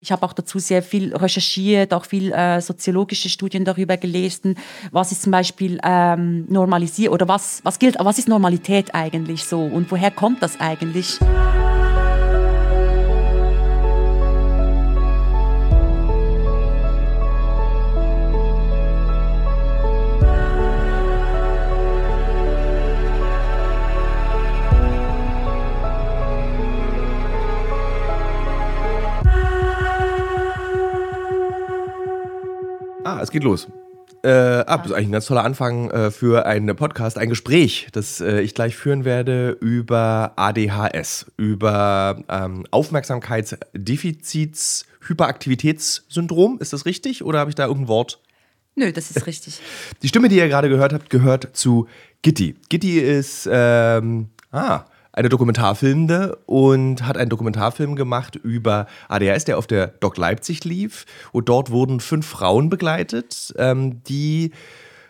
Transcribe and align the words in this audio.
Ich 0.00 0.12
habe 0.12 0.24
auch 0.24 0.32
dazu 0.32 0.60
sehr 0.60 0.82
viel 0.82 1.14
recherchiert, 1.14 1.92
auch 1.92 2.04
viel 2.04 2.30
äh, 2.30 2.60
soziologische 2.60 3.28
Studien 3.28 3.64
darüber 3.64 3.96
gelesen. 3.96 4.56
Was 4.92 5.10
ist 5.10 5.22
zum 5.22 5.32
Beispiel 5.32 5.80
ähm, 5.82 6.46
normalisiert 6.48 7.12
oder 7.12 7.26
was, 7.26 7.60
was 7.64 7.80
gilt, 7.80 7.96
was 7.98 8.18
ist 8.18 8.28
Normalität 8.28 8.94
eigentlich 8.94 9.44
so 9.44 9.60
und 9.60 9.90
woher 9.90 10.12
kommt 10.12 10.40
das 10.40 10.60
eigentlich? 10.60 11.18
Ah, 33.18 33.22
es 33.22 33.30
geht 33.32 33.42
los. 33.42 33.66
Äh, 34.22 34.30
ab, 34.30 34.82
das 34.82 34.92
ist 34.92 34.96
eigentlich 34.96 35.08
ein 35.08 35.12
ganz 35.12 35.26
toller 35.26 35.42
Anfang 35.42 35.90
äh, 35.90 36.12
für 36.12 36.46
einen 36.46 36.76
Podcast, 36.76 37.18
ein 37.18 37.28
Gespräch, 37.28 37.88
das 37.90 38.20
äh, 38.20 38.42
ich 38.42 38.54
gleich 38.54 38.76
führen 38.76 39.04
werde 39.04 39.56
über 39.60 40.34
ADHS, 40.36 41.26
über 41.36 42.22
ähm, 42.28 42.64
Aufmerksamkeitsdefizits, 42.70 44.86
Hyperaktivitätssyndrom. 45.00 46.58
Ist 46.60 46.72
das 46.72 46.86
richtig 46.86 47.24
oder 47.24 47.40
habe 47.40 47.50
ich 47.50 47.56
da 47.56 47.66
irgendein 47.66 47.88
Wort? 47.88 48.20
Nö, 48.76 48.92
das 48.92 49.10
ist 49.10 49.26
richtig. 49.26 49.58
Die 50.02 50.08
Stimme, 50.08 50.28
die 50.28 50.36
ihr 50.36 50.46
gerade 50.46 50.68
gehört 50.68 50.92
habt, 50.92 51.10
gehört 51.10 51.48
zu 51.54 51.88
Gitti. 52.22 52.54
Gitti 52.68 53.00
ist, 53.00 53.48
ähm, 53.50 54.28
ah, 54.52 54.84
eine 55.18 55.28
Dokumentarfilmende 55.28 56.36
und 56.46 57.06
hat 57.06 57.18
einen 57.18 57.28
Dokumentarfilm 57.28 57.96
gemacht 57.96 58.36
über 58.36 58.86
ADHS, 59.08 59.44
der 59.44 59.58
auf 59.58 59.66
der 59.66 59.88
Doc 59.88 60.16
Leipzig 60.16 60.64
lief. 60.64 61.04
Und 61.32 61.48
dort 61.48 61.70
wurden 61.70 62.00
fünf 62.00 62.26
Frauen 62.26 62.70
begleitet, 62.70 63.52
ähm, 63.58 64.02
die 64.04 64.52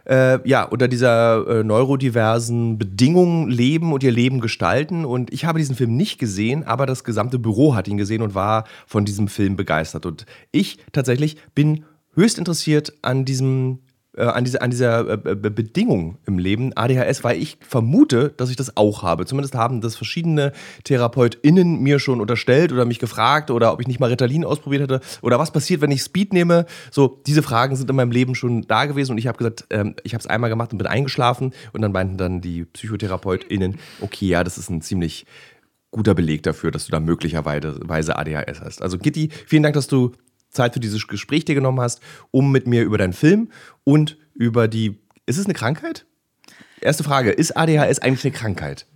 äh, 0.09 0.39
ja, 0.48 0.65
unter 0.65 0.89
dieser 0.89 1.47
äh, 1.47 1.65
neurodiversen 1.65 2.78
Bedingungen 2.78 3.50
leben 3.50 3.92
und 3.92 4.03
ihr 4.03 4.11
Leben 4.11 4.41
gestalten. 4.41 5.05
Und 5.05 5.33
ich 5.33 5.45
habe 5.45 5.59
diesen 5.59 5.77
Film 5.77 5.97
nicht 5.97 6.19
gesehen, 6.19 6.65
aber 6.65 6.87
das 6.87 7.05
gesamte 7.05 7.39
Büro 7.39 7.75
hat 7.75 7.87
ihn 7.87 7.98
gesehen 7.98 8.22
und 8.22 8.34
war 8.34 8.65
von 8.87 9.05
diesem 9.05 9.28
Film 9.28 9.56
begeistert. 9.56 10.06
Und 10.06 10.25
ich 10.50 10.78
tatsächlich 10.93 11.37
bin 11.55 11.84
höchst 12.15 12.39
interessiert 12.39 12.95
an 13.03 13.27
diesem 13.27 13.81
äh, 14.19 14.24
an, 14.24 14.44
diese, 14.44 14.61
an 14.62 14.70
dieser 14.70 15.08
äh, 15.08 15.36
Bedingung 15.36 16.19
im 16.27 16.38
Leben 16.38 16.72
ADHS, 16.77 17.22
weil 17.22 17.41
ich 17.41 17.56
vermute, 17.61 18.34
dass 18.36 18.50
ich 18.50 18.56
das 18.56 18.77
auch 18.77 19.02
habe. 19.02 19.27
Zumindest 19.27 19.55
haben 19.55 19.80
das 19.80 19.94
verschiedene 19.94 20.52
TherapeutInnen 20.84 21.80
mir 21.80 22.00
schon 22.00 22.20
unterstellt 22.20 22.72
oder 22.72 22.84
mich 22.84 22.98
gefragt 22.98 23.50
oder 23.50 23.72
ob 23.72 23.80
ich 23.80 23.86
nicht 23.86 24.00
mal 24.00 24.10
Ritalin 24.10 24.44
ausprobiert 24.44 24.83
hätte 24.83 25.00
oder 25.22 25.38
was 25.38 25.52
passiert, 25.52 25.80
wenn 25.80 25.92
ich 25.92 26.02
Speed 26.02 26.33
nehme. 26.33 26.66
So, 26.91 27.22
diese 27.27 27.42
Fragen 27.42 27.77
sind 27.77 27.88
in 27.88 27.97
meinem 27.97 28.10
Leben 28.10 28.34
schon 28.34 28.62
da 28.62 28.86
gewesen 28.86 29.12
und 29.12 29.19
ich 29.19 29.28
habe 29.28 29.38
gesagt, 29.38 29.66
ähm, 29.70 29.94
ich 30.02 30.14
habe 30.14 30.20
es 30.20 30.27
einmal 30.27 30.50
gemacht 30.50 30.72
und 30.72 30.78
bin 30.78 30.86
eingeschlafen 30.88 31.53
und 31.72 31.82
dann 31.82 31.92
meinten 31.92 32.16
dann 32.16 32.41
die 32.41 32.64
PsychotherapeutInnen, 32.64 33.78
okay, 34.00 34.27
ja, 34.27 34.42
das 34.42 34.58
ist 34.58 34.69
ein 34.69 34.82
ziemlich 34.82 35.27
guter 35.91 36.14
Beleg 36.14 36.42
dafür, 36.42 36.70
dass 36.70 36.86
du 36.86 36.91
da 36.91 37.00
möglicherweise 37.00 38.16
ADHS 38.16 38.60
hast. 38.60 38.82
Also 38.82 38.98
Gitti, 38.98 39.30
vielen 39.47 39.62
Dank, 39.62 39.75
dass 39.75 39.86
du 39.86 40.12
Zeit 40.50 40.74
für 40.74 40.80
dieses 40.80 41.06
Gespräch 41.06 41.44
dir 41.44 41.54
genommen 41.54 41.80
hast, 41.80 42.00
um 42.30 42.50
mit 42.52 42.66
mir 42.66 42.82
über 42.82 42.98
deinen 42.98 43.12
Film 43.12 43.50
und 43.84 44.16
über 44.34 44.68
die. 44.68 44.98
Ist 45.27 45.38
es 45.38 45.44
eine 45.44 45.54
Krankheit? 45.54 46.06
Erste 46.80 47.04
Frage: 47.04 47.30
Ist 47.30 47.56
ADHS 47.56 47.98
eigentlich 48.00 48.24
eine 48.24 48.32
Krankheit? 48.32 48.86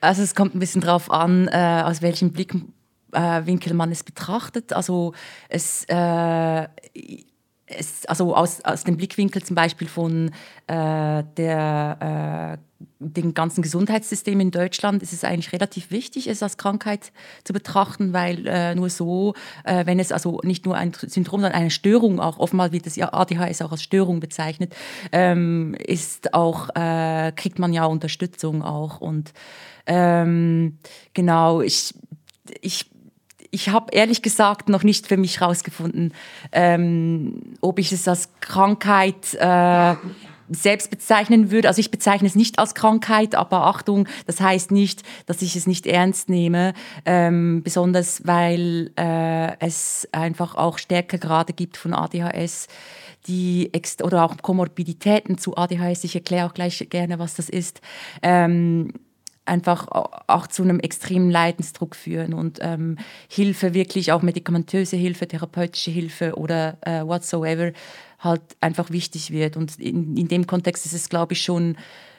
Also, 0.00 0.22
es 0.22 0.34
kommt 0.34 0.54
ein 0.54 0.58
bisschen 0.58 0.80
drauf 0.80 1.10
an, 1.10 1.48
äh, 1.48 1.82
aus 1.84 2.02
welchem 2.02 2.32
Blickwinkel 2.32 3.72
äh, 3.72 3.74
man 3.74 3.92
es 3.92 4.02
betrachtet. 4.02 4.72
Also, 4.72 5.14
es. 5.48 5.84
Äh, 5.88 6.68
es, 7.66 8.04
also 8.06 8.34
aus, 8.34 8.60
aus 8.62 8.84
dem 8.84 8.96
Blickwinkel 8.96 9.42
zum 9.42 9.56
Beispiel 9.56 9.88
von 9.88 10.30
äh, 10.66 11.24
der, 11.36 12.58
äh, 12.60 12.84
dem 12.98 13.32
ganzen 13.32 13.62
Gesundheitssystem 13.62 14.38
in 14.40 14.50
Deutschland 14.50 15.02
ist 15.02 15.12
es 15.12 15.24
eigentlich 15.24 15.52
relativ 15.52 15.90
wichtig, 15.90 16.26
es 16.26 16.42
als 16.42 16.58
Krankheit 16.58 17.12
zu 17.44 17.52
betrachten, 17.52 18.12
weil 18.12 18.46
äh, 18.46 18.74
nur 18.74 18.90
so, 18.90 19.34
äh, 19.64 19.86
wenn 19.86 19.98
es 19.98 20.12
also 20.12 20.40
nicht 20.42 20.66
nur 20.66 20.76
ein 20.76 20.92
Syndrom, 20.92 21.40
sondern 21.40 21.58
eine 21.58 21.70
Störung 21.70 22.20
auch, 22.20 22.38
offenbar 22.38 22.72
wird 22.72 22.86
das 22.86 22.98
ADHS 22.98 23.62
auch 23.62 23.72
als 23.72 23.82
Störung 23.82 24.20
bezeichnet, 24.20 24.74
ähm, 25.12 25.74
ist 25.74 26.34
auch, 26.34 26.68
äh, 26.74 27.32
kriegt 27.34 27.58
man 27.58 27.72
ja 27.72 27.86
Unterstützung 27.86 28.62
auch 28.62 29.00
und 29.00 29.32
ähm, 29.86 30.78
genau, 31.14 31.60
ich, 31.60 31.94
ich 32.60 32.90
ich 33.54 33.68
habe 33.68 33.92
ehrlich 33.92 34.20
gesagt 34.20 34.68
noch 34.68 34.82
nicht 34.82 35.06
für 35.06 35.16
mich 35.16 35.40
herausgefunden, 35.40 36.12
ähm, 36.52 37.54
ob 37.60 37.78
ich 37.78 37.92
es 37.92 38.08
als 38.08 38.28
Krankheit 38.40 39.34
äh, 39.34 39.94
selbst 40.50 40.90
bezeichnen 40.90 41.50
würde. 41.50 41.68
Also 41.68 41.78
ich 41.78 41.90
bezeichne 41.90 42.26
es 42.26 42.34
nicht 42.34 42.58
als 42.58 42.74
Krankheit, 42.74 43.34
aber 43.36 43.66
Achtung, 43.66 44.08
das 44.26 44.40
heißt 44.40 44.72
nicht, 44.72 45.02
dass 45.26 45.40
ich 45.40 45.54
es 45.54 45.66
nicht 45.66 45.86
ernst 45.86 46.28
nehme, 46.28 46.74
ähm, 47.06 47.62
besonders 47.62 48.26
weil 48.26 48.90
äh, 48.98 49.58
es 49.60 50.08
einfach 50.10 50.56
auch 50.56 50.78
Stärkegrade 50.78 51.52
gibt 51.52 51.76
von 51.76 51.94
ADHS 51.94 52.66
die 53.26 53.70
oder 54.02 54.22
auch 54.22 54.36
Komorbiditäten 54.42 55.38
zu 55.38 55.56
ADHS. 55.56 56.04
Ich 56.04 56.14
erkläre 56.14 56.46
auch 56.46 56.52
gleich 56.52 56.86
gerne, 56.90 57.18
was 57.18 57.34
das 57.34 57.48
ist. 57.48 57.80
Ähm, 58.22 58.92
einfach 59.46 59.86
auch 59.88 60.46
zu 60.46 60.62
einem 60.62 60.80
extremen 60.80 61.30
Leidensdruck 61.30 61.96
führen 61.96 62.34
und 62.34 62.58
ähm, 62.62 62.96
Hilfe, 63.28 63.74
wirklich 63.74 64.12
auch 64.12 64.22
medikamentöse 64.22 64.96
Hilfe, 64.96 65.28
therapeutische 65.28 65.90
Hilfe 65.90 66.36
oder 66.36 66.78
äh, 66.82 67.06
whatsoever 67.06 67.72
halt 68.18 68.42
einfach 68.60 68.90
wichtig 68.90 69.30
wird. 69.30 69.56
Und 69.56 69.78
in, 69.78 70.16
in 70.16 70.28
dem 70.28 70.46
Kontext 70.46 70.86
ist 70.86 70.94
es, 70.94 71.08
glaube 71.08 71.34
ich, 71.34 71.42
schon 71.42 71.76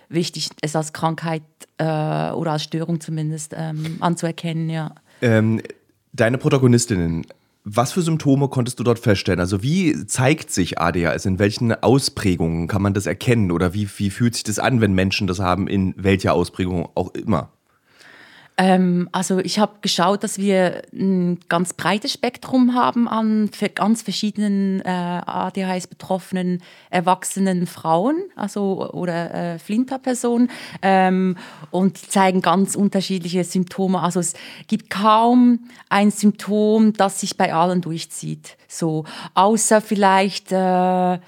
wichtig, 0.07 0.49
es 0.61 0.75
als 0.75 0.93
Krankheit 0.93 1.43
äh, 1.77 1.83
oder 1.83 2.51
als 2.51 2.63
Störung 2.63 2.99
zumindest 3.01 3.55
ähm, 3.57 3.97
anzuerkennen, 3.99 4.69
ja. 4.69 4.93
Ähm, 5.21 5.61
deine 6.13 6.37
Protagonistinnen 6.37 7.25
was 7.67 7.93
für 7.93 8.03
Symptome 8.03 8.47
konntest 8.47 8.79
du 8.79 8.83
dort 8.83 8.99
feststellen? 8.99 9.39
Also 9.39 9.63
wie 9.63 10.05
zeigt 10.05 10.51
sich 10.51 10.79
ADHS? 10.79 11.25
In 11.25 11.39
welchen 11.39 11.73
Ausprägungen 11.73 12.67
kann 12.67 12.83
man 12.83 12.93
das 12.93 13.07
erkennen? 13.07 13.51
Oder 13.51 13.73
wie, 13.73 13.89
wie 13.97 14.11
fühlt 14.11 14.35
sich 14.35 14.43
das 14.43 14.59
an, 14.59 14.81
wenn 14.81 14.93
Menschen 14.93 15.25
das 15.25 15.39
haben, 15.39 15.67
in 15.67 15.95
welcher 15.97 16.33
Ausprägung 16.33 16.87
auch 16.93 17.13
immer? 17.15 17.54
Ähm, 18.57 19.09
also 19.11 19.39
ich 19.39 19.59
habe 19.59 19.73
geschaut, 19.81 20.23
dass 20.23 20.37
wir 20.37 20.83
ein 20.93 21.39
ganz 21.49 21.73
breites 21.73 22.13
Spektrum 22.13 22.73
haben 22.73 23.07
an 23.07 23.49
ganz 23.75 24.01
verschiedenen 24.01 24.79
äh, 24.81 24.89
ADHS-betroffenen 24.89 26.61
erwachsenen 26.89 27.67
Frauen, 27.67 28.15
also 28.35 28.89
oder 28.91 29.33
äh, 29.33 29.59
Flinter-Personen, 29.59 30.49
ähm, 30.81 31.35
und 31.71 32.01
die 32.01 32.07
zeigen 32.07 32.41
ganz 32.41 32.75
unterschiedliche 32.75 33.43
Symptome. 33.43 33.99
Also 34.01 34.21
es 34.21 34.35
gibt 34.67 34.89
kaum 34.89 35.67
ein 35.89 36.11
Symptom, 36.11 36.93
das 36.93 37.19
sich 37.19 37.35
bei 37.35 37.53
allen 37.53 37.81
durchzieht, 37.81 38.55
so 38.69 39.03
außer 39.33 39.81
vielleicht 39.81 40.53
äh, 40.53 41.19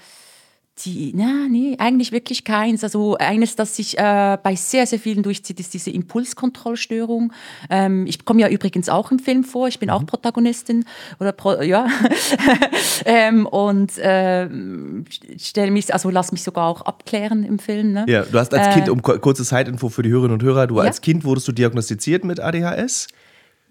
die, 0.84 1.12
na, 1.14 1.48
nee, 1.48 1.76
eigentlich 1.78 2.12
wirklich 2.12 2.44
keins. 2.44 2.84
Also 2.84 3.16
eines, 3.16 3.56
das 3.56 3.76
sich 3.76 3.98
äh, 3.98 4.38
bei 4.42 4.54
sehr, 4.54 4.86
sehr 4.86 4.98
vielen 4.98 5.22
durchzieht, 5.22 5.60
ist 5.60 5.74
diese 5.74 5.90
Impulskontrollstörung. 5.90 7.32
Ähm, 7.70 8.06
ich 8.06 8.24
komme 8.24 8.40
ja 8.40 8.48
übrigens 8.48 8.88
auch 8.88 9.10
im 9.10 9.18
Film 9.18 9.44
vor, 9.44 9.68
ich 9.68 9.78
bin 9.78 9.88
mhm. 9.88 9.94
auch 9.94 10.06
Protagonistin 10.06 10.84
oder 11.20 11.32
Pro, 11.32 11.60
ja. 11.62 11.86
ähm, 13.04 13.46
und 13.46 13.98
äh, 13.98 14.48
stelle 15.38 15.70
mich, 15.70 15.92
also 15.92 16.10
lass 16.10 16.32
mich 16.32 16.42
sogar 16.42 16.66
auch 16.66 16.82
abklären 16.82 17.44
im 17.44 17.58
Film. 17.58 17.92
Ne? 17.92 18.04
Ja, 18.08 18.22
du 18.22 18.38
hast 18.38 18.54
als 18.54 18.74
Kind, 18.74 18.88
äh, 18.88 18.90
um 18.90 19.02
kurze 19.02 19.44
Zeitinfo 19.44 19.88
für 19.88 20.02
die 20.02 20.10
Hörerinnen 20.10 20.34
und 20.34 20.42
Hörer, 20.42 20.66
du 20.66 20.76
ja? 20.76 20.82
als 20.82 21.00
Kind 21.00 21.24
wurdest 21.24 21.48
du 21.48 21.52
diagnostiziert 21.52 22.24
mit 22.24 22.40
ADHS? 22.40 23.08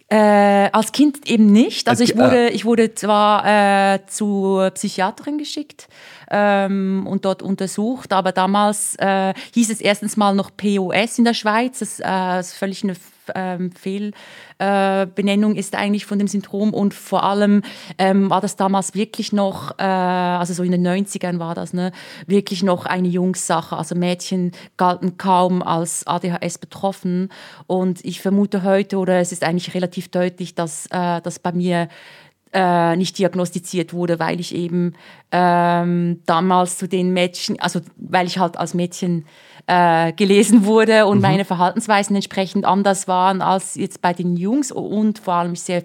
Äh, 0.09 0.69
als 0.71 0.93
Kind 0.93 1.29
eben 1.29 1.51
nicht. 1.51 1.89
Also 1.89 2.01
ich 2.01 2.15
wurde, 2.15 2.47
ich 2.49 2.63
wurde 2.63 2.95
zwar 2.95 3.95
äh, 3.95 3.99
zur 4.07 4.71
Psychiaterin 4.71 5.37
geschickt 5.37 5.89
ähm, 6.31 7.05
und 7.07 7.25
dort 7.25 7.41
untersucht, 7.41 8.13
aber 8.13 8.31
damals 8.31 8.95
äh, 8.95 9.33
hieß 9.53 9.69
es 9.69 9.81
erstens 9.81 10.17
mal 10.17 10.35
noch 10.35 10.51
POS 10.55 11.17
in 11.17 11.25
der 11.25 11.33
Schweiz. 11.33 11.79
Das 11.79 11.99
äh, 11.99 12.39
ist 12.39 12.53
völlig 12.53 12.83
eine 12.83 12.95
ähm, 13.35 13.71
Fehlbenennung 13.71 15.55
äh, 15.55 15.59
ist 15.59 15.75
eigentlich 15.75 16.05
von 16.05 16.19
dem 16.19 16.27
Syndrom 16.27 16.73
und 16.73 16.93
vor 16.93 17.23
allem 17.23 17.61
ähm, 17.97 18.29
war 18.29 18.41
das 18.41 18.55
damals 18.55 18.93
wirklich 18.93 19.33
noch, 19.33 19.77
äh, 19.79 19.83
also 19.83 20.53
so 20.53 20.63
in 20.63 20.71
den 20.71 20.85
90ern 20.85 21.39
war 21.39 21.55
das, 21.55 21.73
ne, 21.73 21.91
wirklich 22.25 22.63
noch 22.63 22.85
eine 22.85 23.07
Jungssache. 23.07 23.75
Also 23.75 23.95
Mädchen 23.95 24.51
galten 24.77 25.17
kaum 25.17 25.61
als 25.61 26.05
ADHS 26.07 26.57
betroffen 26.57 27.29
und 27.67 28.03
ich 28.05 28.21
vermute 28.21 28.63
heute 28.63 28.97
oder 28.97 29.19
es 29.19 29.31
ist 29.31 29.43
eigentlich 29.43 29.73
relativ 29.73 30.09
deutlich, 30.09 30.55
dass 30.55 30.87
äh, 30.87 31.21
das 31.21 31.39
bei 31.39 31.51
mir 31.51 31.89
äh, 32.53 32.95
nicht 32.95 33.17
diagnostiziert 33.17 33.93
wurde, 33.93 34.19
weil 34.19 34.39
ich 34.39 34.55
eben 34.55 34.93
ähm, 35.31 36.21
damals 36.25 36.77
zu 36.77 36.87
den 36.87 37.13
Mädchen, 37.13 37.59
also 37.59 37.81
weil 37.97 38.27
ich 38.27 38.39
halt 38.39 38.57
als 38.57 38.73
Mädchen 38.73 39.25
äh, 39.67 40.13
gelesen 40.13 40.65
wurde 40.65 41.05
und 41.05 41.17
mhm. 41.17 41.23
meine 41.23 41.45
Verhaltensweisen 41.45 42.15
entsprechend 42.15 42.65
anders 42.65 43.07
waren 43.07 43.41
als 43.41 43.75
jetzt 43.75 44.01
bei 44.01 44.13
den 44.13 44.37
Jungs 44.37 44.71
und 44.71 45.19
vor 45.19 45.35
allem 45.35 45.55
sehr 45.55 45.83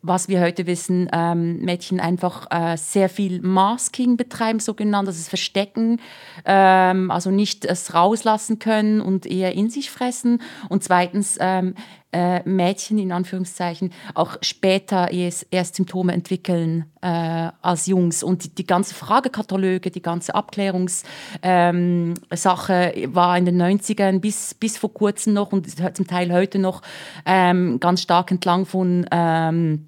was 0.00 0.28
wir 0.28 0.40
heute 0.40 0.66
wissen, 0.66 1.08
ähm, 1.12 1.58
Mädchen 1.60 1.98
einfach 1.98 2.46
äh, 2.50 2.76
sehr 2.76 3.08
viel 3.08 3.42
Masking 3.42 4.16
betreiben, 4.16 4.60
sogenannt, 4.60 5.08
das 5.08 5.18
ist 5.18 5.28
Verstecken, 5.28 6.00
ähm, 6.44 7.10
also 7.10 7.30
nicht 7.30 7.64
es 7.64 7.94
rauslassen 7.94 8.58
können 8.60 9.00
und 9.00 9.26
eher 9.26 9.54
in 9.54 9.70
sich 9.70 9.90
fressen. 9.90 10.40
Und 10.68 10.84
zweitens, 10.84 11.36
ähm, 11.40 11.74
äh, 12.12 12.42
Mädchen 12.48 12.98
in 12.98 13.12
Anführungszeichen 13.12 13.92
auch 14.14 14.36
später 14.40 15.10
erst, 15.10 15.46
erst 15.50 15.76
Symptome 15.76 16.12
entwickeln 16.12 16.86
äh, 17.02 17.50
als 17.60 17.86
Jungs. 17.86 18.22
Und 18.22 18.44
die, 18.44 18.54
die 18.54 18.66
ganze 18.66 18.94
Fragekataloge, 18.94 19.90
die 19.90 20.02
ganze 20.02 20.34
Abklärungssache 20.34 21.04
ähm, 21.42 22.14
war 23.14 23.36
in 23.36 23.44
den 23.44 23.60
90ern 23.60 24.20
bis, 24.20 24.54
bis 24.54 24.78
vor 24.78 24.92
kurzem 24.92 25.34
noch 25.34 25.52
und 25.52 25.66
zum 25.96 26.06
Teil 26.06 26.32
heute 26.32 26.58
noch 26.58 26.82
ähm, 27.26 27.78
ganz 27.80 28.02
stark 28.02 28.30
entlang 28.30 28.64
von 28.64 29.06
ähm, 29.10 29.87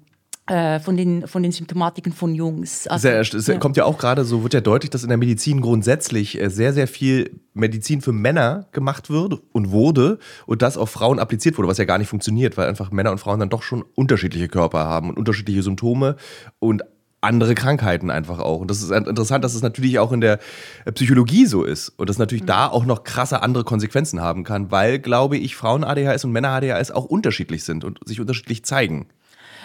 von 0.79 0.97
den, 0.97 1.27
von 1.27 1.43
den 1.43 1.51
Symptomatiken 1.51 2.13
von 2.13 2.35
Jungs. 2.35 2.87
Also, 2.87 3.03
sehr, 3.03 3.19
es 3.21 3.47
ja. 3.47 3.57
kommt 3.57 3.77
ja 3.77 3.85
auch 3.85 3.97
gerade 3.97 4.25
so, 4.25 4.43
wird 4.43 4.53
ja 4.53 4.61
deutlich, 4.61 4.89
dass 4.89 5.03
in 5.03 5.09
der 5.09 5.17
Medizin 5.17 5.61
grundsätzlich 5.61 6.39
äh, 6.39 6.49
sehr, 6.49 6.73
sehr 6.73 6.87
viel 6.87 7.39
Medizin 7.53 8.01
für 8.01 8.11
Männer 8.11 8.67
gemacht 8.71 9.09
wird 9.09 9.41
und 9.51 9.71
wurde 9.71 10.19
und 10.45 10.61
das 10.61 10.77
auf 10.77 10.89
Frauen 10.89 11.19
appliziert 11.19 11.57
wurde, 11.57 11.67
was 11.67 11.77
ja 11.77 11.85
gar 11.85 11.97
nicht 11.97 12.09
funktioniert, 12.09 12.57
weil 12.57 12.67
einfach 12.67 12.91
Männer 12.91 13.11
und 13.11 13.19
Frauen 13.19 13.39
dann 13.39 13.49
doch 13.49 13.63
schon 13.63 13.83
unterschiedliche 13.95 14.47
Körper 14.47 14.79
haben 14.79 15.09
und 15.09 15.17
unterschiedliche 15.17 15.63
Symptome 15.63 16.15
und 16.59 16.83
andere 17.21 17.53
Krankheiten 17.55 18.09
einfach 18.09 18.39
auch. 18.39 18.59
Und 18.59 18.71
das 18.71 18.81
ist 18.81 18.91
interessant, 18.91 19.43
dass 19.43 19.53
es 19.53 19.61
natürlich 19.61 19.99
auch 19.99 20.11
in 20.11 20.21
der 20.21 20.39
äh, 20.85 20.91
Psychologie 20.91 21.45
so 21.45 21.63
ist 21.63 21.89
und 21.89 22.09
das 22.09 22.17
natürlich 22.17 22.43
mhm. 22.43 22.47
da 22.47 22.67
auch 22.67 22.85
noch 22.85 23.03
krasse 23.03 23.41
andere 23.43 23.63
Konsequenzen 23.63 24.21
haben 24.21 24.43
kann, 24.43 24.71
weil, 24.71 24.99
glaube 24.99 25.37
ich, 25.37 25.55
Frauen-ADHS 25.55 26.25
und 26.25 26.31
Männer-ADHS 26.31 26.91
auch 26.91 27.05
unterschiedlich 27.05 27.63
sind 27.63 27.83
und 27.85 27.99
sich 28.05 28.19
unterschiedlich 28.19 28.65
zeigen. 28.65 29.07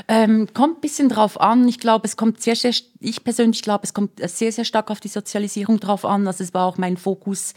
Ähm, 0.08 0.48
kommt 0.52 0.78
ein 0.78 0.80
bisschen 0.80 1.08
drauf 1.08 1.40
an. 1.40 1.66
Ich 1.68 1.78
glaube, 1.78 2.06
es 2.06 2.16
kommt 2.16 2.42
sehr, 2.42 2.56
sehr, 2.56 2.72
ich 3.00 3.24
persönlich 3.24 3.62
glaube, 3.62 3.84
es 3.84 3.94
kommt 3.94 4.20
sehr, 4.28 4.52
sehr 4.52 4.64
stark 4.64 4.90
auf 4.90 5.00
die 5.00 5.08
Sozialisierung 5.08 5.80
drauf 5.80 6.04
an. 6.04 6.26
Also 6.26 6.44
es 6.44 6.52
war 6.54 6.66
auch 6.66 6.78
mein 6.78 6.96
Fokus 6.96 7.54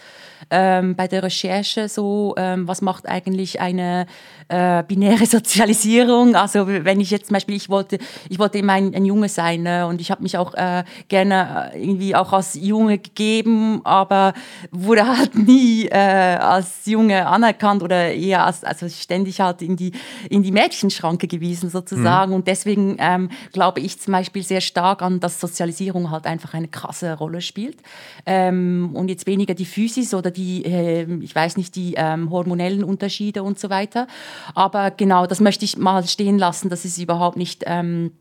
ähm, 0.49 0.95
bei 0.95 1.07
der 1.07 1.23
Recherche 1.23 1.89
so, 1.89 2.33
ähm, 2.37 2.67
was 2.67 2.81
macht 2.81 3.07
eigentlich 3.07 3.59
eine 3.59 4.07
äh, 4.47 4.83
binäre 4.83 5.25
Sozialisierung? 5.27 6.35
Also 6.35 6.67
wenn 6.67 6.99
ich 7.01 7.11
jetzt 7.11 7.27
zum 7.27 7.33
Beispiel, 7.33 7.55
ich 7.55 7.69
wollte, 7.69 7.99
ich 8.29 8.39
wollte 8.39 8.57
immer 8.57 8.73
ein, 8.73 8.95
ein 8.95 9.05
Junge 9.05 9.29
sein 9.29 9.63
ne? 9.63 9.85
und 9.87 10.01
ich 10.01 10.09
habe 10.09 10.23
mich 10.23 10.37
auch 10.37 10.53
äh, 10.53 10.83
gerne 11.09 11.71
äh, 11.73 11.83
irgendwie 11.83 12.15
auch 12.15 12.31
als 12.33 12.55
Junge 12.55 12.99
gegeben, 12.99 13.81
aber 13.83 14.33
wurde 14.71 15.07
halt 15.07 15.35
nie 15.47 15.87
äh, 15.87 15.97
als 15.97 16.85
Junge 16.85 17.27
anerkannt 17.27 17.83
oder 17.83 18.13
eher 18.13 18.45
als, 18.45 18.63
also 18.63 18.87
ständig 18.87 19.41
halt 19.41 19.61
in 19.61 19.75
die, 19.75 19.91
in 20.29 20.41
die 20.41 20.51
Mädchenschranke 20.51 21.27
gewiesen 21.27 21.69
sozusagen. 21.69 22.28
Mhm 22.28 22.28
sagen. 22.29 22.33
Und 22.33 22.47
deswegen 22.47 22.95
ähm, 22.99 23.29
glaube 23.51 23.79
ich 23.81 23.99
zum 23.99 24.13
Beispiel 24.13 24.43
sehr 24.43 24.61
stark 24.61 25.01
an, 25.01 25.19
dass 25.19 25.39
Sozialisierung 25.39 26.11
halt 26.11 26.25
einfach 26.25 26.53
eine 26.53 26.67
krasse 26.67 27.13
Rolle 27.17 27.41
spielt. 27.41 27.77
Ähm, 28.25 28.91
und 28.93 29.09
jetzt 29.09 29.27
weniger 29.27 29.53
die 29.53 29.65
Physis 29.65 30.13
oder 30.13 30.31
die, 30.31 30.65
äh, 30.65 31.05
ich 31.21 31.35
weiß 31.35 31.57
nicht, 31.57 31.75
die 31.75 31.95
ähm, 31.97 32.29
hormonellen 32.29 32.83
Unterschiede 32.83 33.43
und 33.43 33.59
so 33.59 33.69
weiter. 33.69 34.07
Aber 34.55 34.91
genau, 34.91 35.25
das 35.25 35.39
möchte 35.39 35.65
ich 35.65 35.77
mal 35.77 36.05
stehen 36.07 36.37
lassen. 36.37 36.69
Das 36.69 36.85
ist 36.85 36.97
überhaupt 36.97 37.37
nicht. 37.37 37.63
Ähm, 37.65 38.11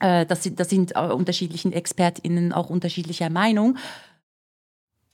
äh, 0.00 0.26
das 0.26 0.42
sind, 0.42 0.60
das 0.60 0.68
sind 0.68 0.94
äh, 0.94 1.00
unterschiedlichen 1.00 1.72
ExpertInnen 1.72 2.52
auch 2.52 2.70
unterschiedlicher 2.70 3.30
Meinung. 3.30 3.76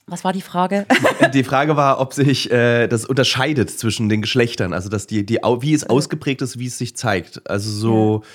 Was 0.06 0.25
war 0.25 0.32
die 0.32 0.43
Frage? 0.43 0.87
Die 1.34 1.44
Frage 1.44 1.76
war, 1.76 2.00
ob 2.00 2.12
sich 2.12 2.50
äh, 2.50 2.88
das 2.88 3.04
unterscheidet 3.04 3.70
zwischen 3.70 4.08
den 4.08 4.20
Geschlechtern, 4.20 4.72
also 4.72 4.88
dass 4.88 5.06
die, 5.06 5.25
die, 5.25 5.38
wie 5.60 5.75
es 5.75 5.88
ausgeprägt 5.88 6.43
ist, 6.43 6.58
wie 6.58 6.66
es 6.66 6.76
sich 6.76 6.96
zeigt. 6.96 7.49
Also 7.49 7.70
so. 7.70 8.22
Ja. 8.22 8.28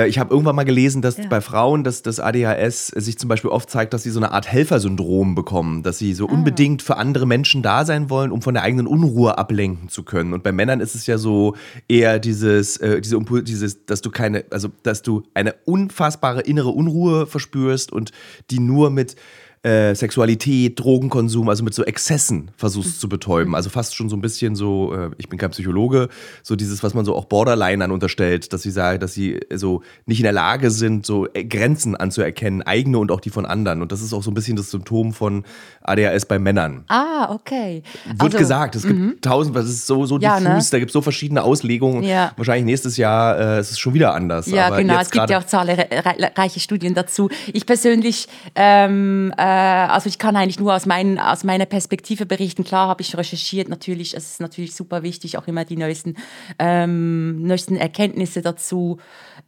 Äh, 0.00 0.08
ich 0.08 0.18
habe 0.18 0.30
irgendwann 0.30 0.56
mal 0.56 0.64
gelesen, 0.64 1.02
dass 1.02 1.18
ja. 1.18 1.26
bei 1.28 1.40
Frauen 1.40 1.84
dass 1.84 2.02
das 2.02 2.20
ADHS 2.20 2.88
sich 2.88 3.18
zum 3.18 3.28
Beispiel 3.28 3.50
oft 3.50 3.70
zeigt, 3.70 3.94
dass 3.94 4.02
sie 4.02 4.10
so 4.10 4.20
eine 4.20 4.32
Art 4.32 4.46
Helfersyndrom 4.50 5.34
bekommen, 5.34 5.82
dass 5.82 5.98
sie 5.98 6.14
so 6.14 6.28
ah. 6.28 6.32
unbedingt 6.32 6.82
für 6.82 6.96
andere 6.96 7.26
Menschen 7.26 7.62
da 7.62 7.84
sein 7.84 8.10
wollen, 8.10 8.30
um 8.30 8.42
von 8.42 8.54
der 8.54 8.62
eigenen 8.62 8.86
Unruhe 8.86 9.38
ablenken 9.38 9.88
zu 9.88 10.02
können. 10.02 10.32
Und 10.32 10.42
bei 10.42 10.52
Männern 10.52 10.80
ist 10.80 10.94
es 10.94 11.06
ja 11.06 11.18
so 11.18 11.56
eher 11.88 12.18
dieses, 12.18 12.76
äh, 12.78 13.00
diese 13.00 13.18
dieses, 13.42 13.86
dass 13.86 14.02
du 14.02 14.10
keine, 14.10 14.44
also 14.50 14.68
dass 14.82 15.02
du 15.02 15.22
eine 15.34 15.54
unfassbare 15.64 16.42
innere 16.42 16.70
Unruhe 16.70 17.26
verspürst 17.26 17.92
und 17.92 18.12
die 18.50 18.60
nur 18.60 18.90
mit 18.90 19.16
äh, 19.62 19.94
Sexualität, 19.94 20.78
Drogenkonsum, 20.78 21.48
also 21.48 21.64
mit 21.64 21.74
so 21.74 21.84
Exzessen 21.84 22.50
versuchst 22.56 22.96
mhm. 22.96 23.00
zu 23.00 23.08
betäuben. 23.08 23.54
Also 23.56 23.70
fast 23.70 23.96
schon 23.96 24.08
so 24.08 24.16
ein 24.16 24.20
bisschen 24.20 24.54
so, 24.54 24.94
äh, 24.94 25.10
ich 25.18 25.28
bin 25.28 25.36
kein 25.36 25.50
Psychologe, 25.50 26.08
so 26.44 26.54
dieses, 26.54 26.84
was 26.84 26.94
man 26.94 27.04
so 27.04 27.16
auch 27.16 27.24
Borderlinern 27.24 27.90
unterstellt, 27.90 28.52
dass 28.52 28.62
sie 28.62 28.70
sagen, 28.70 29.00
dass 29.00 29.14
sie 29.14 29.40
so 29.52 29.82
nicht 30.06 30.20
in 30.20 30.24
der 30.24 30.32
Lage 30.32 30.70
sind, 30.70 31.04
so 31.04 31.26
äh, 31.32 31.44
Grenzen 31.44 31.96
anzuerkennen, 31.96 32.62
eigene 32.62 32.98
und 32.98 33.10
auch 33.10 33.20
die 33.20 33.30
von 33.30 33.46
anderen. 33.46 33.82
Und 33.82 33.90
das 33.90 34.00
ist 34.00 34.12
auch 34.12 34.22
so 34.22 34.30
ein 34.30 34.34
bisschen 34.34 34.56
das 34.56 34.70
Symptom 34.70 35.12
von 35.12 35.44
ADHS 35.82 36.26
bei 36.26 36.38
Männern. 36.38 36.84
Ah, 36.86 37.32
okay. 37.32 37.82
Wird 38.06 38.22
also, 38.22 38.38
gesagt, 38.38 38.76
es 38.76 38.86
gibt 38.86 38.98
-hmm. 38.98 39.20
tausend, 39.20 39.56
das 39.56 39.68
ist 39.68 39.88
so, 39.88 40.06
so 40.06 40.20
ja, 40.20 40.38
diffus, 40.38 40.66
ne? 40.66 40.70
da 40.70 40.78
gibt 40.78 40.90
es 40.90 40.92
so 40.92 41.02
verschiedene 41.02 41.42
Auslegungen. 41.42 42.04
Ja. 42.04 42.30
Wahrscheinlich 42.36 42.66
nächstes 42.66 42.96
Jahr 42.96 43.56
äh, 43.56 43.60
ist 43.60 43.72
es 43.72 43.78
schon 43.80 43.92
wieder 43.94 44.14
anders. 44.14 44.46
Ja, 44.46 44.70
genau, 44.70 45.00
es 45.00 45.10
gibt 45.10 45.30
ja 45.30 45.40
auch 45.40 45.46
zahlreiche 45.46 46.60
Studien 46.60 46.94
dazu. 46.94 47.28
Ich 47.52 47.66
persönlich 47.66 48.28
ähm, 48.54 49.32
äh, 49.36 49.47
äh, 49.47 49.47
also 49.48 50.08
ich 50.08 50.18
kann 50.18 50.36
eigentlich 50.36 50.60
nur 50.60 50.74
aus, 50.74 50.86
mein, 50.86 51.18
aus 51.18 51.44
meiner 51.44 51.66
Perspektive 51.66 52.26
berichten. 52.26 52.64
Klar 52.64 52.88
habe 52.88 53.02
ich 53.02 53.16
recherchiert, 53.16 53.68
natürlich, 53.68 54.16
es 54.16 54.32
ist 54.32 54.40
natürlich 54.40 54.74
super 54.74 55.02
wichtig, 55.02 55.38
auch 55.38 55.46
immer 55.46 55.64
die 55.64 55.76
neuesten, 55.76 56.16
ähm, 56.58 57.42
neuesten 57.42 57.76
Erkenntnisse 57.76 58.42
dazu. 58.42 58.98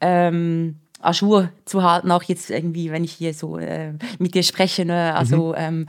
Ähm, 0.01 0.77
Ajour 1.03 1.49
zu 1.65 1.83
halten, 1.83 2.11
auch 2.11 2.23
jetzt 2.25 2.51
irgendwie, 2.51 2.91
wenn 2.91 3.05
ich 3.05 3.13
hier 3.13 3.33
so 3.33 3.57
äh, 3.57 3.95
mit 4.19 4.35
dir 4.35 4.43
spreche. 4.43 4.85
Ne? 4.85 5.15
Also 5.15 5.49
mhm. 5.49 5.55
ähm, 5.57 5.87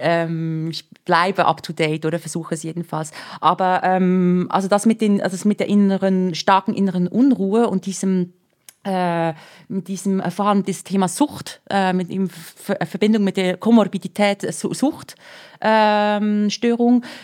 ähm, 0.00 0.70
ich 0.70 0.88
bleibe 1.04 1.46
up 1.46 1.62
to 1.62 1.72
date 1.72 2.04
oder 2.04 2.18
versuche 2.18 2.54
es 2.54 2.64
jedenfalls. 2.64 3.12
Aber 3.40 3.82
ähm, 3.84 4.48
also 4.50 4.66
das 4.66 4.84
mit, 4.84 5.00
den, 5.00 5.22
also 5.22 5.36
das 5.36 5.44
mit 5.44 5.60
der 5.60 5.68
inneren, 5.68 6.34
starken 6.34 6.74
inneren 6.74 7.06
Unruhe 7.06 7.68
und 7.68 7.86
diesem 7.86 8.32
äh, 8.84 9.34
mit 9.68 9.88
diesem 9.88 10.20
Erfahren 10.20 10.62
das 10.64 10.84
Thema 10.84 11.08
Sucht, 11.08 11.60
äh, 11.68 11.92
mit 11.92 12.10
in 12.10 12.28
Verbindung 12.28 13.24
mit 13.24 13.36
der 13.36 13.56
Komorbidität 13.56 14.44
äh, 14.44 14.52
Suchtstörung. 14.52 15.02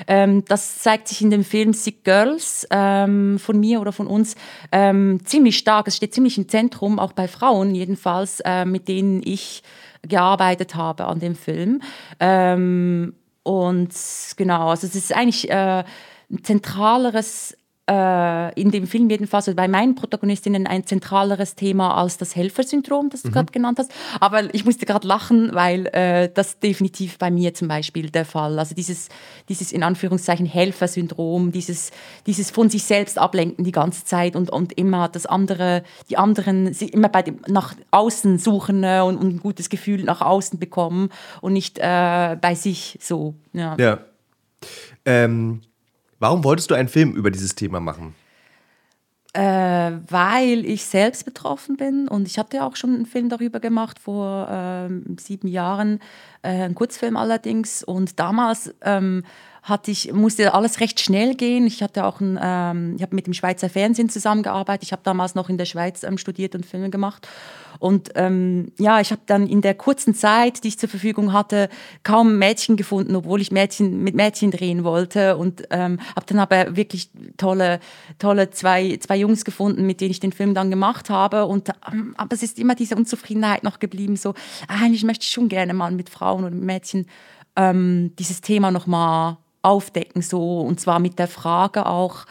Ähm, 0.06 0.44
das 0.44 0.78
zeigt 0.80 1.08
sich 1.08 1.22
in 1.22 1.30
dem 1.30 1.44
Film 1.44 1.72
Sick 1.72 2.04
Girls 2.04 2.66
ähm, 2.70 3.38
von 3.38 3.60
mir 3.60 3.80
oder 3.80 3.92
von 3.92 4.06
uns 4.06 4.34
ähm, 4.72 5.20
ziemlich 5.24 5.56
stark. 5.58 5.88
Es 5.88 5.96
steht 5.96 6.12
ziemlich 6.12 6.36
im 6.38 6.48
Zentrum, 6.48 6.98
auch 6.98 7.12
bei 7.12 7.28
Frauen 7.28 7.74
jedenfalls, 7.74 8.40
äh, 8.40 8.64
mit 8.64 8.88
denen 8.88 9.22
ich 9.24 9.62
gearbeitet 10.02 10.74
habe 10.74 11.06
an 11.06 11.20
dem 11.20 11.34
Film. 11.34 11.80
Ähm, 12.20 13.14
und 13.42 13.94
genau, 14.36 14.70
also 14.70 14.86
es 14.86 14.94
ist 14.94 15.14
eigentlich 15.14 15.50
äh, 15.50 15.84
ein 16.30 16.42
zentraleres 16.42 17.52
äh, 17.52 17.56
in 17.86 18.70
dem 18.70 18.86
Film 18.86 19.10
jedenfalls 19.10 19.54
bei 19.54 19.68
meinen 19.68 19.94
Protagonistinnen 19.94 20.66
ein 20.66 20.86
zentraleres 20.86 21.54
Thema 21.54 21.94
als 21.96 22.16
das 22.16 22.34
Helfersyndrom, 22.34 23.10
das 23.10 23.22
du 23.22 23.28
mhm. 23.28 23.32
gerade 23.32 23.52
genannt 23.52 23.78
hast. 23.78 23.92
Aber 24.20 24.54
ich 24.54 24.64
musste 24.64 24.86
gerade 24.86 25.06
lachen, 25.06 25.50
weil 25.54 25.86
äh, 25.88 26.30
das 26.32 26.60
definitiv 26.60 27.18
bei 27.18 27.30
mir 27.30 27.52
zum 27.52 27.68
Beispiel 27.68 28.08
der 28.08 28.24
Fall. 28.24 28.58
Also 28.58 28.74
dieses, 28.74 29.10
dieses 29.50 29.70
in 29.70 29.82
Anführungszeichen 29.82 30.46
Helfersyndrom, 30.46 31.52
dieses, 31.52 31.90
dieses 32.26 32.50
von 32.50 32.70
sich 32.70 32.84
selbst 32.84 33.18
ablenken 33.18 33.64
die 33.64 33.72
ganze 33.72 34.04
Zeit 34.04 34.34
und, 34.34 34.48
und 34.48 34.72
immer 34.72 35.08
das 35.08 35.26
andere, 35.26 35.82
die 36.08 36.16
anderen 36.16 36.68
immer 36.68 37.10
bei 37.10 37.20
dem, 37.20 37.40
nach 37.48 37.74
außen 37.90 38.38
suchen 38.38 38.80
ne, 38.80 39.04
und, 39.04 39.18
und, 39.18 39.34
ein 39.34 39.40
gutes 39.40 39.68
Gefühl 39.68 40.04
nach 40.04 40.22
außen 40.22 40.58
bekommen 40.58 41.10
und 41.42 41.52
nicht 41.52 41.78
äh, 41.78 42.36
bei 42.40 42.54
sich 42.54 42.98
so. 43.02 43.34
Ja. 43.52 43.76
ja. 43.78 43.98
Ähm 45.04 45.60
Warum 46.18 46.44
wolltest 46.44 46.70
du 46.70 46.74
einen 46.74 46.88
Film 46.88 47.14
über 47.14 47.30
dieses 47.30 47.54
Thema 47.54 47.80
machen? 47.80 48.14
Äh, 49.36 49.90
weil 50.08 50.64
ich 50.64 50.84
selbst 50.84 51.24
betroffen 51.24 51.76
bin 51.76 52.06
und 52.06 52.28
ich 52.28 52.38
hatte 52.38 52.62
auch 52.62 52.76
schon 52.76 52.94
einen 52.94 53.06
Film 53.06 53.28
darüber 53.28 53.58
gemacht 53.58 53.98
vor 53.98 54.46
ähm, 54.48 55.16
sieben 55.18 55.48
Jahren, 55.48 55.98
äh, 56.42 56.50
einen 56.50 56.76
Kurzfilm 56.76 57.16
allerdings 57.16 57.82
und 57.82 58.20
damals 58.20 58.72
ähm, 58.82 59.24
hatte 59.64 59.90
ich, 59.90 60.12
musste 60.12 60.54
alles 60.54 60.78
recht 60.78 61.00
schnell 61.00 61.34
gehen. 61.34 61.66
Ich 61.66 61.82
hatte 61.82 62.04
auch 62.04 62.20
ein, 62.20 62.38
ähm, 62.40 62.94
ich 62.96 63.02
habe 63.02 63.14
mit 63.16 63.26
dem 63.26 63.32
Schweizer 63.32 63.68
Fernsehen 63.68 64.10
zusammengearbeitet. 64.10 64.84
Ich 64.84 64.92
habe 64.92 65.02
damals 65.02 65.34
noch 65.34 65.48
in 65.48 65.58
der 65.58 65.64
Schweiz 65.64 66.04
ähm, 66.04 66.18
studiert 66.18 66.54
und 66.54 66.64
Filme 66.66 66.90
gemacht. 66.90 67.26
Und 67.78 68.10
ähm, 68.14 68.72
ja, 68.78 69.00
ich 69.00 69.10
habe 69.10 69.22
dann 69.26 69.46
in 69.46 69.60
der 69.60 69.74
kurzen 69.74 70.14
Zeit, 70.14 70.64
die 70.64 70.68
ich 70.68 70.78
zur 70.78 70.88
Verfügung 70.88 71.32
hatte, 71.32 71.68
kaum 72.02 72.38
Mädchen 72.38 72.76
gefunden, 72.76 73.16
obwohl 73.16 73.40
ich 73.40 73.50
Mädchen 73.52 74.02
mit 74.02 74.14
Mädchen 74.14 74.50
drehen 74.50 74.84
wollte. 74.84 75.36
Und 75.36 75.64
ähm, 75.70 76.00
habe 76.14 76.26
dann 76.26 76.38
aber 76.38 76.76
wirklich 76.76 77.10
tolle, 77.36 77.80
tolle 78.18 78.50
zwei, 78.50 78.96
zwei 78.98 79.16
Jungs 79.16 79.44
gefunden, 79.44 79.86
mit 79.86 80.00
denen 80.00 80.10
ich 80.10 80.20
den 80.20 80.32
Film 80.32 80.54
dann 80.54 80.70
gemacht 80.70 81.10
habe. 81.10 81.46
Und 81.46 81.70
ähm, 81.90 82.14
aber 82.16 82.34
es 82.34 82.42
ist 82.42 82.58
immer 82.58 82.74
diese 82.74 82.96
Unzufriedenheit 82.96 83.64
noch 83.64 83.78
geblieben. 83.78 84.16
So, 84.16 84.34
eigentlich 84.68 85.04
möchte 85.04 85.24
ich 85.24 85.30
schon 85.30 85.48
gerne 85.48 85.74
mal 85.74 85.90
mit 85.92 86.10
Frauen 86.10 86.44
oder 86.44 86.54
Mädchen 86.54 87.06
ähm, 87.56 88.12
dieses 88.18 88.40
Thema 88.40 88.70
noch 88.70 88.86
mal 88.86 89.38
aufdecken, 89.62 90.22
so 90.22 90.60
und 90.60 90.78
zwar 90.78 90.98
mit 90.98 91.18
der 91.18 91.28
Frage 91.28 91.86
auch, 91.86 92.26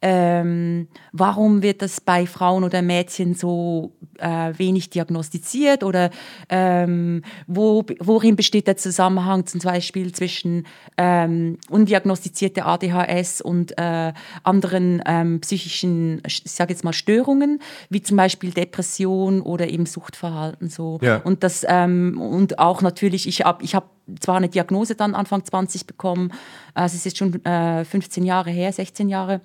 ähm, 0.00 0.88
warum 1.12 1.62
wird 1.62 1.82
das 1.82 2.00
bei 2.00 2.26
Frauen 2.26 2.62
oder 2.62 2.82
Mädchen 2.82 3.34
so 3.34 3.92
äh, 4.18 4.52
wenig 4.56 4.90
diagnostiziert 4.90 5.82
oder 5.82 6.10
ähm, 6.48 7.22
wo, 7.48 7.84
worin 7.98 8.36
besteht 8.36 8.68
der 8.68 8.76
Zusammenhang 8.76 9.46
zum 9.46 9.60
Beispiel 9.60 10.12
zwischen 10.12 10.66
ähm, 10.96 11.58
undiagnostizierte 11.68 12.64
ADHS 12.64 13.40
und 13.40 13.76
äh, 13.76 14.12
anderen 14.44 15.02
ähm, 15.04 15.40
psychischen, 15.40 16.22
ich 16.26 16.42
sage 16.46 16.72
jetzt 16.72 16.84
mal 16.84 16.92
Störungen, 16.92 17.60
wie 17.90 18.02
zum 18.02 18.16
Beispiel 18.16 18.52
Depression 18.52 19.40
oder 19.40 19.68
eben 19.68 19.86
Suchtverhalten 19.86 20.68
so. 20.68 21.00
Ja. 21.02 21.16
Und 21.18 21.42
das 21.42 21.66
ähm, 21.68 22.20
und 22.20 22.60
auch 22.60 22.82
natürlich, 22.82 23.26
ich 23.26 23.44
habe 23.44 23.64
ich 23.64 23.74
hab 23.74 23.90
zwar 24.20 24.36
eine 24.36 24.48
Diagnose 24.48 24.94
dann 24.94 25.14
Anfang 25.14 25.44
20 25.44 25.86
bekommen, 25.86 26.32
also 26.74 26.96
es 26.96 27.04
ist 27.04 27.18
schon 27.18 27.44
äh, 27.44 27.84
15 27.84 28.24
Jahre 28.24 28.50
her, 28.50 28.72
16 28.72 29.08
Jahre. 29.08 29.40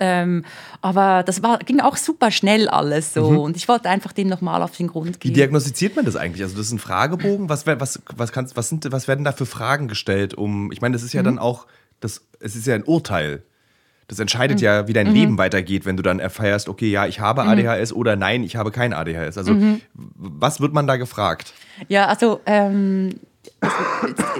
Ähm, 0.00 0.44
aber 0.80 1.22
das 1.22 1.42
war, 1.42 1.58
ging 1.58 1.80
auch 1.80 1.96
super 1.96 2.30
schnell 2.30 2.68
alles 2.68 3.14
so 3.14 3.30
mhm. 3.30 3.38
und 3.38 3.56
ich 3.56 3.68
wollte 3.68 3.88
einfach 3.88 4.12
dem 4.12 4.28
nochmal 4.28 4.62
auf 4.62 4.76
den 4.76 4.88
Grund 4.88 5.20
gehen. 5.20 5.30
Wie 5.30 5.34
diagnostiziert 5.34 5.96
man 5.96 6.04
das 6.04 6.16
eigentlich? 6.16 6.42
Also 6.42 6.56
das 6.56 6.66
ist 6.66 6.72
ein 6.72 6.78
Fragebogen. 6.78 7.48
Was, 7.48 7.66
was, 7.66 8.00
was, 8.14 8.32
kannst, 8.32 8.56
was, 8.56 8.68
sind, 8.68 8.90
was 8.90 9.08
werden 9.08 9.24
da 9.24 9.32
für 9.32 9.46
Fragen 9.46 9.88
gestellt? 9.88 10.34
Um, 10.34 10.72
ich 10.72 10.80
meine, 10.80 10.92
das 10.92 11.02
ist 11.02 11.12
ja 11.12 11.22
mhm. 11.22 11.26
dann 11.26 11.38
auch, 11.38 11.66
das, 12.00 12.22
es 12.40 12.56
ist 12.56 12.66
ja 12.66 12.74
ein 12.74 12.84
Urteil. 12.84 13.42
Das 14.08 14.18
entscheidet 14.18 14.58
mhm. 14.58 14.64
ja, 14.64 14.88
wie 14.88 14.94
dein 14.94 15.08
mhm. 15.08 15.14
Leben 15.14 15.38
weitergeht, 15.38 15.84
wenn 15.84 15.96
du 15.96 16.02
dann 16.02 16.18
erfährst, 16.18 16.68
okay, 16.70 16.90
ja, 16.90 17.06
ich 17.06 17.20
habe 17.20 17.42
mhm. 17.44 17.50
ADHS 17.50 17.92
oder 17.92 18.16
nein, 18.16 18.42
ich 18.42 18.56
habe 18.56 18.70
kein 18.70 18.94
ADHS. 18.94 19.36
Also 19.36 19.52
mhm. 19.52 19.82
was 19.94 20.60
wird 20.60 20.72
man 20.72 20.86
da 20.86 20.96
gefragt? 20.96 21.52
Ja, 21.88 22.06
also 22.06 22.40
ähm, 22.46 23.20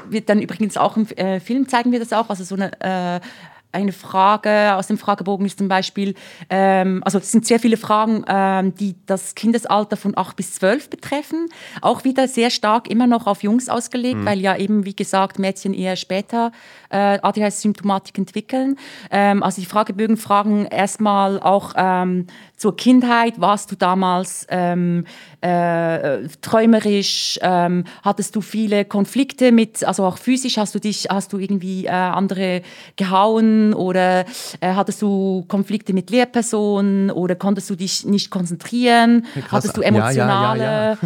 wird 0.09 0.29
dann 0.29 0.41
übrigens 0.41 0.77
auch 0.77 0.97
im 0.97 1.07
äh, 1.17 1.38
Film 1.41 1.69
zeigen 1.69 1.93
wir 1.93 1.99
das 1.99 2.12
auch, 2.12 2.31
also 2.31 2.45
so 2.45 2.55
eine 2.55 2.73
äh, 2.81 3.21
eine 3.71 3.93
Frage 3.93 4.75
aus 4.75 4.87
dem 4.87 4.97
Fragebogen 4.97 5.45
ist 5.45 5.59
zum 5.59 5.69
Beispiel, 5.69 6.15
ähm, 6.49 7.03
also 7.05 7.19
es 7.19 7.31
sind 7.31 7.47
sehr 7.47 7.61
viele 7.61 7.77
Fragen, 7.77 8.25
ähm, 8.27 8.75
die 8.75 8.97
das 9.07 9.35
Kindesalter 9.35 9.97
von 9.97 10.17
8 10.17 10.37
bis 10.37 10.55
12 10.55 10.89
betreffen. 10.89 11.49
Auch 11.83 12.05
wieder 12.05 12.29
sehr 12.29 12.51
stark 12.51 12.89
immer 12.89 13.07
noch 13.07 13.27
auf 13.27 13.43
Jungs 13.43 13.69
ausgelegt, 13.69 14.21
mhm. 14.21 14.27
weil 14.27 14.41
ja 14.41 14.57
eben, 14.57 14.87
wie 14.87 14.97
gesagt, 14.97 15.39
Mädchen 15.39 15.75
eher 15.75 15.97
später 15.97 16.53
äh, 16.91 17.19
ADHS-Symptomatik 17.21 18.17
entwickeln. 18.17 18.77
Ähm, 19.11 19.43
also 19.43 19.61
die 19.61 19.67
Fragebögen 19.67 20.17
fragen 20.17 20.65
erstmal 20.67 21.39
auch 21.39 21.75
ähm, 21.77 22.27
zur 22.57 22.77
Kindheit, 22.77 23.41
warst 23.41 23.71
du 23.71 23.77
damals 23.77 24.47
ähm, 24.51 25.05
äh, 25.40 26.28
träumerisch, 26.40 27.38
ähm, 27.42 27.85
hattest 28.02 28.35
du 28.35 28.40
viele 28.40 28.85
Konflikte 28.85 29.52
mit, 29.52 29.85
also 29.85 30.04
auch 30.04 30.18
physisch, 30.18 30.57
hast 30.57 30.75
du 30.75 30.80
dich, 30.80 31.07
hast 31.11 31.33
du 31.33 31.38
irgendwie 31.38 31.87
äh, 31.87 31.90
andere 31.90 32.62
gehauen 32.97 33.73
oder 33.73 34.25
äh, 34.61 34.75
hattest 34.75 35.00
du 35.02 35.45
Konflikte 35.49 35.92
mit 35.92 36.11
Lehrpersonen 36.11 37.11
oder 37.11 37.37
konntest 37.37 37.71
du 37.71 37.76
dich 37.76 38.04
nicht 38.04 38.30
konzentrieren, 38.30 39.26
ja, 39.35 39.42
hattest 39.52 39.76
du 39.76 39.80
emotionale, 39.83 40.62
ja, 40.62 40.90
ja, 40.90 40.99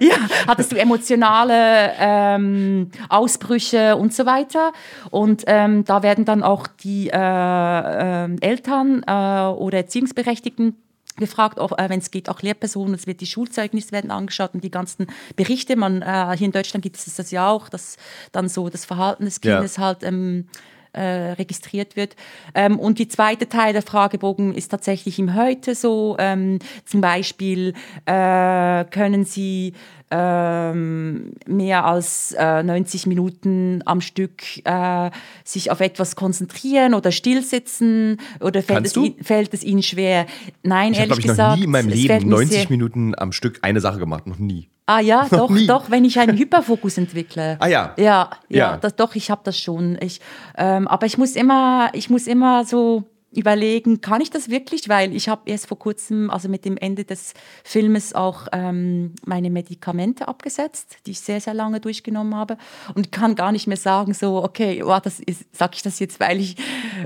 ja, 0.00 0.16
hattest 0.46 0.72
du 0.72 0.76
emotionale 0.76 1.92
ähm, 1.98 2.90
Ausbrüche 3.08 3.96
und 3.96 4.14
so 4.14 4.26
weiter. 4.26 4.72
Und 5.10 5.44
ähm, 5.46 5.84
da 5.84 6.02
werden 6.02 6.24
dann 6.24 6.42
auch 6.42 6.66
die 6.66 7.08
äh, 7.08 7.14
äh, 7.14 8.28
Eltern 8.40 9.02
äh, 9.06 9.46
oder 9.52 9.78
Erziehungsberechtigten 9.78 10.76
gefragt, 11.20 11.58
äh, 11.58 11.88
wenn 11.88 12.00
es 12.00 12.10
geht, 12.10 12.28
auch 12.28 12.42
Lehrpersonen, 12.42 12.94
es 12.94 13.06
wird 13.06 13.20
die 13.20 13.26
Schulzeugnisse 13.26 13.92
werden 13.92 14.10
angeschaut 14.10 14.54
und 14.54 14.64
die 14.64 14.70
ganzen 14.70 15.06
Berichte. 15.36 15.76
Man, 15.76 16.02
äh, 16.02 16.36
hier 16.36 16.46
in 16.46 16.52
Deutschland 16.52 16.82
gibt 16.82 16.96
es 16.96 17.14
das 17.14 17.30
ja 17.30 17.48
auch, 17.48 17.68
dass 17.68 17.96
dann 18.32 18.48
so 18.48 18.68
das 18.68 18.84
Verhalten 18.84 19.24
des 19.24 19.40
Kindes 19.40 19.76
ja. 19.76 19.84
halt 19.84 20.02
ähm, 20.02 20.48
äh, 20.92 21.32
registriert 21.32 21.96
wird. 21.96 22.16
Ähm, 22.54 22.78
und 22.78 22.98
die 22.98 23.08
zweite 23.08 23.48
Teil 23.48 23.72
der 23.72 23.82
Fragebogen 23.82 24.54
ist 24.54 24.68
tatsächlich 24.70 25.18
im 25.18 25.34
Heute 25.34 25.74
so. 25.74 26.16
Ähm, 26.18 26.58
zum 26.84 27.00
Beispiel 27.00 27.74
äh, 28.06 28.84
können 28.86 29.24
Sie 29.24 29.74
ähm, 30.10 31.32
mehr 31.46 31.84
als 31.84 32.34
äh, 32.38 32.62
90 32.62 33.06
Minuten 33.06 33.82
am 33.84 34.00
Stück 34.00 34.42
äh, 34.64 35.10
sich 35.44 35.70
auf 35.70 35.80
etwas 35.80 36.16
konzentrieren 36.16 36.94
oder 36.94 37.12
stillsitzen 37.12 38.18
oder 38.40 38.62
fällt, 38.62 38.86
es, 38.86 38.94
fällt 39.22 39.54
es, 39.54 39.62
Ihnen 39.62 39.82
schwer? 39.82 40.26
Nein, 40.62 40.92
ich 40.92 40.98
ehrlich 40.98 41.12
hab, 41.12 41.18
ich, 41.18 41.26
gesagt. 41.26 41.38
Ich 41.38 41.42
habe 41.42 41.50
noch 41.50 41.56
nie 41.56 41.64
in 41.64 41.70
meinem 41.70 41.88
Leben 41.88 42.28
90 42.28 42.70
Minuten 42.70 43.14
am 43.16 43.32
Stück 43.32 43.60
eine 43.62 43.80
Sache 43.80 43.98
gemacht, 43.98 44.26
noch 44.26 44.38
nie. 44.38 44.68
Ah 44.86 44.98
ja, 44.98 45.28
doch, 45.30 45.50
doch, 45.66 45.90
wenn 45.90 46.04
ich 46.04 46.18
einen 46.18 46.36
Hyperfokus 46.36 46.98
entwickle. 46.98 47.56
Ah 47.60 47.68
ja. 47.68 47.94
Ja, 47.96 48.30
ja, 48.48 48.58
ja. 48.58 48.76
Das, 48.76 48.96
doch, 48.96 49.14
ich 49.14 49.30
habe 49.30 49.42
das 49.44 49.56
schon. 49.56 49.96
Ich, 50.00 50.20
ähm, 50.56 50.88
aber 50.88 51.06
ich 51.06 51.16
muss 51.16 51.36
immer, 51.36 51.90
ich 51.92 52.10
muss 52.10 52.26
immer 52.26 52.64
so 52.64 53.04
überlegen, 53.32 54.00
kann 54.00 54.20
ich 54.20 54.30
das 54.30 54.50
wirklich? 54.50 54.88
Weil 54.88 55.14
ich 55.14 55.28
habe 55.28 55.42
erst 55.46 55.68
vor 55.68 55.78
kurzem, 55.78 56.30
also 56.30 56.48
mit 56.48 56.64
dem 56.64 56.76
Ende 56.76 57.04
des 57.04 57.34
Filmes, 57.62 58.12
auch 58.12 58.48
ähm, 58.52 59.14
meine 59.24 59.50
Medikamente 59.50 60.26
abgesetzt, 60.26 60.96
die 61.06 61.12
ich 61.12 61.20
sehr, 61.20 61.40
sehr 61.40 61.54
lange 61.54 61.80
durchgenommen 61.80 62.34
habe. 62.34 62.56
Und 62.94 63.12
kann 63.12 63.36
gar 63.36 63.52
nicht 63.52 63.66
mehr 63.66 63.76
sagen, 63.76 64.14
so, 64.14 64.42
okay, 64.42 64.82
oh, 64.82 64.98
das 65.02 65.22
sage 65.52 65.72
ich 65.74 65.82
das 65.82 66.00
jetzt, 66.00 66.18
weil 66.18 66.40
ich, 66.40 66.56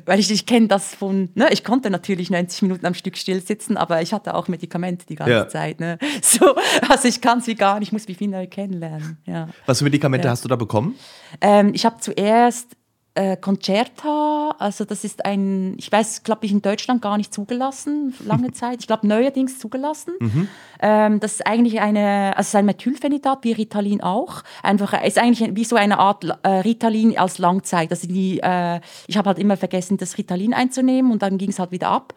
weil 0.06 0.18
ich, 0.18 0.30
ich 0.30 0.46
kenne 0.46 0.68
das 0.68 0.94
von, 0.94 1.28
ne? 1.34 1.48
ich 1.50 1.62
konnte 1.62 1.90
natürlich 1.90 2.30
90 2.30 2.62
Minuten 2.62 2.86
am 2.86 2.94
Stück 2.94 3.18
still 3.18 3.40
sitzen, 3.40 3.76
aber 3.76 4.00
ich 4.00 4.14
hatte 4.14 4.34
auch 4.34 4.48
Medikamente 4.48 5.06
die 5.06 5.16
ganze 5.16 5.32
ja. 5.32 5.48
Zeit. 5.48 5.80
Ne? 5.80 5.98
So, 6.22 6.54
also 6.88 7.06
ich 7.06 7.20
kann 7.20 7.40
sie 7.42 7.54
gar 7.54 7.78
nicht, 7.78 7.88
ich 7.88 7.92
muss 7.92 8.08
mich 8.08 8.16
viel 8.16 8.28
neu 8.28 8.46
kennenlernen. 8.46 9.18
Ja. 9.26 9.48
Was 9.66 9.78
für 9.78 9.84
Medikamente 9.84 10.26
ja. 10.26 10.32
hast 10.32 10.44
du 10.44 10.48
da 10.48 10.56
bekommen? 10.56 10.94
Ähm, 11.40 11.72
ich 11.74 11.84
habe 11.84 12.00
zuerst 12.00 12.76
äh, 13.16 13.36
Concerta, 13.36 14.56
also 14.58 14.84
das 14.84 15.04
ist 15.04 15.24
ein, 15.24 15.74
ich 15.78 15.90
weiß, 15.90 16.24
glaube 16.24 16.46
ich, 16.46 16.52
in 16.52 16.62
Deutschland 16.62 17.00
gar 17.00 17.16
nicht 17.16 17.32
zugelassen, 17.32 18.12
lange 18.24 18.50
Zeit. 18.52 18.80
Ich 18.80 18.86
glaube, 18.88 19.06
neuerdings 19.06 19.58
zugelassen. 19.60 20.14
Mhm. 20.18 20.48
Ähm, 20.80 21.20
das 21.20 21.34
ist 21.34 21.46
eigentlich 21.46 21.80
eine, 21.80 22.36
also 22.36 22.48
ist 22.48 22.54
ein 22.56 22.66
Methylphenidat, 22.66 23.38
wie 23.42 23.52
Ritalin 23.52 24.00
auch. 24.00 24.42
Einfach, 24.62 25.00
ist 25.04 25.18
eigentlich 25.18 25.54
wie 25.54 25.64
so 25.64 25.76
eine 25.76 25.98
Art 25.98 26.24
äh, 26.42 26.48
Ritalin 26.48 27.16
als 27.16 27.38
Langzeit. 27.38 27.92
Also 27.92 28.08
die, 28.08 28.40
äh, 28.42 28.80
ich 29.06 29.16
habe 29.16 29.28
halt 29.28 29.38
immer 29.38 29.56
vergessen, 29.56 29.96
das 29.96 30.18
Ritalin 30.18 30.52
einzunehmen 30.52 31.12
und 31.12 31.22
dann 31.22 31.38
ging 31.38 31.50
es 31.50 31.60
halt 31.60 31.70
wieder 31.70 31.88
ab. 31.88 32.14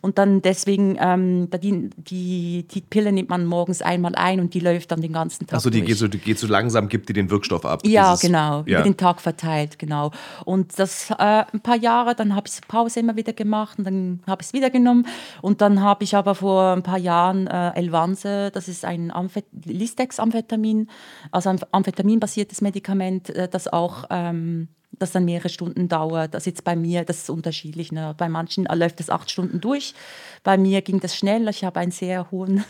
Und 0.00 0.18
dann 0.18 0.42
deswegen, 0.42 0.98
ähm, 1.00 1.48
die, 1.62 1.90
die, 1.96 2.66
die 2.68 2.80
Pille 2.80 3.12
nimmt 3.12 3.28
man 3.28 3.46
morgens 3.46 3.82
einmal 3.82 4.16
ein 4.16 4.40
und 4.40 4.52
die 4.52 4.60
läuft 4.60 4.90
dann 4.90 5.00
den 5.00 5.12
ganzen 5.12 5.46
Tag. 5.46 5.54
Also 5.54 5.70
die 5.70 5.82
geht 5.82 5.96
so, 5.96 6.08
die 6.08 6.18
geht 6.18 6.40
so 6.40 6.48
langsam, 6.48 6.88
gibt 6.88 7.08
die 7.08 7.12
den 7.12 7.30
Wirkstoff 7.30 7.64
ab. 7.64 7.82
Ja, 7.84 8.10
dieses, 8.10 8.22
genau, 8.22 8.64
ja. 8.66 8.80
über 8.80 8.82
den 8.82 8.96
Tag 8.96 9.20
verteilt, 9.20 9.78
genau. 9.78 10.10
Und 10.44 10.78
das 10.78 11.10
äh, 11.10 11.44
ein 11.52 11.60
paar 11.60 11.76
Jahre, 11.76 12.14
dann 12.14 12.34
habe 12.34 12.48
ich 12.48 12.60
Pause 12.68 13.00
immer 13.00 13.16
wieder 13.16 13.32
gemacht 13.32 13.78
und 13.78 13.84
dann 13.84 14.22
habe 14.26 14.42
ich 14.42 14.48
es 14.48 14.52
wieder 14.52 14.70
genommen. 14.70 15.06
Und 15.42 15.60
dann 15.60 15.82
habe 15.82 16.04
ich 16.04 16.16
aber 16.16 16.34
vor 16.34 16.72
ein 16.72 16.82
paar 16.82 16.98
Jahren 16.98 17.46
äh, 17.46 17.70
Elvanse, 17.74 18.50
das 18.50 18.68
ist 18.68 18.84
ein 18.84 19.10
Amphet 19.10 19.46
Listex-Amphetamin, 19.64 20.88
also 21.30 21.50
ein 21.50 21.60
amphetaminbasiertes 21.70 22.60
Medikament, 22.60 23.30
äh, 23.30 23.48
das 23.48 23.68
auch 23.68 24.04
ähm, 24.10 24.68
das 24.98 25.12
dann 25.12 25.24
mehrere 25.24 25.48
Stunden 25.48 25.88
dauert. 25.88 26.34
Das 26.34 26.46
jetzt 26.46 26.64
bei 26.64 26.76
mir, 26.76 27.04
das 27.04 27.18
ist 27.18 27.30
unterschiedlich. 27.30 27.92
Ne? 27.92 28.14
Bei 28.16 28.28
manchen 28.28 28.64
läuft 28.64 29.00
das 29.00 29.10
acht 29.10 29.30
Stunden 29.30 29.60
durch. 29.60 29.94
Bei 30.42 30.58
mir 30.58 30.82
ging 30.82 31.00
das 31.00 31.16
schnell. 31.16 31.48
Ich 31.48 31.64
habe 31.64 31.80
einen 31.80 31.92
sehr 31.92 32.30
hohen 32.30 32.64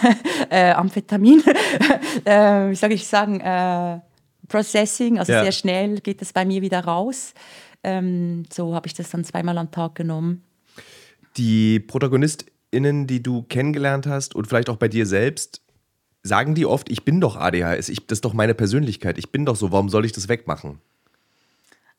äh, 0.50 0.72
Amphetamin, 0.72 1.42
äh, 2.24 2.70
wie 2.70 2.74
soll 2.74 2.92
ich 2.92 3.06
sagen, 3.06 3.40
äh, 3.40 4.00
Processing, 4.48 5.18
also 5.18 5.32
ja. 5.32 5.42
sehr 5.42 5.52
schnell 5.52 6.00
geht 6.00 6.22
es 6.22 6.32
bei 6.32 6.44
mir 6.44 6.62
wieder 6.62 6.84
raus. 6.84 7.34
Ähm, 7.82 8.44
so 8.52 8.74
habe 8.74 8.86
ich 8.86 8.94
das 8.94 9.10
dann 9.10 9.24
zweimal 9.24 9.58
am 9.58 9.70
Tag 9.70 9.94
genommen. 9.94 10.42
Die 11.36 11.80
ProtagonistInnen, 11.80 13.06
die 13.06 13.22
du 13.22 13.42
kennengelernt 13.42 14.06
hast 14.06 14.34
und 14.34 14.46
vielleicht 14.46 14.70
auch 14.70 14.76
bei 14.76 14.88
dir 14.88 15.06
selbst, 15.06 15.62
sagen 16.22 16.54
die 16.54 16.66
oft, 16.66 16.90
ich 16.90 17.04
bin 17.04 17.20
doch 17.20 17.36
ADHS, 17.36 17.88
ich, 17.88 18.06
das 18.06 18.18
ist 18.18 18.24
doch 18.24 18.32
meine 18.32 18.54
Persönlichkeit, 18.54 19.18
ich 19.18 19.30
bin 19.30 19.46
doch 19.46 19.56
so, 19.56 19.72
warum 19.72 19.88
soll 19.88 20.04
ich 20.04 20.12
das 20.12 20.28
wegmachen? 20.28 20.80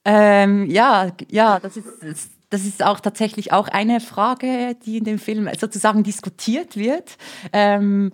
Ähm, 0.03 0.69
ja, 0.69 1.11
ja, 1.29 1.59
das 1.59 1.77
ist, 1.77 2.31
das 2.49 2.65
ist 2.65 2.83
auch 2.83 2.99
tatsächlich 2.99 3.51
auch 3.51 3.67
eine 3.67 3.99
Frage, 3.99 4.75
die 4.85 4.97
in 4.97 5.03
dem 5.03 5.19
Film 5.19 5.49
sozusagen 5.59 6.03
diskutiert 6.03 6.77
wird. 6.77 7.17
Ähm, 7.51 8.11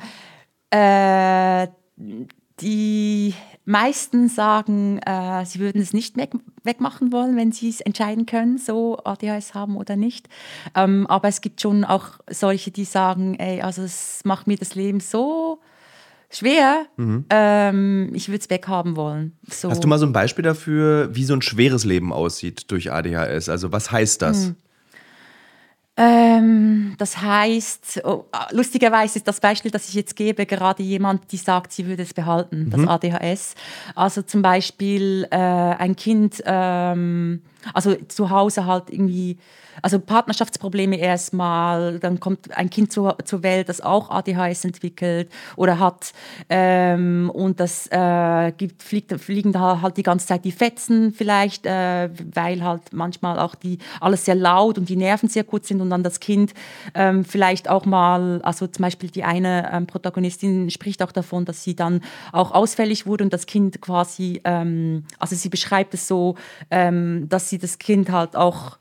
äh, 0.71 1.67
die 2.59 3.35
meisten 3.65 4.27
sagen, 4.27 4.99
äh, 4.99 5.45
sie 5.45 5.59
würden 5.59 5.81
es 5.81 5.93
nicht 5.93 6.15
wegmachen 6.63 7.11
wollen, 7.11 7.37
wenn 7.37 7.51
sie 7.51 7.69
es 7.69 7.81
entscheiden 7.81 8.25
können, 8.25 8.57
so 8.57 8.97
ADHS 9.03 9.53
haben 9.53 9.77
oder 9.77 9.95
nicht. 9.95 10.27
Ähm, 10.75 11.07
aber 11.07 11.27
es 11.27 11.41
gibt 11.41 11.61
schon 11.61 11.83
auch 11.85 12.19
solche, 12.29 12.71
die 12.71 12.85
sagen, 12.85 13.35
ey, 13.35 13.61
also 13.61 13.83
es 13.83 14.21
macht 14.25 14.47
mir 14.47 14.57
das 14.57 14.75
Leben 14.75 14.99
so 14.99 15.59
schwer, 16.29 16.85
mhm. 16.97 17.25
ähm, 17.29 18.09
ich 18.13 18.27
würde 18.27 18.39
es 18.39 18.49
weghaben 18.49 18.95
wollen. 18.95 19.37
So. 19.49 19.69
Hast 19.69 19.83
du 19.83 19.87
mal 19.87 19.99
so 19.99 20.05
ein 20.05 20.13
Beispiel 20.13 20.43
dafür, 20.43 21.15
wie 21.15 21.23
so 21.23 21.33
ein 21.33 21.41
schweres 21.41 21.85
Leben 21.85 22.11
aussieht 22.11 22.71
durch 22.71 22.91
ADHS? 22.91 23.49
Also 23.49 23.71
was 23.71 23.91
heißt 23.91 24.21
das? 24.21 24.47
Mhm. 24.47 24.55
Ähm, 25.95 26.95
das 26.97 27.21
heißt, 27.21 28.01
oh, 28.03 28.25
lustigerweise 28.51 29.19
ist 29.19 29.27
das 29.27 29.39
Beispiel, 29.39 29.69
das 29.69 29.89
ich 29.89 29.93
jetzt 29.93 30.15
gebe, 30.15 30.45
gerade 30.47 30.81
jemand, 30.81 31.31
die 31.31 31.37
sagt, 31.37 31.71
sie 31.71 31.85
würde 31.85 32.01
es 32.01 32.13
behalten, 32.15 32.65
mhm. 32.65 32.69
das 32.71 32.87
ADHS. 32.87 33.55
Also 33.93 34.23
zum 34.23 34.41
Beispiel 34.41 35.27
äh, 35.29 35.37
ein 35.37 35.95
Kind 35.95 36.41
ähm, 36.45 37.43
also 37.73 37.95
zu 38.07 38.29
Hause 38.29 38.65
halt 38.65 38.89
irgendwie 38.89 39.37
also 39.81 39.99
Partnerschaftsprobleme 39.99 40.97
erstmal, 40.97 41.99
dann 41.99 42.19
kommt 42.19 42.55
ein 42.55 42.69
Kind 42.69 42.91
zur, 42.91 43.17
zur 43.25 43.43
Welt, 43.43 43.69
das 43.69 43.81
auch 43.81 44.09
ADHS 44.09 44.65
entwickelt 44.65 45.29
oder 45.55 45.79
hat 45.79 46.13
ähm, 46.49 47.31
und 47.33 47.59
das 47.59 47.87
äh, 47.91 48.51
gibt, 48.57 48.83
fliegt, 48.83 49.19
fliegen 49.19 49.51
da 49.51 49.81
halt 49.81 49.97
die 49.97 50.03
ganze 50.03 50.27
Zeit 50.27 50.45
die 50.45 50.51
Fetzen 50.51 51.13
vielleicht, 51.13 51.65
äh, 51.65 52.09
weil 52.33 52.63
halt 52.63 52.93
manchmal 52.93 53.39
auch 53.39 53.55
die 53.55 53.79
alles 53.99 54.25
sehr 54.25 54.35
laut 54.35 54.77
und 54.77 54.89
die 54.89 54.95
Nerven 54.95 55.29
sehr 55.29 55.43
gut 55.43 55.65
sind 55.65 55.81
und 55.81 55.89
dann 55.89 56.03
das 56.03 56.19
Kind 56.19 56.53
ähm, 56.93 57.25
vielleicht 57.25 57.69
auch 57.69 57.85
mal, 57.85 58.41
also 58.43 58.67
zum 58.67 58.83
Beispiel 58.83 59.09
die 59.09 59.23
eine 59.23 59.69
ähm, 59.71 59.87
Protagonistin 59.87 60.69
spricht 60.69 61.01
auch 61.01 61.11
davon, 61.11 61.45
dass 61.45 61.63
sie 61.63 61.75
dann 61.75 62.01
auch 62.31 62.51
ausfällig 62.51 63.05
wurde 63.05 63.23
und 63.23 63.33
das 63.33 63.45
Kind 63.45 63.81
quasi, 63.81 64.41
ähm, 64.43 65.05
also 65.19 65.35
sie 65.35 65.49
beschreibt 65.49 65.93
es 65.93 66.07
so, 66.07 66.35
ähm, 66.69 67.27
dass 67.29 67.49
sie 67.49 67.57
das 67.57 67.79
Kind 67.79 68.11
halt 68.11 68.35
auch 68.35 68.77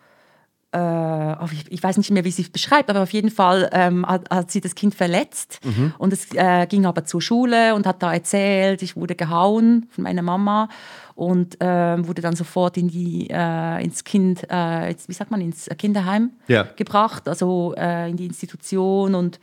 ich, 0.73 1.83
weiß 1.83 1.99
nicht 1.99 2.11
mehr, 2.11 2.25
wie 2.25 2.31
sie 2.31 2.43
es 2.43 2.51
beschreibt, 2.51 2.89
aber 2.89 3.03
auf 3.03 3.13
jeden 3.13 3.31
Fall 3.31 3.69
ähm, 3.73 4.07
hat, 4.07 4.31
hat, 4.31 4.51
sie 4.51 4.61
das 4.61 4.75
Kind 4.75 4.95
verletzt 4.95 5.61
mhm. 5.65 5.93
und 5.99 6.13
es 6.13 6.33
äh, 6.35 6.67
ging 6.67 6.87
aber 6.87 7.05
zur 7.05 7.21
Schule 7.21 7.75
und 7.75 7.87
hat 7.87 8.03
da 8.03 8.13
erzählt, 8.13 8.83
ich 8.83 8.97
wurde 8.97 9.15
gehauen 9.15 9.87
von 9.91 10.05
meiner 10.05 10.23
Mama 10.23 10.69
und 11.15 11.61
äh, 11.61 12.07
wurde 12.07 12.23
dann 12.23 12.35
sofort 12.37 12.79
in 12.79 12.89
die, 12.89 13.29
äh, 13.31 13.85
ins 13.85 14.03
Kind, 14.05 14.45
äh, 14.49 14.95
wie 15.07 15.13
sagt 15.13 15.31
man, 15.31 15.43
ins 15.43 15.69
Kinderheim 15.77 16.31
ja. 16.49 16.63
gebracht, 16.77 17.29
also 17.29 17.75
äh, 17.77 18.09
in 18.09 18.17
die 18.17 18.27
Institution 18.27 19.15
und 19.15 19.41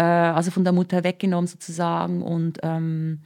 also 0.00 0.52
von 0.52 0.62
der 0.62 0.72
Mutter 0.72 1.02
weggenommen 1.02 1.48
sozusagen 1.48 2.22
und 2.22 2.60
ähm, 2.62 3.18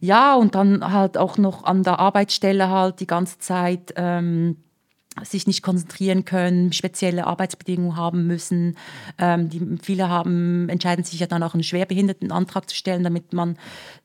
ja, 0.00 0.34
und 0.34 0.54
dann 0.54 0.92
halt 0.92 1.16
auch 1.16 1.38
noch 1.38 1.64
an 1.64 1.82
der 1.82 1.98
Arbeitsstelle 1.98 2.68
halt 2.68 3.00
die 3.00 3.06
ganze 3.06 3.38
Zeit 3.38 3.94
ähm, 3.96 4.58
sich 5.22 5.46
nicht 5.46 5.62
konzentrieren 5.62 6.24
können, 6.24 6.72
spezielle 6.72 7.26
Arbeitsbedingungen 7.26 7.96
haben 7.96 8.26
müssen. 8.26 8.76
Ähm, 9.18 9.48
die, 9.48 9.78
viele 9.82 10.08
haben, 10.08 10.68
entscheiden 10.68 11.04
sich 11.04 11.20
ja 11.20 11.26
dann 11.26 11.42
auch 11.42 11.54
einen 11.54 11.62
Schwerbehindertenantrag 11.62 12.68
zu 12.68 12.74
stellen, 12.74 13.04
damit 13.04 13.32
man 13.32 13.56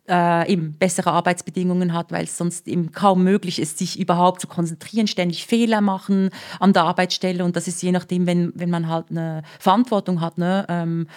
äh, 0.08 0.52
eben 0.52 0.74
bessere 0.74 1.12
Arbeitsbedingungen 1.12 1.94
hat, 1.94 2.12
weil 2.12 2.26
es 2.26 2.38
sonst 2.38 2.68
eben 2.68 2.92
kaum 2.92 3.24
möglich 3.24 3.60
ist, 3.60 3.78
sich 3.78 4.00
überhaupt 4.00 4.42
zu 4.42 4.48
konzentrieren, 4.48 5.08
ständig 5.08 5.46
Fehler 5.46 5.82
machen 5.82 6.30
an 6.60 6.74
der 6.74 6.84
Arbeitsstelle. 6.84 7.44
Und 7.44 7.56
das 7.56 7.68
ist 7.68 7.82
je 7.82 7.92
nachdem, 7.92 8.28
wenn, 8.28 8.52
wenn 8.56 8.70
man 8.70 8.88
halt 8.88 9.08
eine 9.10 9.44
Verantwortung 9.60 10.22
hat, 10.22 10.38
ne? 10.38 10.66
ähm, 10.70 11.08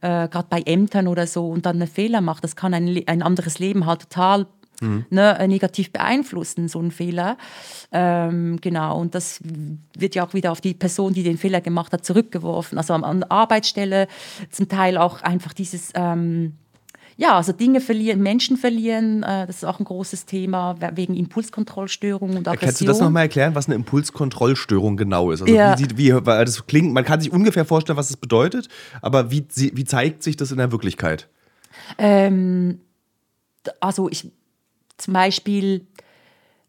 äh, 0.00 0.28
gerade 0.28 0.46
bei 0.48 0.62
Ämtern 0.62 1.08
oder 1.08 1.26
so, 1.26 1.48
und 1.48 1.66
dann 1.66 1.76
einen 1.76 1.88
Fehler 1.88 2.20
macht, 2.20 2.44
das 2.44 2.56
kann 2.56 2.74
ein, 2.74 3.02
ein 3.06 3.22
anderes 3.22 3.58
Leben 3.58 3.86
halt 3.86 4.02
total 4.02 4.46
mhm. 4.82 5.06
ne, 5.10 5.38
äh, 5.38 5.48
negativ 5.48 5.92
beeinflussen, 5.92 6.68
so 6.68 6.80
ein 6.80 6.90
Fehler. 6.90 7.38
Ähm, 7.92 8.58
genau, 8.60 9.00
und 9.00 9.14
das 9.14 9.40
wird 9.96 10.14
ja 10.14 10.26
auch 10.26 10.34
wieder 10.34 10.52
auf 10.52 10.60
die 10.60 10.74
Person, 10.74 11.14
die 11.14 11.22
den 11.22 11.38
Fehler 11.38 11.60
gemacht 11.60 11.92
hat, 11.92 12.04
zurückgeworfen. 12.04 12.78
Also 12.78 12.94
an 12.94 13.20
der 13.20 13.32
Arbeitsstelle 13.32 14.08
zum 14.50 14.68
Teil 14.68 14.98
auch 14.98 15.22
einfach 15.22 15.52
dieses... 15.52 15.90
Ähm, 15.94 16.54
ja, 17.16 17.36
also 17.36 17.52
Dinge 17.52 17.80
verlieren, 17.80 18.20
Menschen 18.22 18.56
verlieren, 18.56 19.22
äh, 19.22 19.46
das 19.46 19.56
ist 19.56 19.64
auch 19.64 19.78
ein 19.78 19.84
großes 19.84 20.24
Thema 20.26 20.76
wegen 20.94 21.14
Impulskontrollstörungen 21.14 22.38
und 22.38 22.48
Aggression. 22.48 22.68
Kannst 22.68 22.80
du 22.80 22.84
das 22.86 23.00
nochmal 23.00 23.24
erklären, 23.24 23.54
was 23.54 23.66
eine 23.66 23.74
Impulskontrollstörung 23.74 24.96
genau 24.96 25.30
ist? 25.30 25.42
Also 25.42 25.54
ja. 25.54 25.78
wie, 25.78 25.86
wie, 25.96 26.26
weil 26.26 26.44
das 26.44 26.66
klingt, 26.66 26.92
man 26.92 27.04
kann 27.04 27.20
sich 27.20 27.30
ungefähr 27.30 27.64
vorstellen, 27.64 27.96
was 27.96 28.10
es 28.10 28.16
bedeutet, 28.16 28.68
aber 29.02 29.30
wie, 29.30 29.44
wie 29.54 29.84
zeigt 29.84 30.22
sich 30.22 30.36
das 30.36 30.50
in 30.52 30.58
der 30.58 30.72
Wirklichkeit? 30.72 31.28
Ähm, 31.98 32.80
also 33.80 34.08
ich 34.08 34.32
zum 34.96 35.14
Beispiel, 35.14 35.86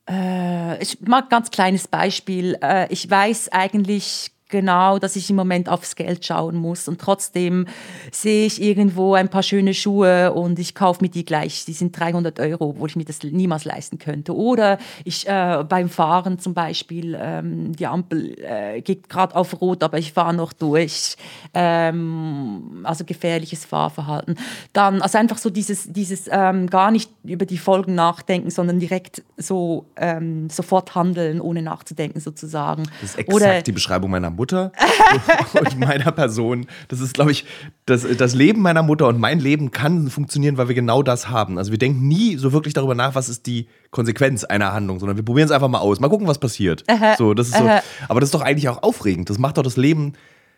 äh, 0.10 0.82
ich 0.82 1.00
mag 1.02 1.26
ein 1.26 1.30
ganz 1.30 1.52
kleines 1.52 1.88
Beispiel. 1.88 2.58
Äh, 2.62 2.92
ich 2.92 3.10
weiß 3.10 3.50
eigentlich 3.50 4.33
genau, 4.54 5.00
dass 5.00 5.16
ich 5.16 5.32
im 5.32 5.36
Moment 5.36 5.68
aufs 5.68 5.96
Geld 5.96 6.24
schauen 6.24 6.56
muss. 6.56 6.88
Und 6.88 7.02
trotzdem 7.02 7.66
sehe 8.12 8.46
ich 8.46 8.62
irgendwo 8.62 9.16
ein 9.16 9.28
paar 9.28 9.42
schöne 9.42 9.74
Schuhe 9.74 10.32
und 10.32 10.60
ich 10.60 10.76
kaufe 10.76 11.04
mir 11.04 11.10
die 11.10 11.26
gleich. 11.26 11.66
Die 11.66 11.74
sind 11.74 12.00
300 12.00 12.40
Euro, 12.40 12.70
obwohl 12.70 12.88
ich 12.88 12.96
mir 12.96 13.04
das 13.04 13.24
niemals 13.24 13.66
leisten 13.66 13.98
könnte. 13.98 14.36
Oder 14.36 14.78
ich 15.06 15.28
äh, 15.28 15.66
beim 15.68 15.90
Fahren 15.90 16.38
zum 16.38 16.54
Beispiel, 16.54 17.18
ähm, 17.20 17.76
die 17.76 17.88
Ampel 17.88 18.38
äh, 18.40 18.82
geht 18.82 19.10
gerade 19.10 19.36
auf 19.36 19.60
Rot, 19.60 19.82
aber 19.82 19.98
ich 19.98 20.14
fahre 20.14 20.36
noch 20.36 20.54
durch. 20.54 21.16
Ähm, 21.56 22.82
also 22.84 23.06
gefährliches 23.06 23.66
Fahrverhalten. 23.66 24.36
Dann, 24.72 25.02
also 25.02 25.18
einfach 25.18 25.40
so 25.40 25.50
dieses, 25.50 25.92
dieses 25.92 26.30
ähm, 26.32 26.70
gar 26.70 26.92
nicht 26.92 27.10
über 27.24 27.48
die 27.48 27.58
Folgen 27.58 27.96
nachdenken, 27.96 28.52
sondern 28.52 28.80
direkt 28.80 29.24
so 29.36 29.88
ähm, 29.96 30.48
sofort 30.52 30.94
handeln, 30.94 31.42
ohne 31.42 31.64
nachzudenken 31.64 32.20
sozusagen. 32.20 32.84
Das 33.02 33.12
ist 33.12 33.18
exakt 33.18 33.34
Oder, 33.34 33.62
die 33.64 33.72
Beschreibung 33.72 34.12
meiner 34.12 34.30
Mutter. 34.30 34.43
Mutter 34.44 34.74
und 35.54 35.80
meiner 35.80 36.12
Person. 36.12 36.68
Das 36.90 37.00
ist, 37.00 37.14
glaube 37.14 37.32
ich, 37.32 37.46
das, 37.86 38.06
das 38.18 38.36
Leben 38.36 38.62
meiner 38.62 38.84
Mutter 38.84 39.08
und 39.08 39.18
mein 39.18 39.40
Leben 39.40 39.72
kann 39.72 40.10
funktionieren, 40.10 40.58
weil 40.58 40.68
wir 40.68 40.76
genau 40.76 41.02
das 41.02 41.30
haben. 41.30 41.58
Also 41.58 41.72
wir 41.72 41.78
denken 41.78 42.10
nie 42.10 42.36
so 42.36 42.52
wirklich 42.52 42.74
darüber 42.74 42.94
nach, 42.94 43.16
was 43.16 43.30
ist 43.30 43.46
die 43.46 43.68
Konsequenz 43.92 44.44
einer 44.44 44.74
Handlung, 44.74 45.00
sondern 45.00 45.16
wir 45.16 45.24
probieren 45.24 45.46
es 45.46 45.52
einfach 45.52 45.70
mal 45.70 45.80
aus. 45.80 46.02
Mal 46.02 46.10
gucken, 46.10 46.28
was 46.28 46.40
passiert. 46.40 46.84
So, 47.18 47.34
das 47.34 47.48
ist 47.48 47.58
so. 47.58 47.70
Aber 48.10 48.20
das 48.20 48.28
ist 48.28 48.34
doch 48.34 48.42
eigentlich 48.42 48.68
auch 48.68 48.84
aufregend. 48.84 49.30
Das 49.30 49.38
macht 49.38 49.58
doch 49.58 49.64
das 49.64 49.78
Leben 49.78 50.14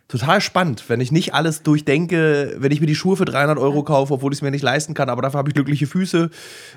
total 0.07 0.41
spannend, 0.41 0.83
wenn 0.87 0.99
ich 0.99 1.11
nicht 1.11 1.33
alles 1.33 1.63
durchdenke, 1.63 2.55
wenn 2.57 2.71
ich 2.71 2.79
mir 2.79 2.87
die 2.87 2.95
Schuhe 2.95 3.17
für 3.17 3.25
300 3.25 3.57
Euro 3.57 3.83
kaufe, 3.83 4.13
obwohl 4.13 4.31
ich 4.33 4.39
es 4.39 4.41
mir 4.41 4.51
nicht 4.51 4.63
leisten 4.63 4.93
kann, 4.93 5.09
aber 5.09 5.21
dafür 5.21 5.39
habe 5.39 5.49
ich 5.49 5.55
glückliche 5.55 5.87
Füße. 5.87 6.29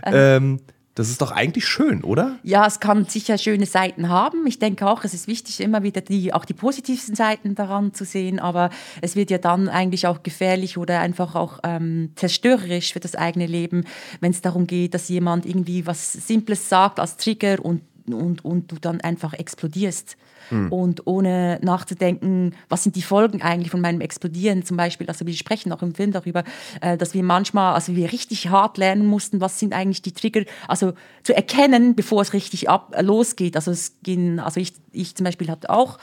Ähm, 0.05 0.61
das 0.99 1.11
ist 1.11 1.23
doch 1.23 1.31
eigentlich 1.31 1.65
schön, 1.65 2.03
oder? 2.03 2.39
Ja, 2.43 2.67
es 2.67 2.81
kann 2.81 3.05
sicher 3.05 3.39
schöne 3.39 3.67
Seiten 3.67 4.09
haben. 4.09 4.47
Ich 4.49 4.59
denke 4.59 4.89
auch, 4.89 5.05
es 5.05 5.15
ist 5.15 5.29
wichtig, 5.29 5.61
immer 5.61 5.85
wieder 5.85 6.01
die, 6.01 6.35
auch 6.35 6.45
die 6.45 6.55
positivsten 6.55 7.15
Seiten 7.15 7.55
daran 7.55 7.95
zu 7.95 8.05
sehen. 8.05 8.41
Aber 8.41 8.71
es 9.01 9.15
wird 9.15 9.31
ja 9.31 9.39
dann 9.39 9.69
eigentlich 9.69 10.09
auch 10.09 10.25
gefährlich 10.25 10.77
oder 10.77 10.99
einfach 10.99 11.37
auch 11.37 11.61
ähm, 11.63 12.11
zerstörerisch 12.17 12.93
für 12.93 12.99
das 12.99 13.15
eigene 13.15 13.47
Leben, 13.47 13.85
wenn 14.21 14.33
es 14.33 14.43
darum 14.43 14.67
geht, 14.67 14.93
dass 14.93 15.09
jemand 15.09 15.47
irgendwie 15.47 15.87
was 15.87 16.13
Simples 16.13 16.69
sagt 16.69 16.99
als 16.99 17.17
Trigger 17.17 17.65
und, 17.65 17.83
und, 18.09 18.45
und 18.45 18.73
du 18.73 18.77
dann 18.81 19.01
einfach 19.01 19.35
explodierst 19.35 20.17
mhm. 20.51 20.73
und 20.73 21.07
ohne 21.07 21.59
nachzudenken, 21.63 22.55
was 22.69 22.83
sind 22.83 22.97
die 22.97 23.03
Folgen 23.03 23.43
eigentlich 23.43 23.71
von 23.71 23.81
meinem 23.81 24.01
Explodieren 24.01 24.65
zum 24.65 24.77
Beispiel. 24.77 25.09
Also 25.09 25.27
wir 25.27 25.35
sprechen 25.35 25.73
auch 25.73 25.83
im 25.83 25.95
Film 25.95 26.13
darüber, 26.13 26.45
äh, 26.81 26.97
dass 26.97 27.15
wir 27.15 27.23
manchmal, 27.23 27.75
also 27.75 27.97
wir 27.97 28.13
richtig 28.13 28.49
hart 28.49 28.79
lernen 28.79 29.07
mussten, 29.07 29.41
was 29.41 29.59
sind 29.59 29.73
eigentlich 29.73 30.03
die 30.03 30.13
Trigger, 30.13 30.43
also 30.67 30.93
zu 31.23 31.35
erkennen, 31.35 31.95
bevor 31.95 32.23
es 32.23 32.33
richtig 32.33 32.69
ab, 32.69 32.95
losgeht. 33.01 33.57
Also 33.57 33.71
es 33.71 33.97
gehen, 34.03 34.41
also 34.41 34.61
ich, 34.61 34.73
ich 34.93 35.15
zum 35.15 35.25
Beispiel 35.25 35.49
hatte 35.49 35.71
auch 35.71 35.99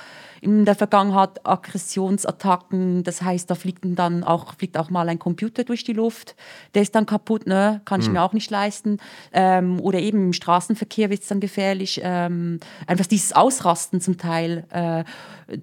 in 0.46 0.64
der 0.64 0.76
Vergangenheit 0.76 1.44
Aggressionsattacken. 1.44 3.04
Das 3.04 3.24
heißt, 3.24 3.50
da 3.50 3.56
fliegt 3.56 3.84
dann 3.84 4.24
auch, 4.24 4.54
fliegt 4.54 4.78
auch 4.78 4.92
mal 4.92 5.10
ein 5.10 5.18
Computer 5.18 5.64
durch 5.64 5.84
die 5.84 5.94
Luft. 5.94 6.36
Der 6.76 6.84
ist 6.84 6.94
dann 6.94 7.08
kaputt, 7.08 7.48
ne? 7.48 7.82
kann 7.86 8.00
ich 8.00 8.08
mhm. 8.08 8.14
mir 8.14 8.22
auch 8.22 8.32
nicht 8.32 8.52
leisten. 8.52 9.00
Ähm, 9.34 9.80
oder 9.80 10.00
eben 10.00 10.28
im 10.28 10.34
Straßenverkehr 10.34 11.10
wird 11.10 11.24
es 11.24 11.28
dann 11.30 11.40
gefährlich. 11.40 12.00
Ähm, 12.04 12.60
einfach 12.86 13.08
dieses 13.08 13.34
Ausrasten 13.34 14.02
zum 14.02 14.20
Teil, 14.20 14.66
äh, 14.70 15.04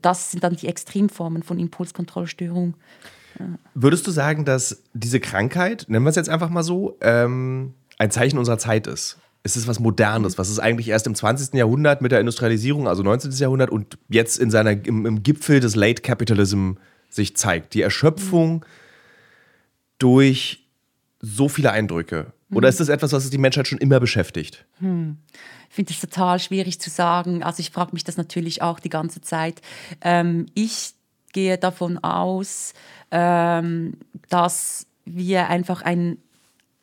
das 0.02 0.32
sind 0.32 0.42
dann 0.42 0.56
die 0.56 0.66
Extremformen 0.66 1.44
von 1.44 1.60
Impulskontrollstörung. 1.60 2.74
Ja. 3.38 3.46
Würdest 3.74 4.04
du 4.08 4.10
sagen, 4.10 4.44
dass 4.44 4.82
diese 4.94 5.20
Krankheit, 5.20 5.84
nennen 5.86 6.04
wir 6.04 6.10
es 6.10 6.16
jetzt 6.16 6.28
einfach 6.28 6.50
mal 6.50 6.64
so, 6.64 6.96
ähm, 7.00 7.74
ein 7.98 8.10
Zeichen 8.10 8.36
unserer 8.36 8.58
Zeit 8.58 8.88
ist? 8.88 9.18
Es 9.42 9.56
ist 9.56 9.66
was 9.66 9.80
Modernes, 9.80 10.38
was 10.38 10.48
es 10.48 10.58
eigentlich 10.58 10.88
erst 10.88 11.06
im 11.06 11.14
20. 11.14 11.54
Jahrhundert 11.54 12.00
mit 12.00 12.12
der 12.12 12.20
Industrialisierung, 12.20 12.86
also 12.86 13.02
19. 13.02 13.32
Jahrhundert 13.32 13.70
und 13.70 13.98
jetzt 14.08 14.38
in 14.38 14.50
seiner, 14.50 14.70
im, 14.70 15.04
im 15.04 15.22
Gipfel 15.22 15.60
des 15.60 15.74
Late 15.74 16.02
Capitalism 16.02 16.72
sich 17.08 17.36
zeigt. 17.36 17.74
Die 17.74 17.82
Erschöpfung 17.82 18.64
durch 19.98 20.64
so 21.20 21.48
viele 21.48 21.72
Eindrücke. 21.72 22.32
Oder 22.54 22.68
ist 22.68 22.80
das 22.80 22.88
etwas, 22.88 23.12
was 23.12 23.30
die 23.30 23.38
Menschheit 23.38 23.66
schon 23.66 23.78
immer 23.78 23.98
beschäftigt? 23.98 24.66
Hm. 24.78 25.16
Ich 25.70 25.74
finde 25.74 25.92
es 25.92 26.00
total 26.00 26.38
schwierig 26.38 26.80
zu 26.80 26.90
sagen. 26.90 27.42
Also 27.42 27.60
ich 27.60 27.70
frage 27.70 27.92
mich 27.94 28.04
das 28.04 28.16
natürlich 28.16 28.60
auch 28.60 28.78
die 28.78 28.90
ganze 28.90 29.22
Zeit. 29.22 29.62
Ähm, 30.02 30.46
ich 30.54 30.92
gehe 31.32 31.56
davon 31.56 31.98
aus, 31.98 32.74
ähm, 33.10 33.94
dass 34.28 34.86
wir 35.04 35.48
einfach 35.48 35.82
ein 35.82 36.18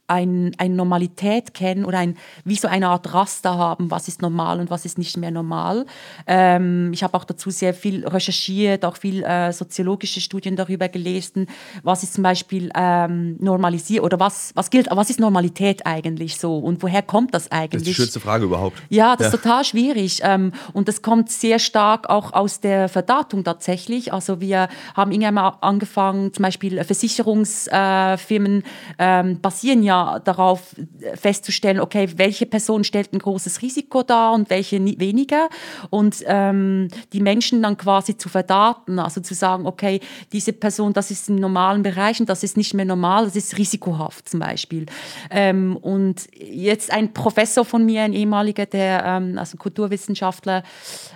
ein, 0.09 0.51
eine 0.57 0.75
Normalität 0.75 1.53
kennen 1.53 1.85
oder 1.85 1.99
ein, 1.99 2.17
wie 2.43 2.55
so 2.55 2.67
eine 2.67 2.89
Art 2.89 3.13
Raster 3.13 3.57
haben, 3.57 3.91
was 3.91 4.07
ist 4.07 4.21
normal 4.21 4.59
und 4.59 4.69
was 4.69 4.85
ist 4.85 4.97
nicht 4.97 5.17
mehr 5.17 5.31
normal. 5.31 5.85
Ähm, 6.27 6.91
ich 6.93 7.03
habe 7.03 7.15
auch 7.15 7.23
dazu 7.23 7.49
sehr 7.49 7.73
viel 7.73 8.07
recherchiert, 8.07 8.85
auch 8.85 8.97
viel 8.97 9.23
äh, 9.23 9.53
soziologische 9.53 10.21
Studien 10.21 10.55
darüber 10.55 10.89
gelesen, 10.89 11.47
was 11.83 12.03
ist 12.03 12.15
zum 12.15 12.23
Beispiel 12.23 12.71
ähm, 12.75 13.37
normalisiert 13.39 14.03
oder 14.03 14.19
was, 14.19 14.51
was 14.55 14.69
gilt, 14.69 14.87
was 14.91 15.09
ist 15.09 15.19
Normalität 15.19 15.85
eigentlich 15.85 16.37
so 16.37 16.57
und 16.57 16.81
woher 16.81 17.01
kommt 17.01 17.33
das 17.33 17.51
eigentlich? 17.51 17.69
Das 17.71 17.81
ist 17.81 17.87
die 17.87 17.93
schönste 17.93 18.19
Frage 18.19 18.45
überhaupt. 18.45 18.81
Ja, 18.89 19.15
das 19.15 19.27
ja. 19.27 19.33
ist 19.33 19.43
total 19.43 19.63
schwierig 19.63 20.21
ähm, 20.23 20.51
und 20.73 20.87
das 20.87 21.01
kommt 21.01 21.29
sehr 21.29 21.59
stark 21.59 22.09
auch 22.09 22.33
aus 22.33 22.59
der 22.59 22.89
Verdatung 22.89 23.43
tatsächlich. 23.43 24.11
Also 24.11 24.41
wir 24.41 24.69
haben 24.95 25.11
irgendwann 25.11 25.33
mal 25.35 25.57
angefangen, 25.61 26.33
zum 26.33 26.43
Beispiel 26.43 26.83
Versicherungsfirmen 26.83 28.63
äh, 28.97 29.23
basieren 29.35 29.83
ja 29.83 29.98
darauf 30.23 30.75
festzustellen, 31.15 31.79
okay, 31.79 32.09
welche 32.15 32.45
Person 32.45 32.83
stellt 32.83 33.13
ein 33.13 33.19
großes 33.19 33.61
Risiko 33.61 34.03
dar 34.03 34.33
und 34.33 34.49
welche 34.49 34.79
weniger. 34.99 35.49
Und 35.89 36.23
ähm, 36.25 36.87
die 37.13 37.21
Menschen 37.21 37.61
dann 37.63 37.77
quasi 37.77 38.17
zu 38.17 38.29
verdaten, 38.29 38.99
also 38.99 39.21
zu 39.21 39.33
sagen, 39.33 39.65
okay, 39.65 39.99
diese 40.31 40.53
Person, 40.53 40.93
das 40.93 41.11
ist 41.11 41.29
im 41.29 41.35
normalen 41.35 41.83
Bereich 41.83 42.19
und 42.19 42.29
das 42.29 42.43
ist 42.43 42.57
nicht 42.57 42.73
mehr 42.73 42.85
normal, 42.85 43.25
das 43.25 43.35
ist 43.35 43.57
risikohaft 43.57 44.29
zum 44.29 44.39
Beispiel. 44.39 44.85
Ähm, 45.29 45.77
und 45.77 46.27
jetzt 46.33 46.91
ein 46.91 47.13
Professor 47.13 47.65
von 47.65 47.85
mir, 47.85 48.03
ein 48.03 48.13
ehemaliger, 48.13 48.65
der, 48.65 49.03
ähm, 49.05 49.37
also 49.37 49.57
Kulturwissenschaftler 49.57 50.63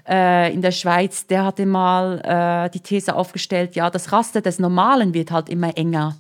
äh, 0.08 0.54
in 0.54 0.62
der 0.62 0.72
Schweiz, 0.72 1.28
der 1.28 1.46
hatte 1.46 1.66
mal 1.66 2.20
äh, 2.24 2.70
die 2.70 2.80
These 2.80 3.16
aufgestellt, 3.16 3.76
ja, 3.76 3.90
das 3.90 4.12
Raster 4.12 4.42
des 4.42 4.60
Normalen 4.60 5.14
wird 5.14 5.32
halt 5.32 5.50
immer 5.50 5.78
enger. 5.78 6.16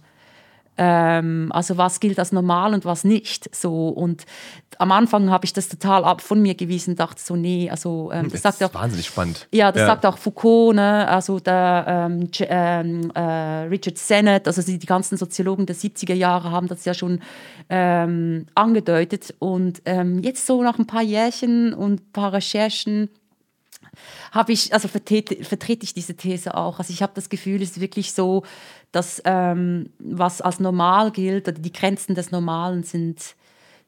Ähm, 0.77 1.51
also 1.53 1.77
was 1.77 1.99
gilt 1.99 2.17
als 2.19 2.31
normal 2.31 2.73
und 2.73 2.85
was 2.85 3.03
nicht. 3.03 3.53
So 3.55 3.89
und 3.89 4.25
am 4.79 4.91
Anfang 4.91 5.29
habe 5.29 5.45
ich 5.45 5.53
das 5.53 5.69
total 5.69 6.03
ab 6.03 6.21
von 6.21 6.41
mir 6.41 6.55
gewiesen, 6.55 6.95
dachte 6.95 7.21
so 7.21 7.35
nee, 7.35 7.69
also 7.69 8.09
ähm, 8.11 8.29
das, 8.31 8.41
das 8.41 8.57
sagt 8.57 8.71
auch 8.71 8.79
wahnsinnig 8.79 9.05
spannend. 9.05 9.47
Ja, 9.51 9.71
das 9.71 9.81
ja. 9.81 9.87
sagt 9.87 10.05
auch 10.05 10.17
Foucault, 10.17 10.75
ne? 10.75 11.07
also 11.07 11.39
der 11.39 11.85
ähm, 11.87 12.29
ähm, 12.39 13.11
äh, 13.13 13.21
Richard 13.67 13.97
Sennett, 13.97 14.47
also 14.47 14.61
die, 14.61 14.79
die, 14.79 14.87
ganzen 14.87 15.17
Soziologen 15.17 15.65
der 15.65 15.75
70er 15.75 16.13
Jahre 16.15 16.51
haben 16.51 16.67
das 16.67 16.85
ja 16.85 16.93
schon 16.93 17.19
ähm, 17.69 18.47
angedeutet 18.55 19.33
und 19.39 19.81
ähm, 19.85 20.21
jetzt 20.23 20.45
so 20.45 20.63
nach 20.63 20.79
ein 20.79 20.87
paar 20.87 21.03
Jährchen 21.03 21.73
und 21.73 22.01
ein 22.01 22.11
paar 22.11 22.33
Recherchen 22.33 23.09
habe 24.31 24.51
ich, 24.51 24.73
also 24.73 24.87
vertrete, 24.87 25.43
vertrete 25.43 25.83
ich 25.83 25.93
diese 25.93 26.15
These 26.15 26.55
auch. 26.55 26.79
Also 26.79 26.91
ich 26.93 27.01
habe 27.01 27.13
das 27.15 27.29
Gefühl, 27.29 27.61
es 27.61 27.71
ist 27.71 27.79
wirklich 27.79 28.13
so, 28.13 28.43
dass 28.91 29.21
ähm, 29.25 29.89
was 29.99 30.41
als 30.41 30.59
normal 30.59 31.11
gilt, 31.11 31.47
oder 31.47 31.59
die 31.59 31.73
Grenzen 31.73 32.15
des 32.15 32.31
Normalen 32.31 32.83
sind 32.83 33.35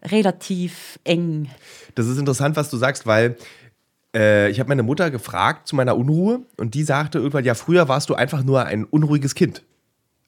relativ 0.04 1.00
eng. 1.04 1.50
Das 1.96 2.08
ist 2.08 2.18
interessant, 2.18 2.56
was 2.56 2.70
du 2.70 2.78
sagst, 2.78 3.06
weil 3.06 3.38
äh, 4.16 4.50
ich 4.50 4.60
habe 4.60 4.70
meine 4.70 4.84
Mutter 4.84 5.12
gefragt 5.12 5.68
zu 5.68 5.76
meiner 5.76 5.98
Unruhe 5.98 6.42
und 6.58 6.74
die 6.74 6.84
sagte 6.84 7.18
irgendwann, 7.20 7.46
ja, 7.46 7.56
früher 7.56 7.88
warst 7.88 8.10
du 8.10 8.16
einfach 8.16 8.44
nur 8.44 8.66
ein 8.66 8.86
unruhiges 8.86 9.36
Kind. 9.36 9.64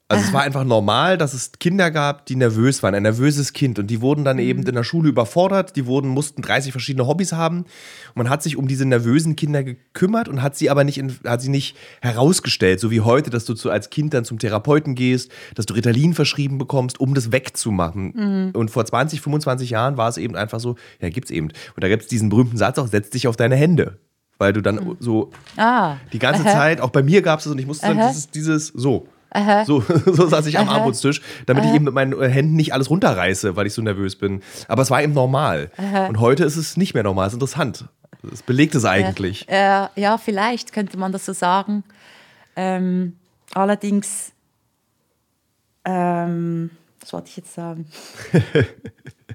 Also 0.10 0.24
es 0.24 0.34
war 0.34 0.44
einfach 0.44 0.64
normal, 0.64 1.18
dass 1.18 1.34
es 1.34 1.52
Kinder 1.60 1.92
gab, 1.92 2.26
die 2.28 2.38
nervös 2.38 2.82
waren, 2.82 2.96
ein 2.96 3.04
nervöses 3.04 3.52
Kind. 3.52 3.78
Und 3.78 3.88
die 3.88 4.00
wurden 4.00 4.24
dann 4.24 4.40
eben 4.40 4.62
mhm. 4.62 4.68
in 4.68 4.76
der 4.76 4.86
Schule 4.86 5.10
überfordert, 5.10 5.76
die 5.76 5.86
wurden, 5.86 6.08
mussten 6.08 6.42
30 6.42 6.72
verschiedene 6.72 7.08
Hobbys 7.08 7.34
haben. 7.34 7.60
Und 7.60 8.16
man 8.16 8.30
hat 8.30 8.42
sich 8.42 8.56
um 8.56 8.70
diese 8.70 8.86
nervösen 8.86 9.36
Kinder 9.36 9.66
gekümmert 9.66 10.30
und 10.30 10.42
hat 10.42 10.56
sie 10.56 10.70
aber 10.70 10.86
nicht, 10.86 10.98
in, 10.98 11.14
hat 11.26 11.42
sie 11.42 11.50
nicht 11.50 11.76
herausgestellt, 12.02 12.80
so 12.80 12.90
wie 12.90 13.02
heute, 13.02 13.30
dass 13.30 13.44
du 13.44 13.54
zu, 13.54 13.70
als 13.70 13.90
Kind 13.90 14.14
dann 14.14 14.24
zum 14.24 14.40
Therapeuten 14.40 14.96
gehst, 14.96 15.30
dass 15.56 15.66
du 15.66 15.74
Ritalin 15.74 16.14
verschrieben 16.14 16.58
bekommst, 16.58 17.02
um 17.02 17.14
das 17.14 17.34
wegzumachen. 17.34 18.14
Mhm. 18.16 18.52
Und 18.54 18.72
vor 18.72 18.86
20, 18.86 19.20
25 19.20 19.72
Jahren 19.72 19.98
war 19.98 20.08
es 20.08 20.18
eben 20.18 20.38
einfach 20.38 20.62
so, 20.62 20.78
ja, 21.02 21.10
gibt's 21.10 21.32
eben. 21.32 21.48
Und 21.48 21.84
da 21.84 21.90
gibt 21.90 22.04
es 22.04 22.08
diesen 22.08 22.30
berühmten 22.30 22.56
Satz 22.56 22.78
auch, 22.78 22.88
setz 22.88 23.10
dich 23.10 23.28
auf 23.28 23.36
deine 23.36 23.58
Hände 23.58 23.98
weil 24.40 24.54
du 24.54 24.62
dann 24.62 24.76
mhm. 24.76 24.98
so 25.00 25.32
ah, 25.56 25.96
die 26.14 26.20
ganze 26.20 26.44
aha. 26.44 26.52
Zeit, 26.52 26.80
auch 26.80 26.92
bei 26.92 27.02
mir 27.02 27.24
gab 27.24 27.40
es 27.40 27.48
es 27.48 27.52
und 27.52 27.58
ich 27.58 27.66
musste 27.66 27.88
dann 27.88 27.98
dieses, 28.08 28.30
dieses 28.30 28.68
so. 28.68 29.08
So, 29.66 29.82
so 30.06 30.28
saß 30.28 30.46
ich 30.48 30.58
am 30.58 30.70
Aha. 30.70 30.78
Armutstisch, 30.78 31.22
damit 31.46 31.64
Aha. 31.64 31.70
ich 31.70 31.76
eben 31.76 31.86
mit 31.86 31.94
meinen 31.94 32.20
äh, 32.20 32.30
Händen 32.30 32.56
nicht 32.56 32.74
alles 32.74 32.90
runterreiße, 32.90 33.56
weil 33.56 33.68
ich 33.68 33.74
so 33.74 33.82
nervös 33.82 34.16
bin. 34.16 34.42
Aber 34.68 34.82
es 34.82 34.90
war 34.90 35.02
eben 35.02 35.14
normal. 35.14 35.70
Und 36.08 36.20
heute 36.20 36.44
ist 36.44 36.56
es 36.56 36.78
nicht 36.78 36.94
mehr 36.94 37.04
normal. 37.04 37.26
Das 37.26 37.34
ist 37.34 37.38
interessant. 37.38 37.86
Das 38.24 38.42
belegt 38.42 38.76
es 38.76 38.86
eigentlich. 38.86 39.48
Äh, 39.50 39.84
äh, 39.84 39.88
ja, 39.96 40.18
vielleicht 40.18 40.74
könnte 40.74 40.98
man 40.98 41.12
das 41.12 41.26
so 41.26 41.34
sagen. 41.34 41.84
Ähm, 42.56 43.18
allerdings, 43.54 44.32
ähm, 45.86 46.72
was 47.00 47.14
wollte 47.14 47.30
ich 47.30 47.38
jetzt 47.38 47.54
sagen? 47.54 47.88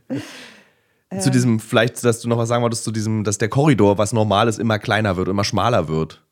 zu 1.21 1.31
diesem, 1.31 1.61
vielleicht, 1.61 2.03
dass 2.05 2.21
du 2.21 2.29
noch 2.29 2.39
was 2.39 2.49
sagen 2.49 2.63
wolltest, 2.63 2.85
zu 2.85 2.91
diesem, 2.91 3.25
dass 3.25 3.39
der 3.39 3.49
Korridor, 3.49 3.99
was 3.99 4.13
normal 4.13 4.49
ist, 4.49 4.59
immer 4.59 4.79
kleiner 4.79 5.17
wird, 5.17 5.29
immer 5.29 5.45
schmaler 5.45 5.89
wird. 5.89 6.23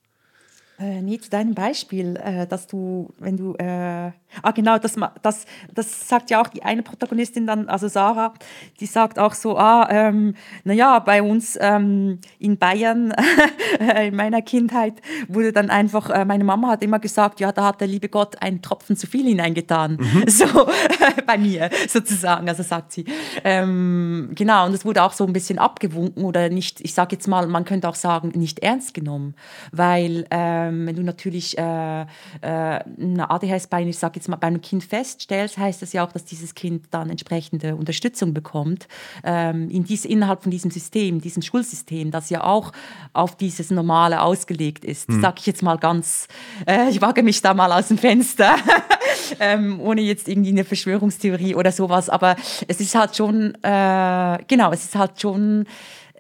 Äh, 0.81 1.03
nee, 1.03 1.19
zu 1.19 1.29
deinem 1.29 1.55
Beispiel, 1.55 2.17
äh, 2.17 2.47
dass 2.47 2.67
du, 2.67 3.11
wenn 3.19 3.37
du, 3.37 3.55
äh, 3.57 4.13
ah 4.43 4.51
genau, 4.55 4.79
das, 4.79 4.97
das, 5.21 5.45
das 5.75 6.09
sagt 6.09 6.31
ja 6.31 6.41
auch 6.41 6.49
die 6.49 6.63
eine 6.63 6.83
Protagonistin 6.83 7.47
dann, 7.47 7.69
also 7.69 7.87
Sarah, 7.87 8.33
die 8.81 8.87
sagt 8.87 9.19
auch 9.19 9.35
so, 9.35 9.59
ah, 9.59 9.87
ähm, 9.91 10.35
naja, 10.65 10.99
bei 11.01 11.23
uns 11.23 11.59
ähm, 11.61 12.19
in 12.39 12.57
Bayern, 12.57 13.13
in 14.07 14.17
meiner 14.17 14.41
Kindheit, 14.41 15.03
wurde 15.29 15.53
dann 15.53 15.69
einfach, 15.69 16.09
äh, 16.09 16.25
meine 16.25 16.45
Mama 16.45 16.69
hat 16.69 16.83
immer 16.83 16.99
gesagt, 16.99 17.41
ja, 17.41 17.53
da 17.53 17.67
hat 17.67 17.83
der 17.83 17.89
liebe 17.89 18.09
Gott 18.09 18.41
einen 18.41 18.63
Tropfen 18.63 18.97
zu 18.97 19.07
viel 19.07 19.27
hineingetan, 19.27 19.99
mhm. 20.01 20.25
so 20.29 20.47
bei 21.27 21.37
mir 21.37 21.69
sozusagen, 21.89 22.49
also 22.49 22.63
sagt 22.63 22.93
sie. 22.93 23.05
Ähm, 23.45 24.31
genau, 24.35 24.65
und 24.65 24.73
es 24.73 24.87
wurde 24.87 25.03
auch 25.03 25.13
so 25.13 25.27
ein 25.27 25.35
bisschen 25.35 25.59
abgewunken 25.59 26.25
oder 26.25 26.49
nicht, 26.49 26.81
ich 26.81 26.95
sage 26.95 27.17
jetzt 27.17 27.29
mal, 27.29 27.47
man 27.49 27.67
könnte 27.67 27.87
auch 27.87 27.95
sagen, 27.95 28.33
nicht 28.35 28.61
ernst 28.61 28.95
genommen, 28.95 29.35
weil 29.73 30.25
äh, 30.31 30.70
ähm, 30.71 30.87
wenn 30.87 30.97
du 30.97 31.03
natürlich 31.03 31.59
äh, 31.59 32.03
äh, 32.03 32.07
eine 32.43 33.31
ADHS 33.31 33.67
bei, 33.67 33.83
ich 33.83 33.99
sag 33.99 34.17
jetzt 34.17 34.29
mal, 34.29 34.37
bei 34.37 34.47
einem 34.47 34.61
Kind 34.61 34.85
feststellst, 34.85 35.59
heißt 35.59 35.83
das 35.83 35.93
ja 35.93 36.07
auch, 36.07 36.13
dass 36.13 36.25
dieses 36.25 36.55
Kind 36.55 36.87
dann 36.91 37.11
entsprechende 37.11 37.77
Unterstützung 37.77 38.35
bekommt 38.35 38.89
ähm, 39.25 39.69
in 39.71 39.85
dies, 39.85 40.05
innerhalb 40.05 40.43
von 40.43 40.51
diesem 40.51 40.71
System, 40.71 41.21
diesem 41.21 41.43
Schulsystem, 41.43 42.11
das 42.11 42.31
ja 42.31 42.45
auch 42.45 42.73
auf 43.13 43.37
dieses 43.37 43.71
Normale 43.71 44.23
ausgelegt 44.23 44.85
ist. 44.85 45.09
Mhm. 45.09 45.21
Sag 45.21 45.39
ich 45.41 45.47
jetzt 45.47 45.63
mal 45.63 45.79
ganz, 45.79 46.29
äh, 46.67 46.89
ich 46.91 47.01
wage 47.01 47.23
mich 47.23 47.43
da 47.43 47.55
mal 47.55 47.73
aus 47.73 47.89
dem 47.89 47.99
Fenster. 47.99 48.57
ähm, 49.41 49.81
ohne 49.81 50.01
jetzt 50.01 50.29
irgendwie 50.29 50.51
eine 50.51 50.65
Verschwörungstheorie 50.65 51.55
oder 51.55 51.73
sowas, 51.73 52.09
aber 52.09 52.37
es 52.69 52.81
ist 52.81 52.95
halt 52.95 53.17
schon, 53.17 53.55
äh, 53.63 54.39
genau, 54.49 54.73
es 54.73 54.85
ist 54.85 54.97
halt 54.97 55.21
schon 55.21 55.67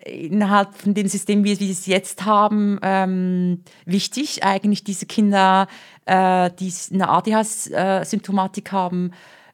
innerhalb 0.04 0.74
von 0.74 0.94
dem 0.94 1.08
System, 1.08 1.44
wie 1.44 1.58
wir 1.58 1.70
es 1.70 1.86
jetzt 1.86 2.24
haben, 2.24 2.78
ähm, 2.82 3.62
wichtig, 3.84 4.44
eigentlich 4.44 4.84
diese 4.84 5.06
Kinder, 5.06 5.66
äh, 6.06 6.50
die 6.58 6.72
eine 6.92 7.08
ADHS-Symptomatik 7.08 8.72
haben, 8.72 9.12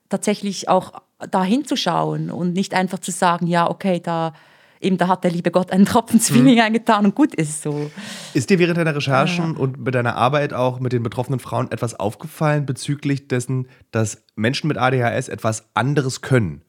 tatsächlich 0.08 0.68
auch 0.68 1.02
da 1.30 1.42
hinzuschauen 1.42 2.30
und 2.30 2.52
nicht 2.52 2.74
einfach 2.74 2.98
zu 2.98 3.10
sagen, 3.10 3.46
ja, 3.46 3.68
okay, 3.68 4.00
da 4.00 4.32
eben 4.80 4.98
da 4.98 5.08
hat 5.08 5.24
der 5.24 5.30
liebe 5.30 5.50
Gott 5.50 5.72
einen 5.72 5.86
Tropfen 5.86 6.20
Zwilling 6.20 6.56
mhm. 6.56 6.60
eingetan 6.60 7.06
und 7.06 7.14
gut 7.14 7.34
ist 7.34 7.62
so. 7.62 7.90
Ist 8.34 8.50
dir 8.50 8.58
während 8.58 8.76
deiner 8.76 8.94
Recherchen 8.94 9.54
ja. 9.54 9.58
und 9.58 9.78
mit 9.78 9.94
deiner 9.94 10.16
Arbeit 10.16 10.52
auch 10.52 10.80
mit 10.80 10.92
den 10.92 11.02
betroffenen 11.02 11.40
Frauen 11.40 11.72
etwas 11.72 11.98
aufgefallen 11.98 12.66
bezüglich 12.66 13.28
dessen, 13.28 13.68
dass 13.90 14.22
Menschen 14.34 14.68
mit 14.68 14.78
ADHS 14.78 15.28
etwas 15.28 15.68
anderes 15.74 16.20
können? 16.20 16.62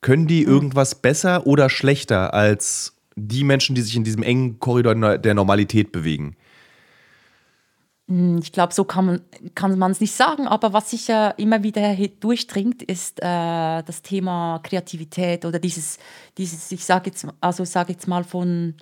Können 0.00 0.26
die 0.26 0.44
mhm. 0.44 0.52
irgendwas 0.52 0.94
besser 0.96 1.46
oder 1.46 1.70
schlechter 1.70 2.34
als 2.34 2.97
die 3.18 3.44
Menschen, 3.44 3.74
die 3.74 3.82
sich 3.82 3.96
in 3.96 4.04
diesem 4.04 4.22
engen 4.22 4.58
Korridor 4.58 5.18
der 5.18 5.34
Normalität 5.34 5.92
bewegen? 5.92 6.36
Hm, 8.08 8.38
ich 8.42 8.52
glaube, 8.52 8.72
so 8.72 8.84
kann 8.84 9.20
man 9.54 9.90
es 9.90 10.00
nicht 10.00 10.14
sagen, 10.14 10.48
aber 10.48 10.72
was 10.72 10.90
sicher 10.90 11.38
immer 11.38 11.62
wieder 11.62 11.94
durchdringt, 12.20 12.82
ist 12.82 13.20
äh, 13.20 13.82
das 13.82 14.02
Thema 14.02 14.60
Kreativität 14.62 15.44
oder 15.44 15.58
dieses, 15.58 15.98
dieses 16.38 16.72
ich 16.72 16.84
sage 16.84 17.10
jetzt, 17.10 17.26
also 17.40 17.64
sage 17.64 17.92
jetzt 17.92 18.08
mal 18.08 18.24
von 18.24 18.74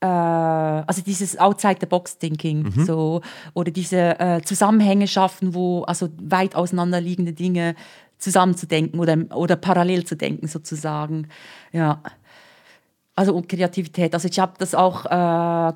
äh, 0.00 0.06
also 0.06 1.00
dieses 1.02 1.38
Outside 1.38 1.76
the 1.80 1.86
Box 1.86 2.18
Thinking, 2.18 2.64
mhm. 2.74 2.84
so 2.84 3.20
oder 3.54 3.70
diese 3.70 4.18
äh, 4.18 4.42
Zusammenhänge 4.42 5.06
schaffen, 5.06 5.54
wo 5.54 5.82
also 5.82 6.08
weit 6.20 6.56
auseinanderliegende 6.56 7.32
Dinge 7.32 7.76
zusammenzudenken 8.18 8.98
oder 8.98 9.16
oder 9.34 9.56
parallel 9.56 10.04
zu 10.04 10.16
denken 10.16 10.48
sozusagen, 10.48 11.28
ja. 11.72 12.02
Also 13.16 13.32
und 13.32 13.48
Kreativität. 13.48 14.12
Also 14.12 14.28
ich 14.28 14.40
habe 14.40 14.54
das 14.58 14.74
auch 14.74 15.04
äh, 15.06 15.08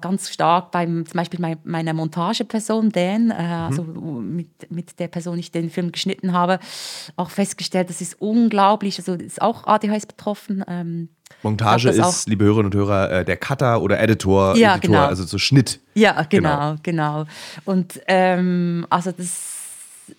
ganz 0.01 0.29
stark 0.29 0.73
beim 0.73 1.07
zum 1.07 1.19
Beispiel 1.19 1.39
mein, 1.41 1.57
meiner 1.63 1.93
Montageperson 1.93 2.91
Dan, 2.91 3.31
äh, 3.31 3.43
mhm. 3.43 3.53
also 3.53 3.83
mit, 3.85 4.71
mit 4.73 4.99
der 4.99 5.07
Person, 5.07 5.39
ich 5.39 5.53
den 5.53 5.71
Film 5.71 5.93
geschnitten 5.93 6.33
habe, 6.33 6.59
auch 7.15 7.31
festgestellt, 7.31 7.91
das 7.91 8.01
ist 8.01 8.21
unglaublich. 8.21 8.99
Also 8.99 9.15
ist 9.15 9.41
auch 9.41 9.69
ADHS 9.69 10.07
betroffen. 10.07 10.65
Ähm, 10.67 11.11
Montage 11.43 11.91
ist, 11.91 12.29
liebe 12.29 12.45
Hörerinnen 12.45 12.73
und 12.73 12.75
Hörer, 12.75 13.11
äh, 13.13 13.25
der 13.25 13.37
Cutter 13.37 13.83
oder 13.83 14.01
Editor, 14.01 14.57
ja, 14.57 14.75
Editor 14.75 14.97
genau. 14.97 15.07
also 15.07 15.23
so 15.23 15.39
Schnitt. 15.39 15.79
Ja, 15.95 16.23
genau, 16.29 16.75
genau. 16.83 17.23
genau. 17.23 17.25
Und 17.65 18.01
ähm, 18.09 18.85
also 18.91 19.13
das 19.13 19.58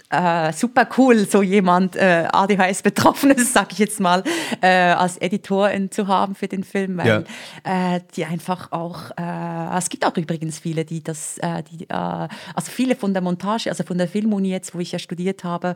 äh, 0.10 0.54
super 0.54 0.88
cool, 0.97 1.28
so 1.28 1.41
jemand 1.41 1.95
äh, 1.95 2.28
ADHS-Betroffenes, 2.32 3.54
sag 3.54 3.71
ich 3.71 3.80
jetzt 3.80 3.99
mal, 3.99 4.23
äh, 4.62 4.67
als 4.67 5.17
Editorin 5.17 5.91
zu 5.91 6.08
haben 6.08 6.36
für 6.36 6.47
den 6.47 6.63
Film, 6.63 6.97
weil 6.97 7.25
ja. 7.65 7.95
äh, 7.95 8.02
die 8.15 8.25
einfach 8.25 8.71
auch, 8.71 9.12
äh, 9.17 9.78
es 9.78 9.89
gibt 9.89 10.06
auch 10.06 10.15
übrigens 10.17 10.60
viele, 10.60 10.86
die 10.86 11.04
das, 11.04 11.38
äh, 11.39 11.63
die, 11.63 11.86
äh, 11.86 11.93
also 11.93 12.71
viele 12.71 12.95
von 12.95 13.13
der 13.13 13.21
Montage, 13.21 13.69
also 13.69 13.84
von 13.84 13.97
der 13.97 14.08
Filmuni 14.08 14.49
jetzt, 14.49 14.73
wo 14.73 14.80
ich 14.80 14.91
ja 14.91 14.99
studiert 14.99 15.43
habe, 15.43 15.75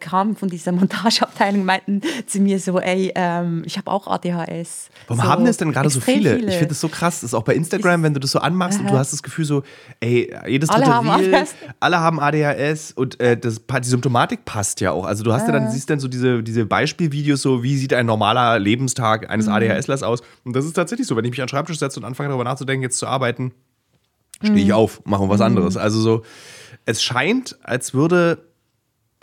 kamen 0.00 0.36
von 0.36 0.48
dieser 0.48 0.72
Montageabteilung, 0.84 1.64
meinten 1.64 2.00
zu 2.26 2.40
mir 2.40 2.58
so, 2.58 2.80
ey, 2.80 3.12
ähm, 3.14 3.62
ich 3.66 3.78
habe 3.78 3.90
auch 3.90 4.06
ADHS. 4.06 4.88
Warum 5.06 5.22
so, 5.22 5.28
haben 5.28 5.44
das 5.44 5.56
denn 5.56 5.72
gerade 5.72 5.90
so 5.90 6.00
viele? 6.00 6.36
viele? 6.36 6.48
Ich 6.48 6.54
finde 6.54 6.68
das 6.68 6.80
so 6.80 6.88
krass, 6.88 7.20
das 7.20 7.30
ist 7.30 7.34
auch 7.34 7.42
bei 7.42 7.54
Instagram, 7.54 8.02
wenn 8.02 8.14
du 8.14 8.20
das 8.20 8.32
so 8.32 8.38
anmachst 8.40 8.80
und 8.80 8.90
du 8.90 8.96
hast 8.96 9.12
das 9.12 9.22
Gefühl 9.22 9.44
so, 9.44 9.62
ey, 10.00 10.34
jedes 10.46 10.68
dritte 10.68 10.84
alle 10.84 10.94
haben 10.94 11.10
Reel, 11.10 11.34
ADHS. 11.34 11.54
alle 11.80 12.00
haben 12.00 12.20
ADHS 12.20 12.92
und 12.92 13.20
äh, 13.24 13.36
das, 13.38 13.62
die 13.66 13.88
Symptomatik 13.88 14.44
passt 14.44 14.80
ja 14.80 14.92
auch. 14.92 15.06
Also 15.06 15.24
du 15.24 15.32
hast 15.32 15.46
ja 15.46 15.52
dann, 15.52 15.70
siehst 15.70 15.88
dann 15.88 15.98
so 15.98 16.08
diese, 16.08 16.42
diese 16.42 16.66
Beispielvideos, 16.66 17.40
so 17.40 17.62
wie 17.62 17.76
sieht 17.76 17.94
ein 17.94 18.04
normaler 18.06 18.58
Lebenstag 18.58 19.30
eines 19.30 19.46
Mhm. 19.46 19.52
ADHSlers 19.52 20.02
aus. 20.02 20.20
Und 20.44 20.54
das 20.54 20.66
ist 20.66 20.74
tatsächlich 20.74 21.06
so, 21.08 21.16
wenn 21.16 21.24
ich 21.24 21.30
mich 21.30 21.40
an 21.40 21.46
den 21.46 21.50
Schreibtisch 21.50 21.78
setze 21.78 21.98
und 21.98 22.04
anfange 22.04 22.28
darüber 22.28 22.44
nachzudenken, 22.44 22.82
jetzt 22.82 22.98
zu 22.98 23.06
arbeiten, 23.06 23.52
stehe 24.42 24.58
ich 24.58 24.72
auf, 24.74 25.00
mache 25.06 25.26
was 25.28 25.40
anderes. 25.40 25.76
Also 25.78 26.00
so, 26.00 26.22
es 26.84 27.02
scheint, 27.02 27.56
als 27.62 27.94
würde 27.94 28.44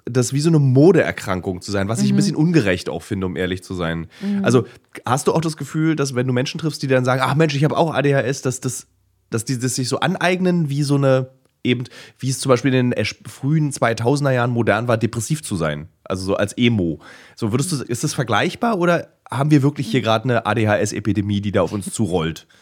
das 0.06 0.34
wie 0.34 0.40
so 0.42 0.50
eine 0.50 0.58
Modeerkrankung 0.58 1.62
zu 1.62 1.72
sein, 1.72 1.88
was 1.88 2.02
ich 2.02 2.10
ein 2.12 2.16
bisschen 2.16 2.36
ungerecht 2.36 2.90
auch 2.90 3.04
finde, 3.04 3.28
um 3.28 3.36
ehrlich 3.36 3.62
zu 3.64 3.76
sein. 3.76 4.08
Also 4.42 4.66
hast 5.06 5.28
du 5.28 5.34
auch 5.34 5.42
das 5.42 5.58
Gefühl, 5.58 5.96
dass 5.96 6.16
wenn 6.16 6.26
du 6.26 6.34
Menschen 6.34 6.60
triffst, 6.60 6.82
die 6.82 6.88
dann 6.88 7.06
sagen, 7.06 7.22
ach 7.24 7.36
Mensch, 7.36 7.54
ich 7.56 7.64
habe 7.64 7.78
auch 7.78 7.94
ADHS, 7.94 8.42
dass, 8.42 8.62
das, 8.62 8.88
dass 9.30 9.46
die 9.46 9.60
das 9.60 9.76
sich 9.76 9.88
so 9.88 10.00
aneignen, 10.00 10.70
wie 10.70 10.82
so 10.82 10.96
eine, 10.96 11.30
eben, 11.64 11.86
wie 12.20 12.30
es 12.30 12.40
zum 12.40 12.50
Beispiel 12.50 12.74
in 12.74 12.92
den 12.92 13.06
frühen 13.28 13.72
2000er 13.72 14.32
Jahren 14.32 14.52
modern 14.52 14.88
war, 14.88 14.98
depressiv 14.98 15.44
zu 15.44 15.56
sein. 15.56 15.88
Also 16.04 16.26
so 16.26 16.36
als 16.36 16.54
Emo. 16.54 17.00
So 17.36 17.52
würdest 17.52 17.72
du, 17.72 17.84
ist 17.84 18.04
das 18.04 18.14
vergleichbar 18.14 18.78
oder 18.78 19.10
haben 19.30 19.52
wir 19.52 19.64
wirklich 19.64 19.88
hier 19.88 20.02
gerade 20.02 20.26
eine 20.26 20.46
ADHS-Epidemie, 20.46 21.42
die 21.42 21.52
da 21.52 21.62
auf 21.62 21.72
uns 21.72 21.92
zurollt? 21.92 22.48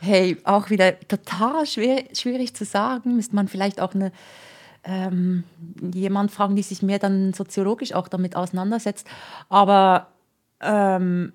Hey, 0.00 0.36
auch 0.44 0.68
wieder 0.68 0.98
total 0.98 1.64
schwer, 1.64 2.04
schwierig 2.12 2.54
zu 2.54 2.66
sagen. 2.66 3.16
Müsste 3.16 3.34
man 3.34 3.48
vielleicht 3.48 3.80
auch 3.80 3.94
eine, 3.94 4.12
ähm, 4.84 5.44
jemand 5.94 6.30
fragen, 6.30 6.56
die 6.56 6.62
sich 6.62 6.82
mehr 6.82 6.98
dann 6.98 7.32
soziologisch 7.32 7.94
auch 7.94 8.06
damit 8.06 8.36
auseinandersetzt. 8.36 9.06
Aber 9.48 10.08
ähm, 10.60 11.32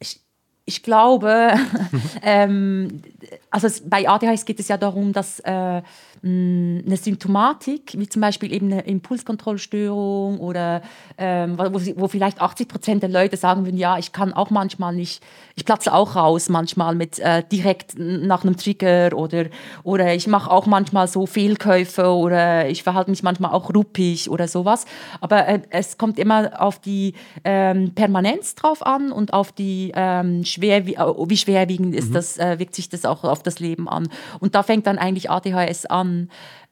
ich, 0.00 0.20
ich 0.64 0.82
glaube, 0.82 1.52
ähm, 2.22 3.02
also 3.50 3.66
es, 3.66 3.88
bei 3.88 4.08
ADHS 4.08 4.44
geht 4.44 4.60
es 4.60 4.68
ja 4.68 4.76
darum, 4.76 5.12
dass 5.12 5.40
äh, 5.40 5.82
mh, 6.22 6.82
eine 6.86 6.96
Symptomatik, 6.96 7.94
wie 7.96 8.08
zum 8.08 8.22
Beispiel 8.22 8.52
eben 8.52 8.72
eine 8.72 8.82
Impulskontrollstörung 8.82 10.38
oder 10.40 10.82
ähm, 11.16 11.58
wo, 11.58 11.80
wo 11.96 12.08
vielleicht 12.08 12.40
80 12.40 12.68
Prozent 12.68 13.02
der 13.02 13.10
Leute 13.10 13.36
sagen 13.36 13.64
würden, 13.64 13.76
ja, 13.76 13.98
ich 13.98 14.12
kann 14.12 14.32
auch 14.32 14.50
manchmal 14.50 14.94
nicht, 14.94 15.22
ich 15.56 15.64
platze 15.64 15.92
auch 15.92 16.16
raus 16.16 16.48
manchmal 16.48 16.94
mit 16.94 17.18
äh, 17.18 17.42
direkt 17.50 17.98
nach 17.98 18.44
einem 18.44 18.56
Trigger 18.56 19.16
oder, 19.16 19.46
oder 19.82 20.14
ich 20.14 20.26
mache 20.26 20.50
auch 20.50 20.66
manchmal 20.66 21.08
so 21.08 21.26
Fehlkäufe 21.26 22.08
oder 22.08 22.68
ich 22.68 22.82
verhalte 22.82 23.10
mich 23.10 23.22
manchmal 23.22 23.52
auch 23.52 23.74
ruppig 23.74 24.30
oder 24.30 24.48
sowas. 24.48 24.86
Aber 25.20 25.46
äh, 25.46 25.60
es 25.70 25.98
kommt 25.98 26.18
immer 26.18 26.60
auf 26.60 26.78
die 26.78 27.14
ähm, 27.44 27.92
Permanenz 27.94 28.54
drauf 28.54 28.84
an 28.84 29.12
und 29.12 29.32
auf 29.32 29.52
die 29.52 29.92
ähm, 29.94 30.44
schwer, 30.44 30.86
wie, 30.86 30.94
äh, 30.94 31.14
wie 31.26 31.36
schwerwiegend 31.36 31.94
ist 31.94 32.14
das, 32.14 32.38
äh, 32.38 32.58
wirkt 32.58 32.74
sich 32.74 32.88
das 32.88 33.04
auch 33.04 33.24
auf 33.24 33.42
das 33.42 33.60
Leben 33.60 33.88
an. 33.88 34.08
Und 34.40 34.54
da 34.54 34.62
fängt 34.62 34.86
dann 34.86 34.98
eigentlich 34.98 35.30
ADHS 35.30 35.86
an. 35.86 36.07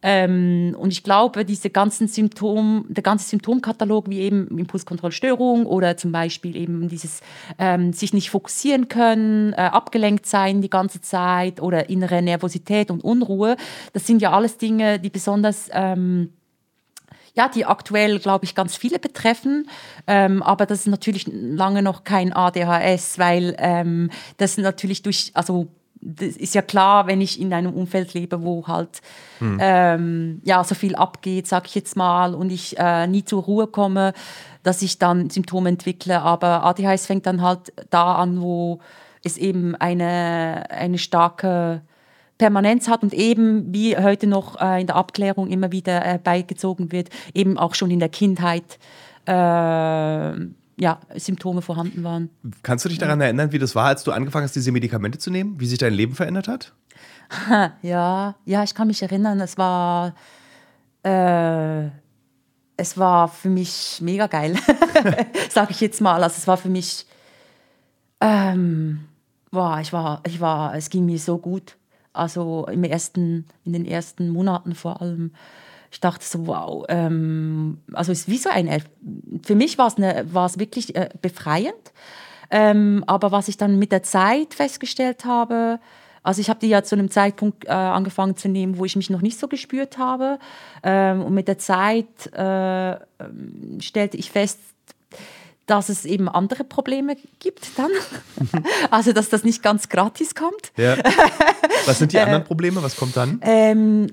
Ähm, 0.03 0.77
und 0.79 0.93
ich 0.93 1.03
glaube, 1.03 1.45
diese 1.45 1.71
ganzen 1.71 2.07
Symptom, 2.07 2.85
der 2.89 3.03
ganze 3.03 3.29
Symptomkatalog, 3.29 4.09
wie 4.09 4.21
eben 4.21 4.47
Impulskontrollstörung 4.57 5.67
oder 5.67 5.97
zum 5.97 6.13
Beispiel 6.13 6.55
eben 6.55 6.89
dieses 6.89 7.21
ähm, 7.59 7.93
sich 7.93 8.13
nicht 8.13 8.31
fokussieren 8.31 8.89
können, 8.89 9.53
äh, 9.55 9.57
abgelenkt 9.57 10.27
sein 10.27 10.61
die 10.61 10.71
ganze 10.71 11.01
Zeit 11.01 11.61
oder 11.61 11.89
innere 11.89 12.23
Nervosität 12.23 12.91
und 12.91 13.03
Unruhe, 13.03 13.57
das 13.95 14.07
sind 14.07 14.23
ja 14.23 14.33
alles 14.33 14.59
Dinge, 14.59 15.01
die 15.01 15.11
besonders 15.11 15.69
ähm, 15.73 16.31
ja, 17.37 17.49
die 17.49 17.67
aktuell, 17.67 18.19
glaube 18.19 18.47
ich, 18.47 18.55
ganz 18.55 18.77
viele 18.77 18.99
betreffen. 18.99 19.69
Ähm, 20.07 20.43
aber 20.43 20.65
das 20.65 20.81
ist 20.81 20.87
natürlich 20.87 21.29
lange 21.31 21.83
noch 21.83 22.03
kein 22.03 22.33
ADHS, 22.33 23.19
weil 23.19 23.55
ähm, 23.59 24.11
das 24.39 24.57
natürlich 24.57 25.03
durch, 25.03 25.33
also 25.35 25.69
das 26.01 26.37
ist 26.37 26.55
ja 26.55 26.63
klar, 26.63 27.07
wenn 27.07 27.21
ich 27.21 27.41
in 27.41 27.53
einem 27.53 27.73
Umfeld 27.73 28.15
lebe, 28.15 28.43
wo 28.43 28.67
halt 28.67 29.01
ähm, 29.61 30.41
ja, 30.45 30.63
so 30.63 30.75
viel 30.75 30.95
abgeht, 30.95 31.47
sag 31.47 31.67
ich 31.67 31.75
jetzt 31.75 31.97
mal, 31.97 32.35
und 32.35 32.51
ich 32.51 32.79
äh, 32.79 33.07
nie 33.07 33.25
zur 33.25 33.43
Ruhe 33.43 33.67
komme, 33.67 34.13
dass 34.63 34.83
ich 34.83 34.99
dann 34.99 35.31
Symptome 35.31 35.71
entwickle. 35.71 36.21
Aber 36.23 36.65
ADHS 36.65 37.07
fängt 37.07 37.27
dann 37.27 37.43
halt 37.43 37.73
da 37.91 38.15
an, 38.17 38.41
wo 38.41 38.81
es 39.25 39.37
eben 39.37 39.75
eine, 39.75 40.65
eine 40.71 40.99
starke 40.99 41.83
Permanenz 42.39 42.89
hat 42.89 43.03
und 43.03 43.15
eben, 43.15 43.73
wie 43.73 43.97
heute 43.97 44.27
noch 44.27 44.61
äh, 44.61 44.81
in 44.81 44.87
der 44.87 44.97
Abklärung 44.97 45.49
immer 45.49 45.73
wieder 45.73 46.05
äh, 46.05 46.19
beigezogen 46.23 46.93
wird, 46.93 47.09
eben 47.35 47.59
auch 47.59 47.75
schon 47.75 47.91
in 47.91 47.99
der 47.99 48.11
Kindheit 48.11 48.79
äh, 49.27 50.33
ja, 50.79 51.01
Symptome 51.15 51.63
vorhanden 51.63 52.05
waren. 52.05 52.31
Kannst 52.63 52.85
du 52.85 52.89
dich 52.89 52.99
daran 52.99 53.21
erinnern, 53.21 53.53
wie 53.53 53.59
das 53.59 53.75
war, 53.75 53.87
als 53.87 54.05
du 54.05 54.13
angefangen 54.13 54.45
hast, 54.45 54.57
diese 54.57 54.73
Medikamente 54.73 55.19
zu 55.19 55.31
nehmen? 55.31 55.59
Wie 55.59 55.67
sich 55.67 55.79
dein 55.79 55.95
Leben 55.95 56.15
verändert 56.15 56.49
hat? 56.49 56.73
Ja, 57.83 58.37
ja, 58.45 58.63
ich 58.63 58.75
kann 58.75 58.87
mich 58.87 59.03
erinnern, 59.03 59.41
es 59.41 59.59
war, 59.59 60.15
äh, 61.03 61.87
es 62.77 62.97
war 62.97 63.27
für 63.27 63.49
mich 63.49 63.99
mega 64.01 64.29
geil, 64.29 64.57
sage 65.51 65.73
ich 65.73 65.81
jetzt 65.81 66.01
mal. 66.01 66.23
Also 66.23 66.37
es 66.39 66.47
war 66.47 66.57
für 66.57 66.69
mich, 66.69 67.05
ähm, 68.21 69.07
boah, 69.51 69.81
ich 69.81 69.93
war, 69.93 70.23
ich 70.25 70.41
war, 70.41 70.77
es 70.77 70.89
ging 70.89 71.05
mir 71.05 71.19
so 71.19 71.39
gut. 71.39 71.77
Also 72.13 72.67
im 72.71 72.85
ersten, 72.85 73.47
in 73.65 73.73
den 73.73 73.87
ersten 73.87 74.31
Monaten 74.31 74.75
vor 74.75 75.03
allem. 75.03 75.33
Ich 75.91 76.01
dachte 76.01 76.25
so, 76.25 76.47
wow, 76.47 76.85
ähm, 76.89 77.79
also 77.93 78.13
es 78.13 78.21
ist 78.21 78.29
wie 78.29 78.39
so 78.39 78.51
ein, 78.51 78.83
für 79.43 79.55
mich 79.55 79.79
war 79.79 79.89
es, 79.89 79.97
eine, 79.97 80.33
war 80.33 80.47
es 80.47 80.59
wirklich 80.59 80.95
äh, 80.95 81.09
befreiend. 81.23 81.93
Ähm, 82.51 83.05
aber 83.07 83.33
was 83.33 83.49
ich 83.49 83.57
dann 83.57 83.79
mit 83.79 83.93
der 83.93 84.03
Zeit 84.03 84.55
festgestellt 84.55 85.25
habe, 85.25 85.81
also 86.27 86.41
ich 86.41 86.51
habe 86.51 86.59
die 86.59 86.69
ja 86.69 86.83
zu 86.83 86.97
einem 86.97 87.11
Zeitpunkt 87.11 87.67
äh, 87.67 87.71
angefangen 87.71 88.37
zu 88.37 88.49
nehmen, 88.49 88.79
wo 88.79 88.85
ich 88.85 88.97
mich 88.97 89.11
noch 89.11 89.23
nicht 89.23 89.39
so 89.39 89.47
gespürt 89.47 89.97
habe. 89.97 90.41
Ähm, 90.83 91.23
und 91.23 91.35
mit 91.35 91.47
der 91.47 91.59
Zeit 91.59 92.33
äh, 92.35 92.93
ähm, 92.95 93.79
stellte 93.81 94.17
ich 94.17 94.33
fest, 94.33 94.59
dass 95.67 95.89
es 95.89 96.05
eben 96.05 96.29
andere 96.29 96.65
Probleme 96.65 97.17
gibt 97.39 97.79
dann. 97.79 97.91
also 98.91 99.13
dass 99.13 99.29
das 99.29 99.45
nicht 99.45 99.63
ganz 99.63 99.89
gratis 99.89 100.35
kommt. 100.35 100.73
Ja. 100.77 100.97
Was 101.87 102.01
sind 102.01 102.13
die 102.13 102.19
anderen 102.19 102.43
Probleme? 102.43 102.83
Was 102.83 102.97
kommt 102.97 103.17
dann? 103.17 103.41
Ähm, 103.43 104.09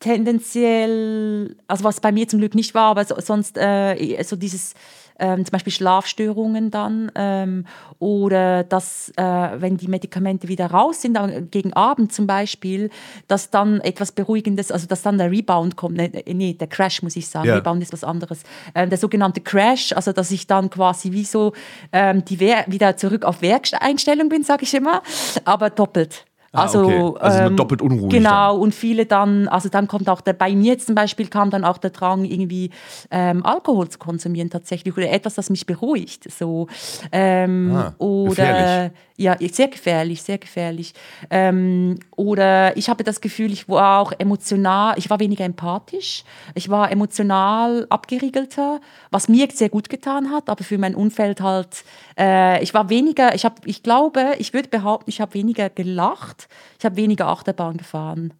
tendenziell, 0.00 1.56
also 1.68 1.84
was 1.84 2.00
bei 2.00 2.10
mir 2.10 2.26
zum 2.26 2.40
Glück 2.40 2.54
nicht 2.54 2.74
war, 2.74 2.90
aber 2.90 3.04
so, 3.04 3.14
sonst 3.20 3.56
äh, 3.56 4.22
so 4.22 4.36
dieses 4.36 4.74
ähm, 5.20 5.44
zum 5.44 5.52
Beispiel 5.52 5.72
Schlafstörungen 5.72 6.70
dann 6.70 7.12
ähm, 7.14 7.66
oder 7.98 8.64
dass, 8.64 9.12
äh, 9.16 9.22
wenn 9.22 9.76
die 9.76 9.86
Medikamente 9.86 10.48
wieder 10.48 10.70
raus 10.70 11.02
sind, 11.02 11.16
äh, 11.16 11.42
gegen 11.42 11.74
Abend 11.74 12.12
zum 12.12 12.26
Beispiel, 12.26 12.90
dass 13.28 13.50
dann 13.50 13.80
etwas 13.80 14.12
Beruhigendes, 14.12 14.72
also 14.72 14.86
dass 14.86 15.02
dann 15.02 15.18
der 15.18 15.30
Rebound 15.30 15.76
kommt, 15.76 15.98
nee, 15.98 16.24
nee 16.32 16.54
der 16.54 16.68
Crash 16.68 17.02
muss 17.02 17.16
ich 17.16 17.28
sagen, 17.28 17.48
Ja. 17.48 17.56
Rebound 17.56 17.82
ist 17.82 17.92
was 17.92 18.02
anderes, 18.02 18.42
ähm, 18.74 18.88
der 18.88 18.98
sogenannte 18.98 19.42
Crash, 19.42 19.92
also 19.92 20.12
dass 20.12 20.30
ich 20.30 20.46
dann 20.46 20.70
quasi 20.70 21.12
wie 21.12 21.24
so 21.24 21.52
ähm, 21.92 22.24
die 22.24 22.40
Wehr 22.40 22.64
wieder 22.66 22.96
zurück 22.96 23.24
auf 23.24 23.42
Werkeinstellung 23.42 24.30
bin, 24.30 24.42
sage 24.42 24.62
ich 24.64 24.72
immer, 24.72 25.02
aber 25.44 25.68
doppelt. 25.68 26.24
Ah, 26.52 26.62
Also, 26.62 26.80
okay. 26.80 27.24
Also 27.24 27.38
ähm, 27.44 27.56
doppelt 27.56 27.80
unruhig 27.80 28.10
Genau, 28.12 28.56
und 28.56 28.74
viele 28.74 29.06
dann, 29.06 29.46
also 29.46 29.68
dann 29.68 29.86
kommt 29.86 30.08
auch 30.08 30.20
der, 30.20 30.32
bei 30.32 30.50
mir 30.54 30.72
jetzt 30.72 30.86
zum 30.86 30.96
Beispiel 30.96 31.28
kam 31.28 31.50
dann 31.50 31.64
auch 31.64 31.78
der 31.78 31.90
Drang, 31.90 32.24
irgendwie 32.24 32.70
ähm, 33.12 33.46
Alkohol 33.46 33.88
zu 33.88 33.98
konsumieren 34.00 34.50
tatsächlich 34.50 34.96
oder 34.96 35.10
etwas, 35.10 35.34
das 35.36 35.48
mich 35.48 35.64
beruhigt. 35.64 36.28
So, 36.30 36.66
ähm, 37.12 37.70
Ah, 37.72 37.94
oder 37.98 38.30
gefährlich. 38.30 38.92
ja, 39.16 39.36
sehr 39.52 39.68
gefährlich, 39.68 40.22
sehr 40.22 40.38
gefährlich. 40.38 40.92
Ähm, 41.30 42.00
oder 42.16 42.76
ich 42.76 42.88
habe 42.88 43.04
das 43.04 43.20
Gefühl, 43.20 43.52
ich 43.52 43.68
war 43.68 44.00
auch 44.00 44.12
emotional, 44.18 44.94
ich 44.98 45.08
war 45.08 45.20
weniger 45.20 45.44
empathisch, 45.44 46.24
ich 46.54 46.68
war 46.68 46.90
emotional 46.90 47.86
abgeriegelter, 47.90 48.80
was 49.10 49.28
mir 49.28 49.46
sehr 49.52 49.68
gut 49.68 49.88
getan 49.88 50.30
hat, 50.32 50.48
aber 50.48 50.64
für 50.64 50.78
mein 50.78 50.94
Umfeld 50.94 51.40
halt, 51.40 51.84
äh, 52.18 52.62
ich 52.62 52.74
war 52.74 52.88
weniger, 52.90 53.34
ich 53.34 53.44
habe, 53.44 53.56
ich 53.66 53.82
glaube, 53.82 54.34
ich 54.38 54.52
würde 54.52 54.68
behaupten, 54.68 55.10
ich 55.10 55.20
habe 55.20 55.34
weniger 55.34 55.68
gelacht, 55.70 56.39
ich 56.78 56.84
habe 56.84 56.96
weniger 56.96 57.28
Achterbahn 57.28 57.76
gefahren. 57.76 58.32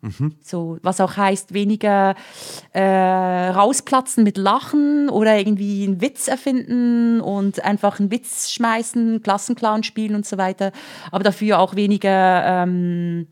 So, 0.42 0.78
was 0.82 1.00
auch 1.00 1.16
heißt, 1.16 1.54
weniger 1.54 2.14
äh, 2.72 2.80
rausplatzen 2.80 4.24
mit 4.24 4.36
Lachen 4.36 5.08
oder 5.08 5.38
irgendwie 5.38 5.84
einen 5.84 6.00
Witz 6.00 6.28
erfinden 6.28 7.20
und 7.20 7.64
einfach 7.64 8.00
einen 8.00 8.10
Witz 8.10 8.50
schmeißen, 8.50 9.22
Klassenclown 9.22 9.82
spielen 9.82 10.14
und 10.14 10.26
so 10.26 10.38
weiter. 10.38 10.72
Aber 11.10 11.24
dafür 11.24 11.58
auch 11.58 11.76
weniger, 11.76 12.62
ähm, 12.62 13.28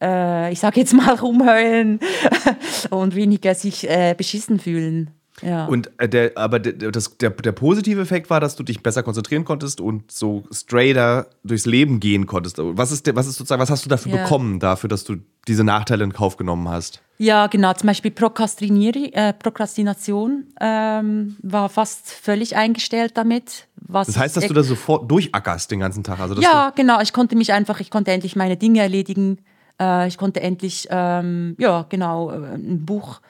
äh, 0.00 0.52
ich 0.52 0.60
sage 0.60 0.80
jetzt 0.80 0.94
mal, 0.94 1.14
rumheulen 1.20 2.00
und 2.90 3.14
weniger 3.14 3.54
sich 3.54 3.88
äh, 3.88 4.14
beschissen 4.16 4.58
fühlen. 4.58 5.10
Ja. 5.42 5.66
Und 5.66 5.90
äh, 5.98 6.08
der, 6.08 6.32
aber 6.36 6.58
der, 6.58 6.90
das, 6.90 7.16
der, 7.18 7.30
der 7.30 7.52
positive 7.52 8.00
Effekt 8.00 8.30
war, 8.30 8.40
dass 8.40 8.56
du 8.56 8.62
dich 8.62 8.82
besser 8.82 9.02
konzentrieren 9.02 9.44
konntest 9.44 9.80
und 9.80 10.10
so 10.10 10.44
straighter 10.52 11.26
durchs 11.44 11.66
Leben 11.66 12.00
gehen 12.00 12.26
konntest. 12.26 12.58
Was 12.58 12.92
ist, 12.92 13.14
was 13.14 13.26
ist 13.26 13.36
sozusagen, 13.36 13.60
was 13.60 13.70
hast 13.70 13.84
du 13.84 13.88
dafür 13.88 14.12
Ja. 14.12 14.22
bekommen, 14.22 14.60
dafür, 14.60 14.88
dass 14.88 15.04
du 15.04 15.16
diese 15.48 15.64
Nachteile 15.64 16.04
in 16.04 16.12
Kauf 16.12 16.36
genommen 16.36 16.68
hast? 16.68 17.00
Ja, 17.18 17.46
genau. 17.48 17.72
Zum 17.74 17.86
Beispiel 17.86 18.12
äh, 18.12 19.32
Prokrastination 19.34 20.44
ähm, 20.60 21.36
war 21.42 21.68
fast 21.68 22.10
völlig 22.10 22.56
eingestellt 22.56 23.12
damit. 23.16 23.66
Was 23.76 24.06
Das 24.06 24.16
heißt, 24.18 24.36
dass 24.36 24.46
du 24.46 24.54
da 24.54 24.62
sofort 24.62 25.10
durchackerst 25.10 25.70
den 25.70 25.80
ganzen 25.80 26.02
Tag. 26.04 26.20
Also, 26.20 26.40
ja, 26.40 26.70
genau. 26.70 27.00
Ich 27.00 27.12
konnte 27.12 27.36
mich 27.36 27.52
einfach, 27.52 27.80
ich 27.80 27.90
konnte 27.90 28.10
endlich 28.10 28.36
meine 28.36 28.56
Dinge 28.56 28.80
erledigen. 28.80 29.38
Äh, 29.80 30.08
ich 30.08 30.16
konnte 30.18 30.40
endlich, 30.40 30.88
ähm, 30.90 31.56
ja, 31.58 31.86
genau, 31.88 32.30
äh, 32.30 32.54
ein 32.54 32.84
Buch 32.86 33.20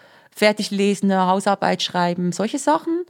fertig 0.40 0.70
lesen, 0.70 1.14
Hausarbeit 1.14 1.82
schreiben, 1.82 2.32
solche 2.32 2.58
Sachen. 2.58 3.04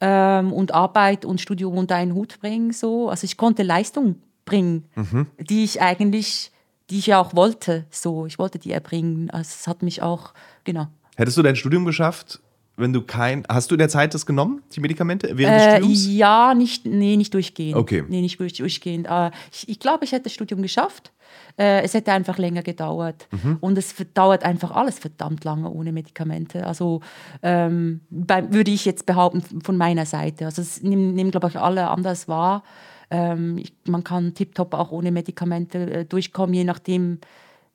Ähm, 0.00 0.52
und 0.52 0.72
Arbeit 0.72 1.24
und 1.24 1.40
Studium 1.40 1.76
unter 1.78 1.96
einen 1.96 2.14
Hut 2.14 2.38
bringen. 2.40 2.72
So. 2.72 3.08
Also 3.10 3.24
ich 3.24 3.36
konnte 3.36 3.62
Leistung 3.62 4.16
bringen, 4.44 4.84
Mhm. 4.94 5.26
die 5.40 5.64
ich 5.64 5.80
eigentlich, 5.82 6.52
die 6.90 6.98
ich 6.98 7.06
ja 7.08 7.18
auch 7.20 7.34
wollte. 7.34 7.86
So, 7.90 8.26
ich 8.26 8.38
wollte 8.38 8.58
die 8.58 8.70
erbringen. 8.72 9.30
Also 9.30 9.50
es 9.58 9.66
hat 9.66 9.82
mich 9.82 10.02
auch, 10.02 10.32
genau. 10.64 10.86
Hättest 11.16 11.36
du 11.38 11.42
dein 11.42 11.56
Studium 11.56 11.84
geschafft, 11.86 12.40
wenn 12.76 12.92
du 12.92 13.02
kein. 13.02 13.44
Hast 13.48 13.70
du 13.70 13.74
in 13.74 13.78
der 13.78 13.88
Zeit 13.88 14.14
das 14.14 14.26
genommen, 14.26 14.62
die 14.72 14.80
Medikamente, 14.80 15.30
während 15.36 15.56
des 15.56 15.66
Äh, 15.66 15.76
Studiums? 15.78 16.06
ja, 16.08 16.54
nicht, 16.54 16.86
nee, 16.86 17.16
nicht 17.16 17.32
durchgehend. 17.34 17.76
Okay. 17.76 18.04
Nee, 18.08 18.20
nicht 18.20 18.38
durch, 18.38 18.54
durchgehend. 18.54 19.06
Äh, 19.08 19.30
ich, 19.52 19.68
ich 19.68 19.78
glaube, 19.80 20.04
ich 20.04 20.12
hätte 20.12 20.24
das 20.24 20.32
Studium 20.32 20.62
geschafft. 20.62 21.12
Äh, 21.58 21.82
es 21.82 21.94
hätte 21.94 22.12
einfach 22.12 22.38
länger 22.38 22.62
gedauert. 22.62 23.28
Mhm. 23.30 23.56
Und 23.60 23.78
es 23.78 23.94
dauert 24.14 24.44
einfach 24.44 24.70
alles 24.70 24.98
verdammt 24.98 25.44
lange 25.44 25.70
ohne 25.70 25.90
Medikamente. 25.92 26.66
Also 26.66 27.00
ähm, 27.42 28.00
bei, 28.10 28.52
würde 28.52 28.70
ich 28.70 28.84
jetzt 28.84 29.06
behaupten 29.06 29.42
von 29.62 29.76
meiner 29.76 30.06
Seite. 30.06 30.44
Also 30.44 30.62
es 30.62 30.82
nehmen, 30.82 31.14
nehmen 31.14 31.30
glaube 31.30 31.48
ich, 31.48 31.56
alle 31.58 31.88
anders 31.88 32.28
wahr. 32.28 32.62
Ähm, 33.10 33.56
ich, 33.58 33.72
man 33.88 34.04
kann 34.04 34.34
tiptop 34.34 34.74
auch 34.74 34.90
ohne 34.90 35.12
Medikamente 35.12 35.78
äh, 35.90 36.04
durchkommen, 36.04 36.54
je 36.54 36.64
nachdem, 36.64 37.18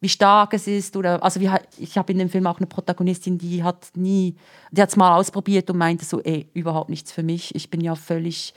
wie 0.02 0.10
stark 0.10 0.54
es 0.54 0.68
ist. 0.68 0.98
Oder, 0.98 1.24
also 1.24 1.40
wir, 1.40 1.62
ich 1.78 1.98
habe 1.98 2.12
in 2.12 2.18
dem 2.20 2.30
Film 2.30 2.46
auch 2.48 2.58
eine 2.58 2.68
Protagonistin, 2.68 3.38
die 3.38 3.64
hat 3.64 3.90
nie, 3.96 4.36
die 4.72 4.82
hat 4.82 4.90
es 4.90 4.98
mal 4.98 5.16
ausprobiert 5.16 5.70
und 5.70 5.78
meinte 5.78 6.04
so, 6.06 6.20
ey, 6.22 6.50
überhaupt 6.54 6.90
nichts 6.90 7.12
für 7.12 7.24
mich. 7.24 7.56
Ich 7.56 7.70
bin 7.70 7.82
ja 7.82 7.96
völlig 7.96 8.54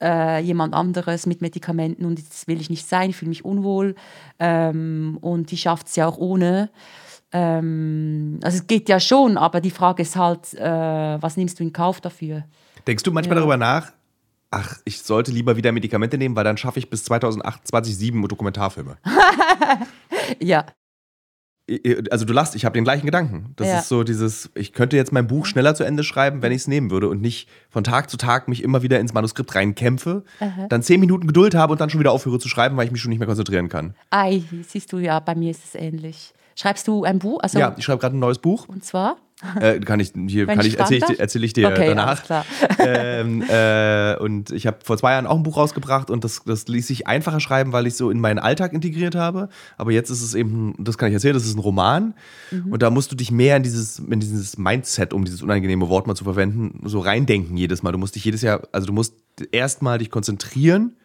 äh, 0.00 0.40
jemand 0.42 0.74
anderes 0.74 1.26
mit 1.26 1.40
Medikamenten 1.42 2.04
und 2.04 2.18
das 2.18 2.46
will 2.46 2.60
ich 2.60 2.70
nicht 2.70 2.88
sein, 2.88 3.10
ich 3.10 3.16
fühle 3.16 3.30
mich 3.30 3.44
unwohl. 3.44 3.94
Ähm, 4.38 5.18
und 5.20 5.50
die 5.50 5.56
schafft 5.58 5.88
es 5.88 5.96
ja 5.96 6.06
auch 6.06 6.18
ohne. 6.18 6.70
Ähm, 7.32 8.38
also 8.42 8.58
es 8.58 8.66
geht 8.66 8.88
ja 8.88 9.00
schon, 9.00 9.36
aber 9.36 9.60
die 9.60 9.70
Frage 9.70 10.02
ist 10.02 10.16
halt, 10.16 10.54
äh, 10.54 11.20
was 11.20 11.36
nimmst 11.36 11.58
du 11.58 11.64
in 11.64 11.72
Kauf 11.72 12.00
dafür? 12.00 12.44
Denkst 12.86 13.02
du 13.02 13.10
manchmal 13.10 13.36
Ja. 13.36 13.40
darüber 13.40 13.56
nach, 13.56 13.92
ach, 14.50 14.76
ich 14.84 15.02
sollte 15.02 15.32
lieber 15.32 15.56
wieder 15.56 15.72
Medikamente 15.72 16.16
nehmen, 16.18 16.36
weil 16.36 16.44
dann 16.44 16.56
schaffe 16.56 16.78
ich 16.78 16.88
bis 16.88 17.02
2028 17.04 17.96
sieben 17.96 18.26
Dokumentarfilme? 18.28 18.96
Ja, 20.40 20.66
Also 22.12 22.24
du 22.24 22.32
lachst, 22.32 22.54
ich 22.54 22.64
habe 22.64 22.74
den 22.74 22.84
gleichen 22.84 23.06
Gedanken. 23.06 23.52
Das 23.56 23.66
Ja. 23.66 23.78
ist 23.80 23.88
so 23.88 24.04
dieses, 24.04 24.50
ich 24.54 24.72
könnte 24.72 24.96
jetzt 24.96 25.10
mein 25.12 25.26
Buch 25.26 25.46
schneller 25.46 25.74
zu 25.74 25.82
Ende 25.82 26.04
schreiben, 26.04 26.40
wenn 26.40 26.52
ich 26.52 26.58
es 26.58 26.68
nehmen 26.68 26.92
würde 26.92 27.08
und 27.08 27.20
nicht 27.20 27.48
von 27.70 27.82
Tag 27.82 28.08
zu 28.08 28.16
Tag 28.16 28.46
mich 28.46 28.62
immer 28.62 28.82
wieder 28.82 29.00
ins 29.00 29.12
Manuskript 29.12 29.52
reinkämpfe, 29.52 30.22
dann 30.68 30.82
zehn 30.84 31.00
Minuten 31.00 31.26
Geduld 31.26 31.56
habe 31.56 31.72
und 31.72 31.80
dann 31.80 31.90
schon 31.90 31.98
wieder 31.98 32.12
aufhöre 32.12 32.38
zu 32.38 32.48
schreiben, 32.48 32.76
weil 32.76 32.86
ich 32.86 32.92
mich 32.92 33.00
schon 33.00 33.08
nicht 33.10 33.18
mehr 33.18 33.26
konzentrieren 33.26 33.68
kann. 33.68 33.96
ei, 34.10 34.44
siehst 34.62 34.92
du, 34.92 34.98
ja, 34.98 35.18
bei 35.18 35.34
mir 35.34 35.50
ist 35.50 35.64
es 35.64 35.74
ähnlich. 35.74 36.34
Schreibst 36.54 36.86
du 36.86 37.02
ein 37.02 37.18
Buch? 37.18 37.40
Also, 37.42 37.58
Ja, 37.58 37.74
ich 37.76 37.84
schreibe 37.84 37.98
gerade 37.98 38.16
ein 38.16 38.20
neues 38.20 38.38
Buch. 38.38 38.68
Und 38.68 38.84
zwar? 38.84 39.16
Äh, 39.60 39.80
kann 39.80 40.00
ich 40.00 40.12
hier, 40.28 40.46
Wenn 40.46 40.56
kann 40.56 40.66
ich 40.66 40.78
erzähle 40.78 41.04
ich, 41.10 41.20
erzähl 41.20 41.44
ich 41.44 41.52
dir 41.52 41.68
Okay, 41.68 41.88
danach. 41.88 42.22
ähm, 42.78 43.42
äh, 43.42 44.16
und 44.16 44.50
ich 44.50 44.66
habe 44.66 44.78
vor 44.82 44.96
zwei 44.96 45.12
Jahren 45.12 45.26
auch 45.26 45.36
ein 45.36 45.42
Buch 45.42 45.58
rausgebracht 45.58 46.08
und 46.08 46.24
das, 46.24 46.40
das 46.46 46.66
ließ 46.68 46.86
sich 46.86 47.06
einfacher 47.06 47.38
schreiben, 47.40 47.72
weil 47.72 47.86
ich 47.86 47.96
so 47.96 48.10
in 48.10 48.18
meinen 48.18 48.38
Alltag 48.38 48.72
integriert 48.72 49.14
habe. 49.14 49.50
Aber 49.76 49.92
jetzt 49.92 50.08
ist 50.08 50.22
es 50.22 50.34
eben, 50.34 50.74
das 50.78 50.96
kann 50.96 51.08
ich 51.08 51.14
erzählen, 51.14 51.34
das 51.34 51.44
ist 51.44 51.54
ein 51.54 51.60
Roman. 51.60 52.14
Mhm. 52.50 52.72
Und 52.72 52.82
da 52.82 52.88
musst 52.88 53.12
du 53.12 53.16
dich 53.16 53.30
mehr 53.30 53.58
in 53.58 53.62
dieses, 53.62 53.98
in 53.98 54.20
dieses 54.20 54.56
Mindset, 54.56 55.12
um 55.12 55.26
dieses 55.26 55.42
unangenehme 55.42 55.90
Wort 55.90 56.06
mal 56.06 56.14
zu 56.14 56.24
verwenden, 56.24 56.80
so 56.84 57.00
reindenken 57.00 57.58
jedes 57.58 57.82
Mal. 57.82 57.92
Du 57.92 57.98
musst 57.98 58.14
dich 58.14 58.24
jedes 58.24 58.40
Jahr, 58.40 58.62
also 58.72 58.86
du 58.86 58.94
musst 58.94 59.16
erstmal 59.52 59.98
dich 59.98 60.10
konzentrieren. 60.10 60.96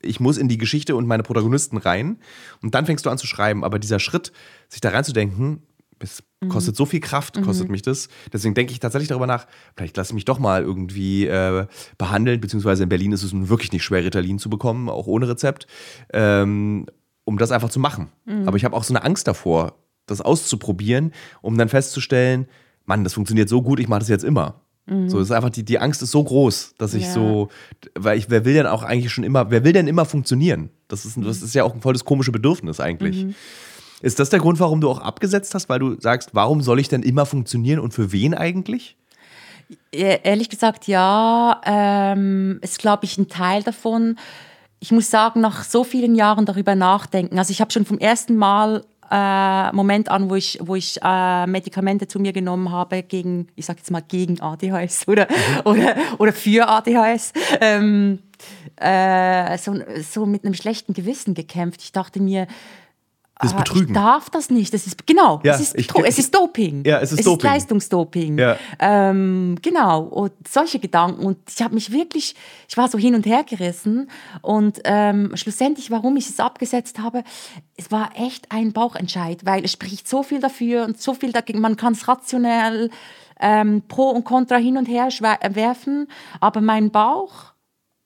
Ich 0.00 0.20
muss 0.20 0.36
in 0.36 0.48
die 0.48 0.58
Geschichte 0.58 0.94
und 0.94 1.08
meine 1.08 1.24
Protagonisten 1.24 1.76
rein. 1.78 2.18
Und 2.62 2.76
dann 2.76 2.86
fängst 2.86 3.04
du 3.04 3.10
an 3.10 3.18
zu 3.18 3.26
schreiben. 3.26 3.64
Aber 3.64 3.80
dieser 3.80 3.98
Schritt, 3.98 4.30
sich 4.68 4.80
da 4.80 4.90
reinzudenken, 4.90 5.62
Mhm. 6.04 6.08
Kostet 6.48 6.76
so 6.76 6.86
viel 6.86 7.00
Kraft, 7.00 7.40
kostet 7.42 7.68
mich 7.68 7.82
das. 7.82 8.08
Deswegen 8.32 8.54
denke 8.54 8.72
ich 8.72 8.80
tatsächlich 8.80 9.08
darüber 9.08 9.26
nach, 9.26 9.46
vielleicht 9.76 9.96
lasse 9.96 10.10
ich 10.10 10.14
mich 10.14 10.24
doch 10.24 10.38
mal 10.38 10.62
irgendwie 10.62 11.26
äh, 11.26 11.66
behandeln, 11.98 12.40
beziehungsweise 12.40 12.82
in 12.84 12.88
Berlin 12.88 13.12
ist 13.12 13.22
es 13.22 13.32
nun 13.32 13.48
wirklich 13.48 13.72
nicht 13.72 13.84
schwer, 13.84 14.04
Ritalin 14.04 14.38
zu 14.38 14.50
bekommen, 14.50 14.88
auch 14.88 15.06
ohne 15.06 15.28
Rezept, 15.28 15.66
ähm, 16.12 16.86
um 17.24 17.38
das 17.38 17.50
einfach 17.50 17.70
zu 17.70 17.80
machen. 17.80 18.08
Mhm. 18.24 18.46
Aber 18.46 18.56
ich 18.56 18.64
habe 18.64 18.76
auch 18.76 18.84
so 18.84 18.92
eine 18.94 19.04
Angst 19.04 19.26
davor, 19.26 19.74
das 20.06 20.20
auszuprobieren, 20.20 21.12
um 21.40 21.56
dann 21.56 21.68
festzustellen, 21.68 22.46
Mann, 22.84 23.04
das 23.04 23.14
funktioniert 23.14 23.48
so 23.48 23.62
gut, 23.62 23.80
ich 23.80 23.88
mache 23.88 24.00
das 24.00 24.08
jetzt 24.08 24.24
immer. 24.24 24.60
So, 24.86 25.18
es 25.18 25.28
ist 25.28 25.30
einfach, 25.30 25.48
die, 25.48 25.64
die 25.64 25.78
Angst 25.78 26.02
ist 26.02 26.10
so 26.10 26.22
groß, 26.22 26.74
dass 26.76 26.92
ich 26.92 27.04
Mhm. 27.04 27.08
Ja. 27.08 27.14
so, 27.14 27.48
weil 27.94 28.18
ich, 28.18 28.28
wer 28.28 28.44
will 28.44 28.52
denn 28.52 28.66
auch 28.66 28.82
eigentlich 28.82 29.14
schon 29.14 29.24
immer, 29.24 29.50
wer 29.50 29.64
will 29.64 29.72
denn 29.72 29.88
immer 29.88 30.04
funktionieren? 30.04 30.68
Das 30.88 31.06
ist, 31.06 31.16
das 31.24 31.40
ist 31.40 31.54
ja 31.54 31.64
auch 31.64 31.72
ein 31.72 31.80
volles 31.80 32.04
komische 32.04 32.32
Bedürfnis 32.32 32.80
eigentlich. 32.80 33.34
Mhm. 34.00 34.06
Ist 34.06 34.18
das 34.18 34.30
der 34.30 34.40
Grund, 34.40 34.60
warum 34.60 34.80
du 34.80 34.90
auch 34.90 35.00
abgesetzt 35.00 35.54
hast, 35.54 35.68
weil 35.68 35.78
du 35.78 36.00
sagst, 36.00 36.30
warum 36.32 36.60
soll 36.60 36.80
ich 36.80 36.88
denn 36.88 37.02
immer 37.02 37.26
funktionieren 37.26 37.80
und 37.80 37.94
für 37.94 38.12
wen 38.12 38.34
eigentlich? 38.34 38.96
Ehrlich 39.92 40.50
gesagt, 40.50 40.86
ja. 40.88 41.60
Ähm, 41.64 42.58
ist, 42.62 42.78
glaube 42.78 43.04
ich, 43.04 43.16
ein 43.18 43.28
Teil 43.28 43.62
davon. 43.62 44.18
Ich 44.80 44.92
muss 44.92 45.10
sagen, 45.10 45.40
nach 45.40 45.64
so 45.64 45.84
vielen 45.84 46.14
Jahren 46.14 46.44
darüber 46.44 46.74
nachdenken. 46.74 47.38
Also 47.38 47.50
ich 47.50 47.60
habe 47.60 47.72
schon 47.72 47.86
vom 47.86 47.98
ersten 47.98 48.36
Mal 48.36 48.84
äh, 49.10 49.72
Moment 49.72 50.10
an, 50.10 50.28
wo 50.30 50.34
ich, 50.34 50.58
wo 50.60 50.74
ich 50.74 50.98
äh, 51.02 51.46
Medikamente 51.46 52.08
zu 52.08 52.18
mir 52.18 52.32
genommen 52.32 52.70
habe 52.70 53.02
gegen, 53.02 53.48
ich 53.54 53.66
sage 53.66 53.78
jetzt 53.78 53.90
mal 53.90 54.02
gegen 54.02 54.40
ADHS 54.40 55.04
oder, 55.08 55.28
oder, 55.64 55.94
oder 56.18 56.32
für 56.32 56.68
ADHS, 56.68 57.32
ähm, 57.60 58.18
äh, 58.76 59.56
so, 59.58 59.76
so 60.02 60.26
mit 60.26 60.44
einem 60.44 60.54
schlechten 60.54 60.94
Gewissen 60.94 61.34
gekämpft. 61.34 61.82
Ich 61.82 61.92
dachte 61.92 62.20
mir, 62.20 62.46
Das 63.40 63.52
Ah, 63.52 63.56
Betrügen. 63.58 63.88
Ich 63.88 63.92
darf 63.94 64.30
das 64.30 64.48
nicht. 64.48 64.72
Das 64.72 64.86
ist 64.86 65.06
genau. 65.08 65.40
Ja, 65.42 65.54
es, 65.54 65.60
ist, 65.60 65.74
ich- 65.76 65.88
es 66.04 66.18
ist 66.20 66.32
Doping. 66.34 66.84
Ja, 66.86 67.00
es 67.00 67.10
ist 67.10 67.18
es 67.18 67.24
Doping. 67.24 67.38
ist 67.38 67.52
Leistungsdoping. 67.52 68.38
Ja. 68.38 68.56
Ähm, 68.78 69.56
genau. 69.60 70.02
Und 70.02 70.32
solche 70.48 70.78
Gedanken. 70.78 71.24
Und 71.26 71.38
ich 71.52 71.60
habe 71.62 71.74
mich 71.74 71.90
wirklich, 71.90 72.36
ich 72.68 72.76
war 72.76 72.88
so 72.88 72.96
hin 72.96 73.14
und 73.16 73.26
her 73.26 73.42
gerissen. 73.42 74.08
Und 74.40 74.80
ähm, 74.84 75.32
schlussendlich, 75.34 75.90
warum 75.90 76.16
ich 76.16 76.28
es 76.28 76.38
abgesetzt 76.38 77.00
habe, 77.00 77.24
es 77.76 77.90
war 77.90 78.10
echt 78.16 78.52
ein 78.52 78.72
Bauchentscheid, 78.72 79.44
weil 79.44 79.64
es 79.64 79.72
spricht 79.72 80.08
so 80.08 80.22
viel 80.22 80.38
dafür 80.40 80.84
und 80.84 81.00
so 81.02 81.12
viel 81.14 81.32
dagegen. 81.32 81.60
Man 81.60 81.76
kann 81.76 81.94
es 81.94 82.06
rationell 82.06 82.88
ähm, 83.40 83.82
pro 83.88 84.10
und 84.10 84.24
contra 84.24 84.56
hin 84.56 84.76
und 84.76 84.86
her 84.86 85.08
werfen. 85.50 86.06
Aber 86.40 86.60
mein 86.60 86.92
Bauch 86.92 87.52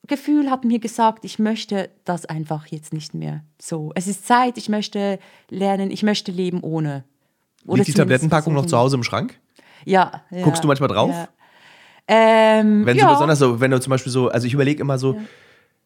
Gefühl 0.09 0.51
hat 0.51 0.64
mir 0.64 0.79
gesagt, 0.79 1.25
ich 1.25 1.38
möchte 1.38 1.90
das 2.05 2.27
einfach 2.27 2.66
jetzt 2.66 2.92
nicht 2.92 3.14
mehr. 3.14 3.42
So, 3.61 3.92
es 3.94 4.07
ist 4.07 4.27
Zeit, 4.27 4.59
ich 4.59 4.68
möchte 4.68 5.18
lernen, 5.49 5.90
ich 5.90 6.03
möchte 6.03 6.33
leben 6.33 6.61
ohne. 6.62 7.05
Oder 7.66 7.79
Liegt 7.79 7.88
die 7.88 7.94
Tablettenpackung 7.94 8.55
noch 8.55 8.66
zu 8.66 8.77
Hause 8.77 8.97
im 8.97 9.05
Schrank? 9.05 9.38
Ja, 9.85 10.23
ja. 10.31 10.42
Guckst 10.42 10.64
du 10.64 10.68
manchmal 10.68 10.88
drauf? 10.88 11.11
Ja. 11.11 11.29
Ähm, 12.09 12.87
Wenn 12.87 12.97
ja. 12.97 13.07
so 13.07 13.12
besonders 13.12 13.38
so, 13.38 13.61
wenn 13.61 13.71
du 13.71 13.81
zum 13.81 13.90
Beispiel 13.90 14.11
so, 14.11 14.29
also 14.29 14.47
ich 14.47 14.55
überlege 14.55 14.81
immer 14.81 14.99
so, 14.99 15.21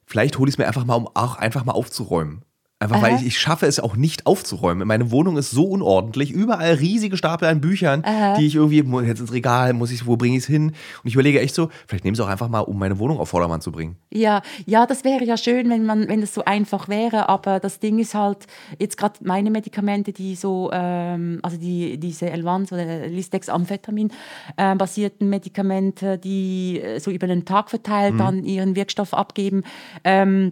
vielleicht 0.06 0.38
hole 0.38 0.48
ich 0.48 0.54
es 0.54 0.58
mir 0.58 0.66
einfach 0.66 0.84
mal, 0.84 0.94
um 0.94 1.08
auch 1.14 1.36
einfach 1.36 1.64
mal 1.64 1.72
aufzuräumen. 1.72 2.44
Einfach 2.82 3.00
weil 3.00 3.12
Aha. 3.12 3.20
ich, 3.20 3.26
ich 3.26 3.38
schaffe 3.38 3.66
es 3.66 3.78
auch 3.78 3.94
nicht 3.96 4.26
aufzuräumen. 4.26 4.88
Meine 4.88 5.12
Wohnung 5.12 5.36
ist 5.36 5.52
so 5.52 5.64
unordentlich, 5.66 6.32
überall 6.32 6.74
riesige 6.74 7.16
Stapel 7.16 7.46
an 7.46 7.60
Büchern, 7.60 8.04
die 8.38 8.46
ich 8.46 8.56
irgendwie 8.56 8.82
jetzt 9.06 9.20
ins 9.20 9.32
Regal, 9.32 9.72
muss 9.72 9.92
ich, 9.92 10.04
wo 10.06 10.16
bringe 10.16 10.36
ich 10.36 10.42
es 10.42 10.48
hin? 10.48 10.68
Und 10.68 10.74
ich 11.04 11.14
überlege 11.14 11.40
echt 11.40 11.54
so, 11.54 11.70
vielleicht 11.86 12.04
nehme 12.04 12.14
ich 12.14 12.18
es 12.18 12.24
auch 12.24 12.28
einfach 12.28 12.48
mal, 12.48 12.60
um 12.60 12.78
meine 12.78 12.98
Wohnung 12.98 13.20
auf 13.20 13.28
Vordermann 13.28 13.60
zu 13.60 13.70
bringen. 13.70 13.96
Ja, 14.10 14.42
ja, 14.66 14.84
das 14.86 15.04
wäre 15.04 15.24
ja 15.24 15.36
schön, 15.36 15.70
wenn 15.70 15.86
man, 15.86 16.08
wenn 16.08 16.20
das 16.20 16.34
so 16.34 16.44
einfach 16.44 16.88
wäre. 16.88 17.28
Aber 17.28 17.60
das 17.60 17.78
Ding 17.78 18.00
ist 18.00 18.14
halt 18.14 18.46
jetzt 18.80 18.96
gerade 18.96 19.14
meine 19.22 19.50
Medikamente, 19.50 20.12
die 20.12 20.34
so, 20.34 20.70
ähm, 20.72 21.38
also 21.42 21.56
die 21.56 21.98
diese 21.98 22.30
Elvans 22.30 22.72
oder 22.72 23.06
Listex 23.06 23.48
Amphetamin 23.48 24.10
ähm, 24.58 24.78
basierten 24.78 25.28
Medikamente, 25.28 26.18
die 26.18 26.80
äh, 26.80 26.98
so 26.98 27.12
über 27.12 27.28
den 27.28 27.44
Tag 27.44 27.70
verteilt 27.70 28.18
dann 28.18 28.44
ihren 28.44 28.74
Wirkstoff 28.74 29.14
abgeben. 29.14 29.62
Ähm, 30.04 30.32
äh, 30.42 30.50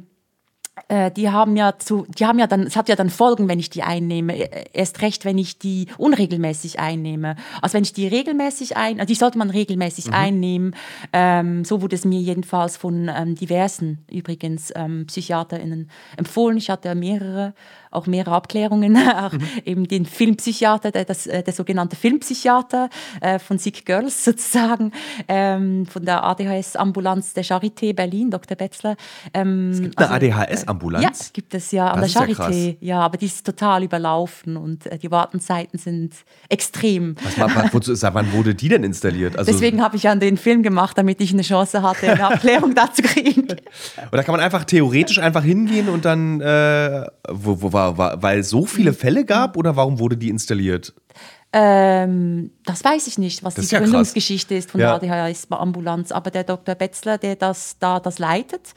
die 1.17 1.31
haben 1.31 1.57
ja 1.57 1.79
zu, 1.79 2.07
die 2.09 2.27
haben 2.27 2.39
ja 2.39 2.47
dann, 2.47 2.63
es 2.63 2.77
hat 2.77 2.89
ja 2.89 2.97
dann 2.97 3.11
Folgen, 3.11 3.49
wenn 3.49 3.59
ich 3.59 3.71
die 3.71 3.83
einnehme. 3.83 4.37
Äh, 4.37 4.65
Erst 4.73 5.03
recht, 5.03 5.25
wenn 5.25 5.39
ich 5.39 5.59
die 5.59 5.87
unregelmäßig 5.99 6.79
einnehme. 6.79 7.37
Also 7.61 7.75
wenn 7.75 7.83
ich 7.83 7.93
die 7.93 8.07
regelmäßig 8.07 8.77
ein, 8.77 9.01
also 9.01 9.07
die 9.07 9.15
sollte 9.15 9.39
man 9.39 9.51
regelmäßig 9.51 10.13
einnehmen. 10.13 10.75
Ähm, 11.13 11.65
so 11.65 11.83
wurde 11.83 11.97
es 11.97 12.05
mir 12.05 12.21
jedenfalls 12.21 12.77
von 12.77 13.11
ähm, 13.15 13.35
diversen 13.35 14.05
übrigens 14.11 14.73
ähm, 14.75 15.07
PsychiaterInnen 15.07 15.91
empfohlen. 16.17 16.57
Ich 16.57 16.71
hatte 16.71 16.95
mehrere, 16.95 17.55
auch 17.91 18.07
mehrere 18.07 18.35
Abklärungen, 18.35 18.97
auch 19.17 19.33
eben 19.65 19.87
den 19.89 20.07
Filmpsychiater, 20.07 20.91
der, 20.91 21.05
das, 21.05 21.27
äh, 21.27 21.43
der 21.43 21.53
sogenannte 21.53 21.97
Filmpsychiater 21.97 22.89
äh, 23.21 23.39
von 23.39 23.59
Sick 23.59 23.85
Girls 23.87 24.25
sozusagen, 24.25 24.93
ähm, 25.29 25.87
von 25.87 26.05
der 26.05 26.23
ADHS-Ambulanz 26.25 27.33
der 27.35 27.45
Charité 27.45 27.95
Berlin, 27.95 28.31
Dr. 28.31 28.57
Betzler. 28.57 28.97
Ähm, 29.35 29.71
Es 29.73 29.81
gibt 29.81 29.99
eine 29.99 30.11
also- 30.11 30.27
ADHS-Ambulanz. 30.27 31.03
ja, 31.05 31.11
gibt 31.33 31.55
es 31.55 31.71
ja 31.73 31.89
an 31.89 32.01
Das 32.01 32.13
der 32.13 32.29
ist 32.29 32.39
ja 32.39 32.45
Charité. 32.47 32.77
Ja, 32.81 33.01
aber 33.01 33.17
die 33.17 33.27
ist 33.27 33.45
total 33.45 33.83
überlaufen 33.83 34.57
und 34.57 34.87
äh, 34.87 34.99
die 34.99 35.11
Wartenzeiten 35.11 35.79
sind 35.79 36.15
extrem. 36.49 37.17
Was, 37.23 37.39
wa- 37.39 37.55
wa- 37.55 37.69
wozu, 37.73 37.95
seit 37.95 38.15
wann 38.15 38.33
wurde 38.33 38.55
die 38.55 38.69
denn 38.69 38.85
installiert? 38.85 39.37
Also, 39.39 39.51
Deswegen 39.53 39.83
habe 39.83 39.97
ich 39.97 40.05
ja 40.05 40.15
den 40.15 40.37
Film 40.37 40.63
gemacht, 40.63 40.97
damit 40.99 41.21
ich 41.21 41.33
eine 41.33 41.43
Chance 41.43 41.83
hatte, 41.83 42.11
eine 42.13 42.21
Erklärung 42.35 42.75
dazu 42.75 43.03
kriegen. 43.03 43.43
Und 43.51 43.59
da 44.13 44.23
kann 44.23 44.33
man 44.33 44.41
einfach 44.41 44.65
theoretisch 44.65 45.19
einfach 45.19 45.43
hingehen 45.43 45.89
und 45.89 46.05
dann, 46.05 46.41
äh, 46.41 47.07
wo, 47.29 47.61
wo 47.63 47.73
war, 47.73 47.80
war, 47.99 48.23
weil 48.23 48.41
es 48.41 48.51
so 48.51 48.65
viele 48.67 48.93
Fälle 48.93 49.25
gab 49.25 49.57
oder 49.57 49.77
warum 49.77 49.99
wurde 49.99 50.17
die 50.17 50.29
installiert? 50.31 50.95
Ähm, 51.53 52.53
das 52.65 52.85
weiß 52.85 53.09
ich 53.09 53.19
nicht, 53.19 53.43
was 53.43 53.55
Das 53.55 53.63
die 53.63 53.67
ist 53.67 53.73
ja. 53.73 53.81
Gründungsgeschichte 53.81 54.55
ist 54.55 54.71
von 54.71 54.81
Ja. 54.81 54.99
der 54.99 55.11
ADHS-Ambulanz. 55.11 56.13
Aber 56.13 56.31
der 56.31 56.45
Dr. 56.45 56.77
Betzler, 56.77 57.19
der 57.19 57.35
das 57.37 57.77
da 57.81 57.99
das 57.99 58.19
leitet, 58.21 58.73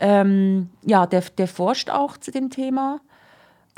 ähm, 0.00 0.70
ja, 0.84 1.06
der, 1.06 1.22
der 1.36 1.46
forscht 1.46 1.90
auch 1.90 2.16
zu 2.16 2.32
dem 2.32 2.50
Thema. 2.50 3.00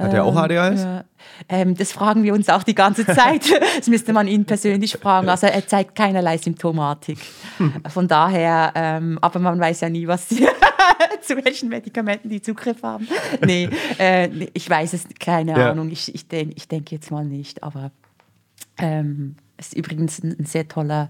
Hat 0.01 0.15
er 0.15 0.25
auch 0.25 0.37
ADHS? 0.37 0.83
Ja. 0.83 1.05
Ähm, 1.49 1.75
das 1.77 1.93
fragen 1.93 2.23
wir 2.23 2.35
uns 2.35 2.49
auch 2.49 2.63
die 2.63 2.75
ganze 2.75 3.07
Zeit. 3.07 3.45
Das 3.77 3.89
müsste 3.89 4.13
man 4.13 4.27
ihn 4.29 4.45
persönlich 4.45 4.97
fragen. 4.97 5.29
Also 5.29 5.47
er 5.47 5.67
zeigt 5.67 5.95
keinerlei 5.95 6.37
Symptomatik. 6.37 7.19
Von 7.89 8.09
daher, 8.09 8.73
ähm, 8.75 9.19
aber 9.23 9.39
man 9.39 9.59
weiß 9.59 9.81
ja 9.81 9.89
nie, 9.89 10.07
was 10.07 10.29
die, 10.29 10.47
zu 11.23 11.37
welchen 11.45 11.69
Medikamenten 11.71 12.29
die 12.29 12.43
Zugriff 12.43 12.83
haben. 12.83 13.09
Nee, 13.45 13.71
äh, 13.99 14.29
ich 14.53 14.69
weiß 14.69 14.93
es, 14.93 15.05
keine 15.19 15.53
Ja. 15.59 15.71
Ahnung. 15.71 15.91
Ich, 15.91 16.15
ich, 16.15 16.29
denk, 16.29 16.53
ich 16.57 16.69
denke 16.69 16.95
jetzt 16.95 17.11
mal 17.11 17.25
nicht. 17.25 17.63
Aber 17.63 17.91
ähm, 18.79 19.37
ist 19.57 19.75
übrigens 19.75 20.23
ein, 20.23 20.37
ein 20.39 20.45
sehr 20.47 20.69
toller, 20.69 21.09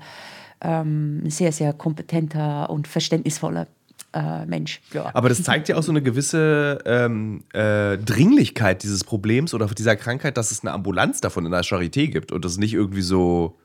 ähm, 0.61 1.23
sehr, 1.29 1.53
sehr 1.53 1.73
kompetenter 1.73 2.71
und 2.71 2.87
verständnisvoller 2.87 3.67
äh, 4.13 4.47
Mensch. 4.47 4.81
Ja. 4.93 5.11
Aber 5.15 5.29
das 5.29 5.43
zeigt 5.43 5.69
ja 5.69 5.77
auch 5.77 5.83
so 5.83 5.93
eine 5.93 6.03
gewisse 6.03 6.79
ähm, 6.85 7.45
äh, 7.53 7.97
Dringlichkeit 7.99 8.83
dieses 8.83 9.05
Problems 9.05 9.55
oder 9.55 9.67
dieser 9.67 9.97
Krankheit, 9.97 10.37
dass 10.37 10.51
es 10.51 10.63
eine 10.63 10.73
Ambulanz 10.73 11.21
davon 11.21 11.45
in 11.47 11.53
der 11.53 11.63
Charité 11.63 12.09
gibt 12.09 12.33
und 12.33 12.45
das 12.45 12.57
nicht 12.57 12.75
irgendwie 12.75 13.03
so. 13.03 13.57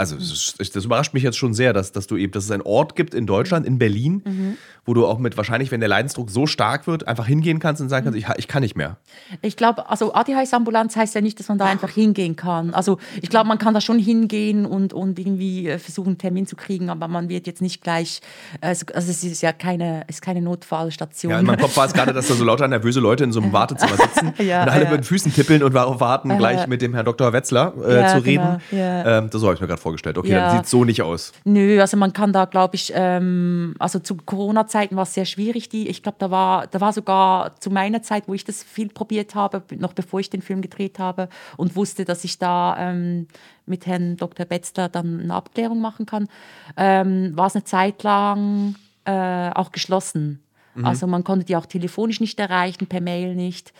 Also, 0.00 0.16
das, 0.16 0.54
das 0.72 0.84
überrascht 0.84 1.14
mich 1.14 1.22
jetzt 1.22 1.36
schon 1.38 1.54
sehr, 1.54 1.72
dass, 1.72 1.92
dass 1.92 2.06
du 2.06 2.16
eben, 2.16 2.32
dass 2.32 2.44
es 2.44 2.50
einen 2.50 2.62
Ort 2.62 2.96
gibt 2.96 3.14
in 3.14 3.26
Deutschland, 3.26 3.66
in 3.66 3.78
Berlin, 3.78 4.22
Mhm. 4.24 4.56
wo 4.86 4.94
du 4.94 5.06
auch 5.06 5.18
mit 5.18 5.36
wahrscheinlich, 5.36 5.70
wenn 5.70 5.80
der 5.80 5.88
Leidensdruck 5.88 6.30
so 6.30 6.46
stark 6.46 6.86
wird, 6.86 7.06
einfach 7.06 7.26
hingehen 7.26 7.58
kannst 7.58 7.80
und 7.82 7.88
sagen 7.88 8.04
kannst, 8.04 8.18
ich, 8.18 8.26
ich 8.38 8.48
kann 8.48 8.62
nicht 8.62 8.76
mehr. 8.76 8.96
Ich 9.42 9.56
glaube, 9.56 9.88
also 9.90 10.14
ADHS-Ambulanz 10.14 10.96
heißt 10.96 11.14
ja 11.14 11.20
nicht, 11.20 11.38
dass 11.38 11.48
man 11.48 11.58
da 11.58 11.66
einfach 11.66 11.90
hingehen 11.90 12.34
kann. 12.34 12.72
Also 12.74 12.98
ich 13.20 13.28
glaube, 13.30 13.46
man 13.48 13.58
kann 13.58 13.74
da 13.74 13.80
schon 13.80 13.98
hingehen 13.98 14.66
und, 14.66 14.92
und 14.92 15.18
irgendwie 15.18 15.68
äh, 15.68 15.78
versuchen, 15.78 16.08
einen 16.08 16.18
Termin 16.18 16.46
zu 16.46 16.56
kriegen, 16.56 16.88
aber 16.90 17.06
man 17.08 17.28
wird 17.28 17.46
jetzt 17.46 17.60
nicht 17.62 17.82
gleich, 17.82 18.20
äh, 18.62 18.74
so- 18.74 18.86
also 18.94 19.10
es 19.10 19.22
ist 19.22 19.42
ja 19.42 19.52
keine, 19.52 20.04
es 20.08 20.16
ist 20.16 20.22
keine 20.22 20.40
Notfallstation. 20.40 21.30
Ja, 21.32 21.38
in 21.40 21.46
meinem 21.46 21.60
Kopf 21.60 21.76
war 21.76 21.86
es 21.86 21.92
gerade, 21.92 22.12
dass 22.12 22.28
da 22.28 22.34
so 22.34 22.44
lauter 22.44 22.66
nervöse 22.68 23.00
Leute 23.00 23.24
in 23.24 23.32
so 23.32 23.40
einem 23.40 23.52
Wartezimmer 23.60 23.96
sitzen 23.96 24.32
Ja, 24.46 24.62
und 24.62 24.70
alle 24.70 24.84
ja. 24.84 24.90
mit 24.90 25.00
den 25.00 25.04
Füßen 25.04 25.32
tippeln 25.34 25.62
und 25.62 25.74
warten, 25.74 26.36
gleich 26.38 26.66
mit 26.66 26.80
dem 26.82 26.94
Herrn 26.94 27.04
Dr. 27.04 27.32
Wetzler 27.32 27.74
äh, 27.86 28.00
Ja, 28.00 28.08
zu 28.16 28.22
genau, 28.22 28.52
reden. 28.52 28.62
ja. 28.72 29.18
Ähm, 29.18 29.30
das 29.30 29.42
habe 29.42 29.54
ich 29.54 29.60
mir 29.60 29.66
gerade 29.66 29.80
vorgestellt. 29.80 29.89
Okay, 30.18 30.30
Ja. 30.30 30.48
dann 30.48 30.56
sieht 30.58 30.66
so 30.66 30.84
nicht 30.84 31.02
aus. 31.02 31.32
Nö, 31.44 31.80
also 31.80 31.96
man 31.96 32.12
kann 32.12 32.32
da, 32.32 32.44
glaube 32.44 32.76
ich, 32.76 32.92
ähm, 32.94 33.74
also 33.78 33.98
zu 33.98 34.16
Corona-Zeiten 34.16 34.96
war 34.96 35.02
es 35.04 35.14
sehr 35.14 35.24
schwierig. 35.24 35.68
Die, 35.68 35.88
ich 35.88 36.02
glaube, 36.02 36.16
da 36.18 36.30
war, 36.30 36.66
da 36.66 36.80
war 36.80 36.92
sogar 36.92 37.58
zu 37.60 37.70
meiner 37.70 38.02
Zeit, 38.02 38.24
wo 38.26 38.34
ich 38.34 38.44
das 38.44 38.62
viel 38.62 38.88
probiert 38.88 39.34
habe, 39.34 39.62
noch 39.78 39.92
bevor 39.92 40.20
ich 40.20 40.30
den 40.30 40.42
Film 40.42 40.60
gedreht 40.62 40.98
habe 40.98 41.28
und 41.56 41.76
wusste, 41.76 42.04
dass 42.04 42.24
ich 42.24 42.38
da 42.38 42.76
ähm, 42.78 43.26
mit 43.66 43.86
Herrn 43.86 44.16
Dr. 44.16 44.46
Betzler 44.46 44.88
dann 44.88 45.20
eine 45.20 45.34
Abklärung 45.34 45.80
machen 45.80 46.06
kann, 46.06 46.28
ähm, 46.76 47.36
war 47.36 47.46
es 47.46 47.54
eine 47.54 47.64
Zeit 47.64 48.02
lang 48.02 48.74
äh, 49.04 49.50
auch 49.50 49.72
geschlossen. 49.72 50.42
Also 50.82 51.06
man 51.08 51.24
konnte 51.24 51.44
die 51.44 51.56
auch 51.56 51.66
telefonisch 51.66 52.20
nicht 52.20 52.38
erreichen, 52.38 52.86
per 52.86 53.00
Mail 53.00 53.34
nicht. 53.34 53.72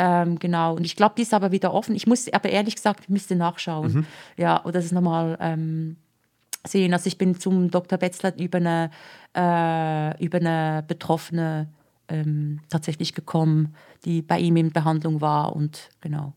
Ähm, 0.00 0.38
genau. 0.38 0.76
Und 0.76 0.84
ich 0.84 0.94
glaube, 0.94 1.16
die 1.18 1.22
ist 1.22 1.34
aber 1.34 1.50
wieder 1.50 1.74
offen. 1.74 1.94
Ich 1.94 2.06
muss 2.06 2.32
aber 2.32 2.48
ehrlich 2.48 2.76
gesagt, 2.76 3.00
ich 3.02 3.08
müsste 3.08 3.34
nachschauen. 3.34 4.06
Ja, 4.36 4.62
oder 4.62 4.74
das 4.74 4.86
ist 4.86 4.92
nochmal 4.92 5.36
ähm, 5.40 5.96
sehen. 6.66 6.92
Also 6.92 7.08
ich 7.08 7.18
bin 7.18 7.38
zum 7.38 7.70
Dr. 7.70 7.98
Betzler 7.98 8.38
über 8.38 8.58
eine, 8.58 8.90
äh, 9.36 10.24
über 10.24 10.38
eine 10.38 10.84
Betroffene 10.86 11.68
ähm, 12.08 12.60
tatsächlich 12.68 13.12
gekommen, 13.14 13.74
die 14.04 14.22
bei 14.22 14.38
ihm 14.38 14.56
in 14.56 14.70
Behandlung 14.70 15.20
war 15.20 15.54
und 15.54 15.88
genau. 16.00 16.32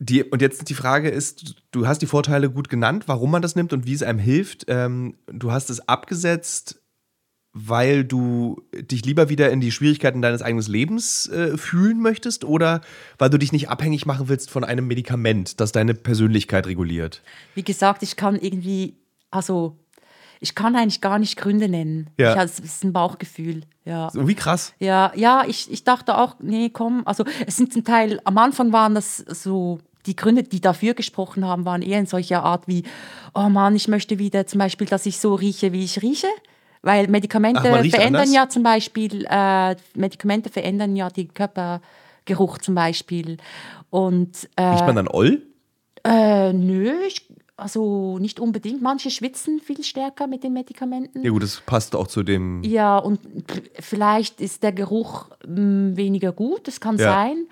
Die, 0.00 0.22
und 0.22 0.40
jetzt 0.40 0.68
die 0.68 0.74
Frage 0.74 1.10
ist, 1.10 1.56
du 1.72 1.86
hast 1.86 2.00
die 2.00 2.06
Vorteile 2.06 2.50
gut 2.50 2.68
genannt, 2.68 3.04
warum 3.08 3.32
man 3.32 3.42
das 3.42 3.56
nimmt 3.56 3.72
und 3.72 3.86
wie 3.86 3.94
es 3.94 4.02
einem 4.02 4.20
hilft. 4.20 4.64
Ähm, 4.68 5.16
du 5.26 5.50
hast 5.50 5.70
es 5.70 5.86
abgesetzt, 5.88 6.80
weil 7.66 8.04
du 8.04 8.62
dich 8.72 9.04
lieber 9.04 9.28
wieder 9.28 9.50
in 9.50 9.60
die 9.60 9.72
Schwierigkeiten 9.72 10.22
deines 10.22 10.42
eigenen 10.42 10.66
Lebens 10.66 11.26
äh, 11.28 11.56
fühlen 11.56 12.00
möchtest 12.00 12.44
oder 12.44 12.80
weil 13.18 13.30
du 13.30 13.38
dich 13.38 13.52
nicht 13.52 13.68
abhängig 13.68 14.06
machen 14.06 14.28
willst 14.28 14.50
von 14.50 14.64
einem 14.64 14.86
Medikament, 14.86 15.60
das 15.60 15.72
deine 15.72 15.94
Persönlichkeit 15.94 16.66
reguliert? 16.66 17.22
Wie 17.54 17.64
gesagt, 17.64 18.02
ich 18.02 18.16
kann 18.16 18.36
irgendwie, 18.36 18.96
also 19.30 19.76
ich 20.40 20.54
kann 20.54 20.76
eigentlich 20.76 21.00
gar 21.00 21.18
nicht 21.18 21.36
Gründe 21.36 21.68
nennen. 21.68 22.10
Ja. 22.16 22.34
Ich, 22.34 22.42
es 22.42 22.58
ist 22.60 22.84
ein 22.84 22.92
Bauchgefühl. 22.92 23.62
Ja. 23.84 24.10
So 24.12 24.28
wie 24.28 24.34
krass. 24.34 24.74
Ja, 24.78 25.12
ja, 25.16 25.44
ich, 25.46 25.70
ich 25.72 25.84
dachte 25.84 26.16
auch, 26.16 26.36
nee, 26.40 26.70
komm, 26.70 27.02
also 27.06 27.24
es 27.46 27.56
sind 27.56 27.72
zum 27.72 27.84
Teil, 27.84 28.20
am 28.24 28.38
Anfang 28.38 28.72
waren 28.72 28.94
das 28.94 29.16
so, 29.16 29.80
die 30.06 30.14
Gründe, 30.14 30.44
die 30.44 30.60
dafür 30.60 30.94
gesprochen 30.94 31.44
haben, 31.44 31.64
waren 31.64 31.82
eher 31.82 31.98
in 31.98 32.06
solcher 32.06 32.44
Art 32.44 32.68
wie, 32.68 32.84
oh 33.34 33.48
Mann, 33.48 33.74
ich 33.74 33.88
möchte 33.88 34.18
wieder 34.18 34.46
zum 34.46 34.58
Beispiel, 34.58 34.86
dass 34.86 35.06
ich 35.06 35.18
so 35.18 35.34
rieche, 35.34 35.72
wie 35.72 35.84
ich 35.84 36.02
rieche. 36.02 36.28
Weil 36.82 37.08
Medikamente 37.08 37.60
Ach, 37.60 37.64
verändern 37.90 38.22
anders? 38.22 38.32
ja 38.34 38.48
zum 38.48 38.62
Beispiel, 38.62 39.26
äh, 39.28 39.76
Medikamente 39.94 40.50
verändern 40.50 40.94
ja 40.96 41.08
den 41.10 41.32
Körpergeruch 41.34 42.58
zum 42.58 42.74
Beispiel. 42.74 43.36
Und 43.90 44.48
äh, 44.56 44.62
Riecht 44.62 44.86
man 44.86 44.96
dann 44.96 45.08
Oll? 45.08 45.42
äh, 46.04 46.52
nö, 46.52 46.92
ich, 47.06 47.28
also 47.56 48.18
nicht 48.18 48.38
unbedingt. 48.38 48.80
Manche 48.82 49.10
schwitzen 49.10 49.60
viel 49.60 49.82
stärker 49.82 50.26
mit 50.28 50.44
den 50.44 50.52
Medikamenten. 50.52 51.24
Ja 51.24 51.30
gut, 51.30 51.42
das 51.42 51.60
passt 51.60 51.96
auch 51.96 52.06
zu 52.06 52.22
dem. 52.22 52.62
Ja, 52.62 52.98
und 52.98 53.18
vielleicht 53.80 54.40
ist 54.40 54.62
der 54.62 54.72
Geruch 54.72 55.28
mh, 55.46 55.96
weniger 55.96 56.32
gut, 56.32 56.68
das 56.68 56.80
kann 56.80 56.96
Ja. 56.98 57.12
sein. 57.12 57.46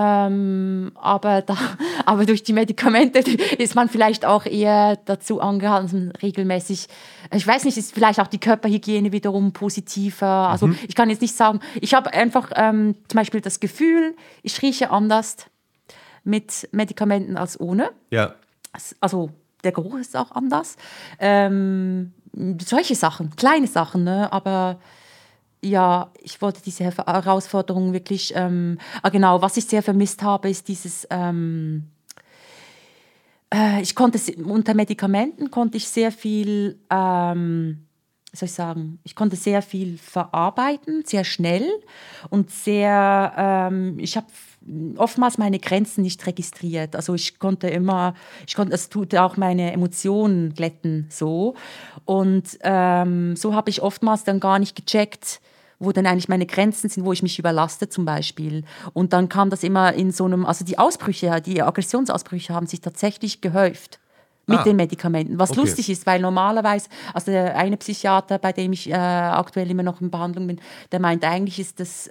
Ähm, 0.00 0.92
aber, 0.94 1.42
da, 1.42 1.56
aber 2.06 2.24
durch 2.24 2.44
die 2.44 2.52
Medikamente 2.52 3.18
ist 3.58 3.74
man 3.74 3.88
vielleicht 3.88 4.24
auch 4.24 4.46
eher 4.46 4.96
dazu 4.96 5.40
angehalten, 5.40 6.12
regelmäßig, 6.22 6.86
ich 7.34 7.46
weiß 7.46 7.64
nicht, 7.64 7.76
ist 7.76 7.92
vielleicht 7.92 8.20
auch 8.20 8.28
die 8.28 8.38
Körperhygiene 8.38 9.10
wiederum 9.10 9.52
positiver. 9.52 10.48
Also 10.48 10.70
ich 10.86 10.94
kann 10.94 11.10
jetzt 11.10 11.22
nicht 11.22 11.34
sagen, 11.34 11.60
ich 11.80 11.94
habe 11.94 12.12
einfach 12.12 12.52
ähm, 12.54 12.94
zum 13.08 13.18
Beispiel 13.18 13.40
das 13.40 13.58
Gefühl, 13.58 14.14
ich 14.42 14.62
rieche 14.62 14.90
anders 14.90 15.36
mit 16.22 16.68
Medikamenten 16.70 17.36
als 17.36 17.58
ohne. 17.58 17.90
Ja. 18.10 18.34
Also 19.00 19.30
der 19.64 19.72
Geruch 19.72 19.98
ist 19.98 20.16
auch 20.16 20.30
anders. 20.30 20.76
Ähm, 21.18 22.12
solche 22.64 22.94
Sachen, 22.94 23.34
kleine 23.34 23.66
Sachen, 23.66 24.04
ne? 24.04 24.32
aber 24.32 24.78
ja, 25.62 26.12
ich 26.20 26.40
wollte 26.40 26.62
diese 26.62 26.84
Her- 26.84 27.04
Herausforderung 27.06 27.92
wirklich, 27.92 28.32
ähm, 28.36 28.78
ah, 29.02 29.08
genau, 29.08 29.42
was 29.42 29.56
ich 29.56 29.64
sehr 29.66 29.82
vermisst 29.82 30.22
habe, 30.22 30.48
ist 30.50 30.68
dieses, 30.68 31.06
ähm, 31.10 31.84
äh, 33.52 33.80
ich 33.82 33.94
konnte 33.94 34.18
unter 34.44 34.74
Medikamenten 34.74 35.50
konnte 35.50 35.76
ich 35.76 35.88
sehr 35.88 36.12
viel, 36.12 36.78
ähm, 36.90 37.87
soll 38.38 38.46
ich 38.46 38.52
sagen, 38.52 38.98
ich 39.04 39.14
konnte 39.14 39.36
sehr 39.36 39.62
viel 39.62 39.98
verarbeiten, 39.98 41.02
sehr 41.04 41.24
schnell 41.24 41.66
und 42.30 42.50
sehr, 42.50 43.32
ähm, 43.36 43.98
ich 43.98 44.16
habe 44.16 44.26
oftmals 44.96 45.38
meine 45.38 45.58
Grenzen 45.58 46.02
nicht 46.02 46.26
registriert. 46.26 46.96
Also 46.96 47.14
ich 47.14 47.38
konnte 47.38 47.68
immer, 47.68 48.14
ich 48.46 48.54
konnte, 48.54 48.74
es 48.74 48.88
tut 48.88 49.14
auch 49.14 49.36
meine 49.36 49.72
Emotionen 49.72 50.54
glätten 50.54 51.06
so. 51.10 51.54
Und 52.04 52.58
ähm, 52.62 53.36
so 53.36 53.54
habe 53.54 53.70
ich 53.70 53.82
oftmals 53.82 54.24
dann 54.24 54.40
gar 54.40 54.58
nicht 54.58 54.76
gecheckt, 54.76 55.40
wo 55.78 55.92
dann 55.92 56.06
eigentlich 56.06 56.28
meine 56.28 56.46
Grenzen 56.46 56.88
sind, 56.88 57.04
wo 57.04 57.12
ich 57.12 57.22
mich 57.22 57.38
überlaste 57.38 57.88
zum 57.88 58.04
Beispiel. 58.04 58.64
Und 58.92 59.12
dann 59.12 59.28
kam 59.28 59.50
das 59.50 59.62
immer 59.62 59.92
in 59.94 60.10
so 60.10 60.24
einem, 60.24 60.44
also 60.44 60.64
die 60.64 60.78
Ausbrüche, 60.78 61.40
die 61.40 61.62
Aggressionsausbrüche 61.62 62.52
haben 62.52 62.66
sich 62.66 62.80
tatsächlich 62.80 63.40
gehäuft 63.40 64.00
mit 64.48 64.58
Ah. 64.58 64.62
den 64.64 64.76
Medikamenten. 64.76 65.38
Was 65.38 65.50
Okay. 65.50 65.60
lustig 65.60 65.88
ist, 65.90 66.06
weil 66.06 66.20
normalerweise, 66.20 66.88
also 67.14 67.30
der 67.30 67.56
eine 67.56 67.76
Psychiater, 67.76 68.38
bei 68.38 68.52
dem 68.52 68.72
ich 68.72 68.88
äh, 68.90 68.94
aktuell 68.94 69.70
immer 69.70 69.82
noch 69.82 70.00
in 70.00 70.10
Behandlung 70.10 70.46
bin, 70.48 70.60
der 70.90 71.00
meint, 71.00 71.24
eigentlich 71.24 71.60
ist 71.60 71.78
das 71.80 72.06
äh, 72.08 72.10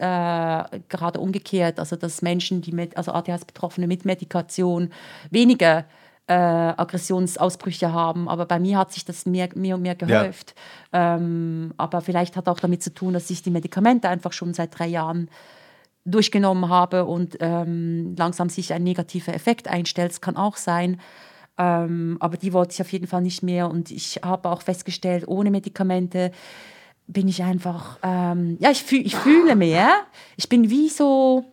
gerade 0.87 1.19
umgekehrt, 1.19 1.79
also 1.79 1.95
dass 1.95 2.21
Menschen, 2.21 2.61
die 2.61 2.71
mit, 2.71 2.95
also 2.95 3.11
ADHS-Betroffene 3.11 3.87
mit 3.87 4.05
Medikation 4.05 4.91
weniger 5.31 5.85
äh, 6.29 6.33
Aggressionsausbrüche 6.33 7.91
haben, 7.93 8.27
aber 8.27 8.45
bei 8.45 8.59
mir 8.59 8.77
hat 8.77 8.91
sich 8.91 9.05
das 9.05 9.25
mehr, 9.25 9.49
mehr 9.55 9.75
und 9.75 9.81
mehr 9.81 9.95
gehäuft. 9.95 10.55
Ähm, 10.93 11.73
aber 11.77 12.01
vielleicht 12.01 12.35
hat 12.35 12.47
auch 12.49 12.59
damit 12.59 12.83
zu 12.83 12.93
tun, 12.93 13.13
dass 13.13 13.29
ich 13.29 13.41
die 13.43 13.49
Medikamente 13.51 14.09
einfach 14.09 14.33
schon 14.33 14.53
seit 14.53 14.77
drei 14.77 14.87
Jahren 14.87 15.29
durchgenommen 16.05 16.69
habe 16.69 17.05
und 17.05 17.37
ähm, 17.41 18.15
langsam 18.17 18.49
sich 18.49 18.73
ein 18.73 18.83
negativer 18.83 19.33
Effekt 19.33 19.67
einstellt. 19.67 20.11
Das 20.11 20.21
kann 20.21 20.37
auch 20.37 20.55
sein. 20.57 20.99
Ähm, 21.57 22.17
aber 22.19 22.37
die 22.37 22.53
wollte 22.53 22.73
ich 22.73 22.81
auf 22.81 22.91
jeden 22.91 23.07
Fall 23.07 23.21
nicht 23.21 23.41
mehr. 23.43 23.69
Und 23.69 23.89
ich 23.91 24.17
habe 24.23 24.49
auch 24.49 24.61
festgestellt, 24.61 25.27
ohne 25.27 25.49
Medikamente 25.51 26.31
bin 27.07 27.27
ich 27.27 27.41
einfach, 27.43 27.97
ähm, 28.03 28.57
ja, 28.59 28.69
ich, 28.69 28.83
fühl, 28.83 29.05
ich 29.05 29.15
fühle 29.15 29.55
mehr. 29.55 30.01
Ich 30.35 30.49
bin 30.49 30.69
wie 30.69 30.89
so 30.89 31.45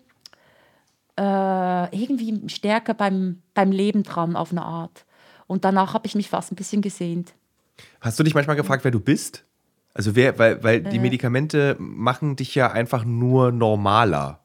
äh, 1.17 1.97
irgendwie 1.97 2.49
stärker 2.49 2.95
beim, 2.95 3.41
beim 3.55 3.71
Leben 3.71 4.03
dran 4.03 4.37
auf 4.37 4.51
eine 4.51 4.63
Art. 4.63 5.05
Und 5.47 5.65
danach 5.65 5.95
habe 5.95 6.07
ich 6.07 6.15
mich 6.15 6.29
fast 6.29 6.53
ein 6.53 6.57
bisschen 6.57 6.83
gesehnt. 6.83 7.35
Hast 8.01 8.19
du 8.19 8.25
dich 8.25 8.35
manchmal 8.35 8.57
gefragt, 8.57 8.85
wer 8.85 8.91
du 8.91 9.01
bist? 9.01 9.45
Also 9.95 10.17
wer, 10.17 10.39
weil, 10.39 10.63
weil 10.65 10.85
Äh. 10.87 10.91
die 10.91 10.99
Medikamente 10.99 11.77
machen 11.79 12.37
dich 12.37 12.55
ja 12.55 12.73
einfach 12.73 13.05
nur 13.05 13.53
normaler. 13.53 14.41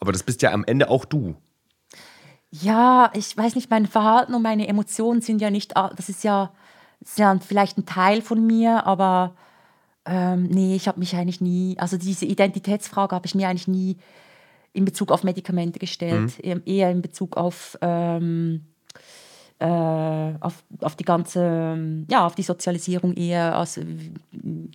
Aber 0.00 0.12
das 0.12 0.22
bist 0.22 0.42
ja 0.42 0.52
am 0.52 0.64
Ende 0.64 0.90
auch 0.90 1.04
du. 1.04 1.36
Ja, 2.54 3.10
ich 3.14 3.34
weiß 3.34 3.54
nicht, 3.54 3.70
mein 3.70 3.86
Verhalten 3.86 4.34
und 4.34 4.42
meine 4.42 4.68
Emotionen 4.68 5.22
sind 5.22 5.40
ja 5.40 5.48
nicht, 5.50 5.74
das 5.74 6.10
ist 6.10 6.22
ja, 6.22 6.52
das 7.00 7.12
ist 7.12 7.18
ja 7.18 7.34
vielleicht 7.38 7.78
ein 7.78 7.86
Teil 7.86 8.20
von 8.20 8.46
mir, 8.46 8.84
aber 8.84 9.34
ähm, 10.04 10.44
nee, 10.44 10.76
ich 10.76 10.86
habe 10.86 10.98
mich 10.98 11.16
eigentlich 11.16 11.40
nie, 11.40 11.76
also 11.78 11.96
diese 11.96 12.26
Identitätsfrage 12.26 13.14
habe 13.14 13.26
ich 13.26 13.34
mir 13.34 13.48
eigentlich 13.48 13.68
nie 13.68 13.96
in 14.74 14.84
Bezug 14.84 15.12
auf 15.12 15.24
Medikamente 15.24 15.78
gestellt, 15.78 16.44
mhm. 16.44 16.60
eher 16.66 16.90
in 16.90 17.00
Bezug 17.00 17.38
auf, 17.38 17.78
ähm, 17.80 18.66
äh, 19.58 19.64
auf, 19.64 20.62
auf 20.82 20.94
die 20.96 21.04
ganze, 21.04 22.04
ja, 22.10 22.26
auf 22.26 22.34
die 22.34 22.42
Sozialisierung 22.42 23.14
eher 23.14 23.56
als, 23.56 23.80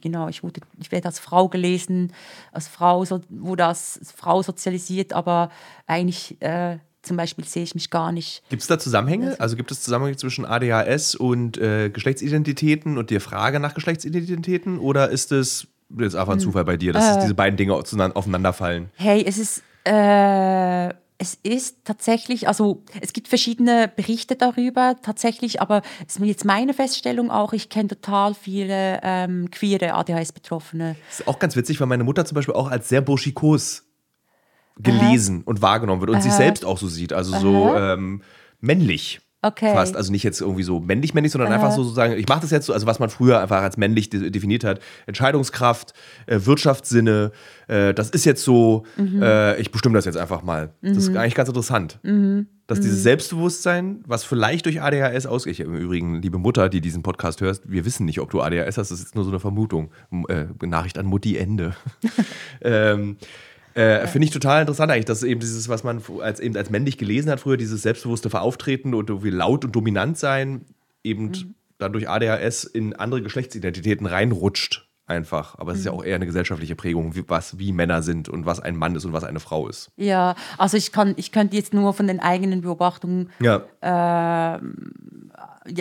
genau, 0.01 0.29
ich, 0.29 0.41
wurde, 0.41 0.61
ich 0.79 0.91
werde 0.91 1.09
als 1.09 1.19
Frau 1.19 1.47
gelesen, 1.47 2.11
als 2.51 2.67
Frau 2.67 3.05
so, 3.05 3.21
wurde 3.29 3.65
als 3.67 3.99
Frau 4.15 4.41
sozialisiert, 4.41 5.13
aber 5.13 5.51
eigentlich 5.85 6.41
äh, 6.41 6.79
zum 7.03 7.17
Beispiel 7.17 7.45
sehe 7.45 7.63
ich 7.63 7.75
mich 7.75 7.89
gar 7.89 8.11
nicht. 8.11 8.43
Gibt 8.49 8.61
es 8.61 8.67
da 8.67 8.79
Zusammenhänge? 8.79 9.39
Also 9.39 9.55
gibt 9.55 9.71
es 9.71 9.81
Zusammenhänge 9.81 10.17
zwischen 10.17 10.45
ADHS 10.45 11.15
und 11.15 11.57
äh, 11.57 11.89
Geschlechtsidentitäten 11.89 12.97
und 12.97 13.09
der 13.09 13.21
Frage 13.21 13.59
nach 13.59 13.73
Geschlechtsidentitäten? 13.73 14.79
Oder 14.79 15.09
ist 15.09 15.31
es 15.31 15.67
jetzt 15.97 16.15
einfach 16.15 16.33
ein 16.33 16.39
hm. 16.39 16.45
Zufall 16.45 16.65
bei 16.65 16.77
dir, 16.77 16.93
dass 16.93 17.17
äh, 17.17 17.21
diese 17.21 17.35
beiden 17.35 17.57
Dinge 17.57 17.73
aufeinanderfallen? 17.73 18.89
Hey, 18.95 19.23
es 19.25 19.37
ist. 19.37 19.63
Äh, 19.85 20.93
es 21.19 21.37
ist 21.41 21.77
tatsächlich, 21.83 22.47
also 22.47 22.83
es 23.01 23.11
gibt 23.11 23.27
verschiedene 23.27 23.91
Berichte 23.93 24.35
darüber 24.35 24.95
tatsächlich, 25.01 25.61
aber 25.61 25.81
es 26.07 26.17
ist 26.17 26.25
jetzt 26.25 26.45
meine 26.45 26.73
Feststellung 26.75 27.31
auch, 27.31 27.53
ich 27.53 27.69
kenne 27.69 27.89
total 27.89 28.35
viele 28.35 28.99
ähm, 29.01 29.49
queere 29.49 29.93
ADHS-Betroffene. 29.95 30.95
Das 31.09 31.21
ist 31.21 31.27
auch 31.27 31.39
ganz 31.39 31.55
witzig, 31.55 31.79
weil 31.79 31.87
meine 31.87 32.03
Mutter 32.03 32.23
zum 32.25 32.35
Beispiel 32.35 32.53
auch 32.53 32.69
als 32.69 32.89
sehr 32.89 33.01
burschikos 33.01 33.86
gelesen 34.79 35.37
Aha. 35.37 35.43
und 35.45 35.61
wahrgenommen 35.61 36.01
wird 36.01 36.11
und 36.11 36.17
Aha. 36.17 36.23
sich 36.23 36.33
selbst 36.33 36.65
auch 36.65 36.77
so 36.77 36.87
sieht. 36.87 37.13
Also 37.13 37.37
so 37.37 37.75
ähm, 37.75 38.21
männlich. 38.59 39.21
Okay. 39.43 39.73
Fast. 39.73 39.95
Also 39.95 40.11
nicht 40.11 40.23
jetzt 40.23 40.41
irgendwie 40.41 40.63
so 40.63 40.79
männlich, 40.79 41.13
männlich, 41.13 41.31
sondern 41.31 41.51
Aha. 41.51 41.55
einfach 41.55 41.71
so 41.71 41.83
sozusagen, 41.83 42.13
ich 42.13 42.27
mache 42.27 42.41
das 42.41 42.49
jetzt 42.49 42.65
so, 42.65 42.73
also 42.73 42.87
was 42.87 42.99
man 42.99 43.09
früher 43.09 43.39
einfach 43.39 43.61
als 43.61 43.77
männlich 43.77 44.09
de 44.09 44.31
definiert 44.31 44.63
hat. 44.63 44.79
Entscheidungskraft, 45.05 45.93
äh, 46.25 46.39
Wirtschaftssinne, 46.43 47.31
äh, 47.67 47.93
das 47.93 48.09
ist 48.09 48.25
jetzt 48.25 48.43
so, 48.43 48.83
mhm. 48.97 49.21
äh, 49.21 49.57
ich 49.57 49.71
bestimme 49.71 49.95
das 49.95 50.05
jetzt 50.05 50.17
einfach 50.17 50.41
mal. 50.41 50.73
Mhm. 50.81 50.87
Das 50.87 50.97
ist 50.97 51.11
mhm. 51.11 51.17
eigentlich 51.17 51.35
ganz 51.35 51.49
interessant. 51.49 51.99
Mhm. 52.01 52.47
Dass 52.65 52.81
dieses 52.81 52.97
mhm. 52.97 53.03
Selbstbewusstsein, 53.03 54.03
was 54.07 54.23
vielleicht 54.23 54.65
durch 54.65 54.81
ADHS 54.81 55.27
ausgeht, 55.27 55.59
im 55.59 55.75
Übrigen, 55.75 56.21
liebe 56.21 56.39
Mutter, 56.39 56.67
die 56.67 56.81
diesen 56.81 57.03
Podcast 57.03 57.39
hörst, 57.39 57.69
wir 57.71 57.85
wissen 57.85 58.05
nicht, 58.05 58.19
ob 58.19 58.31
du 58.31 58.41
ADHS 58.41 58.77
hast, 58.77 58.91
das 58.91 58.99
ist 58.99 59.15
nur 59.15 59.23
so 59.23 59.29
eine 59.29 59.39
Vermutung. 59.39 59.91
Äh, 60.27 60.45
Nachricht 60.65 60.97
an 60.97 61.05
Mutti 61.05 61.37
Ende. 61.37 61.75
ähm, 62.61 63.17
äh, 63.77 64.07
Finde 64.07 64.25
ich 64.25 64.31
total 64.31 64.61
interessant 64.61 64.91
eigentlich, 64.91 65.05
dass 65.05 65.21
eben 65.21 65.39
dieses, 65.39 65.69
was 65.69 65.83
man 65.83 66.01
als, 66.19 66.39
eben 66.39 66.57
als 66.57 66.71
männlich 66.71 66.97
gelesen 66.97 67.29
hat 67.29 67.39
früher, 67.39 67.57
dieses 67.57 67.83
selbstbewusste 67.83 68.31
Verauftreten 68.31 68.95
und 68.95 69.09
irgendwie 69.09 69.29
laut 69.29 69.63
und 69.63 69.75
dominant 69.75 70.17
sein, 70.17 70.65
eben 71.03 71.25
mhm. 71.25 71.55
dann 71.77 71.93
durch 71.93 72.09
ADHS 72.09 72.63
in 72.63 72.95
andere 72.95 73.21
Geschlechtsidentitäten 73.21 74.07
reinrutscht 74.07 74.87
einfach. 75.05 75.59
Aber 75.59 75.73
es 75.73 75.79
ist 75.79 75.85
ja 75.85 75.91
mhm. 75.91 75.99
auch 75.99 76.03
eher 76.03 76.15
eine 76.15 76.25
gesellschaftliche 76.25 76.75
Prägung, 76.75 77.15
wie, 77.15 77.29
was 77.29 77.59
wie 77.59 77.71
Männer 77.71 78.01
sind 78.01 78.29
und 78.29 78.47
was 78.47 78.59
ein 78.59 78.75
Mann 78.75 78.95
ist 78.95 79.05
und 79.05 79.13
was 79.13 79.23
eine 79.23 79.39
Frau 79.39 79.67
ist. 79.67 79.91
Ja, 79.95 80.33
also 80.57 80.75
ich 80.75 80.91
kann, 80.91 81.13
ich 81.15 81.31
könnte 81.31 81.55
jetzt 81.55 81.71
nur 81.71 81.93
von 81.93 82.07
den 82.07 82.19
eigenen 82.19 82.61
Beobachtungen. 82.61 83.29
Ja. 83.39 83.61
Äh, 83.81 84.59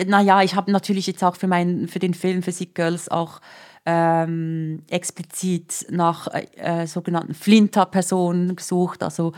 naja, 0.05 0.43
ich 0.43 0.53
habe 0.53 0.71
natürlich 0.71 1.07
jetzt 1.07 1.23
auch 1.23 1.35
für, 1.35 1.47
mein, 1.47 1.87
für 1.87 1.97
den 1.97 2.13
Film 2.13 2.43
Physik 2.43 2.75
Girls 2.75 3.09
auch 3.09 3.41
ähm, 3.89 4.83
explizit 4.89 5.87
nach 5.89 6.27
äh, 6.57 6.85
sogenannten 6.87 7.33
Flinter-Personen 7.33 8.57
gesucht, 8.57 9.01
also 9.01 9.31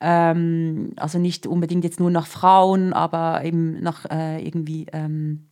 ähm, 0.00 0.92
also 0.96 1.18
nicht 1.18 1.48
unbedingt 1.48 1.82
jetzt 1.82 1.98
nur 1.98 2.10
nach 2.12 2.28
Frauen, 2.28 2.92
aber 2.92 3.44
eben 3.44 3.82
nach 3.82 4.06
äh, 4.08 4.46
irgendwie, 4.46 4.86
ähm, 4.92 5.48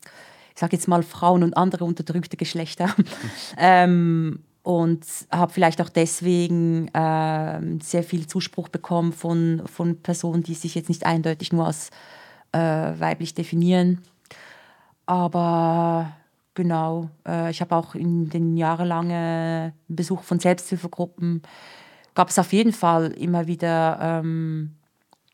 ich 0.54 0.60
sage 0.60 0.76
jetzt 0.76 0.86
mal 0.86 1.02
Frauen 1.02 1.42
und 1.42 1.56
andere 1.56 1.84
unterdrückte 1.84 2.36
Geschlechter. 2.36 2.94
ähm, 3.58 4.38
und 4.62 5.04
habe 5.32 5.52
vielleicht 5.52 5.80
auch 5.80 5.88
deswegen 5.88 6.88
äh, 6.88 7.60
sehr 7.82 8.04
viel 8.04 8.26
Zuspruch 8.26 8.68
bekommen 8.68 9.12
von, 9.12 9.62
von 9.66 10.00
Personen, 10.00 10.42
die 10.42 10.54
sich 10.54 10.74
jetzt 10.74 10.90
nicht 10.90 11.06
eindeutig 11.06 11.52
nur 11.52 11.66
als 11.66 11.90
äh, 12.52 12.58
weiblich 12.58 13.34
definieren. 13.34 14.02
Aber 15.06 16.12
Genau. 16.58 17.08
Äh, 17.24 17.52
ich 17.52 17.60
habe 17.60 17.76
auch 17.76 17.94
in 17.94 18.30
den 18.30 18.56
jahrelangen 18.56 19.72
Besuch 19.86 20.24
von 20.24 20.40
Selbsthilfegruppen, 20.40 21.42
gab 22.16 22.30
es 22.30 22.38
auf 22.40 22.52
jeden 22.52 22.72
Fall 22.72 23.12
immer 23.12 23.46
wieder 23.46 23.96
ähm, 24.00 24.74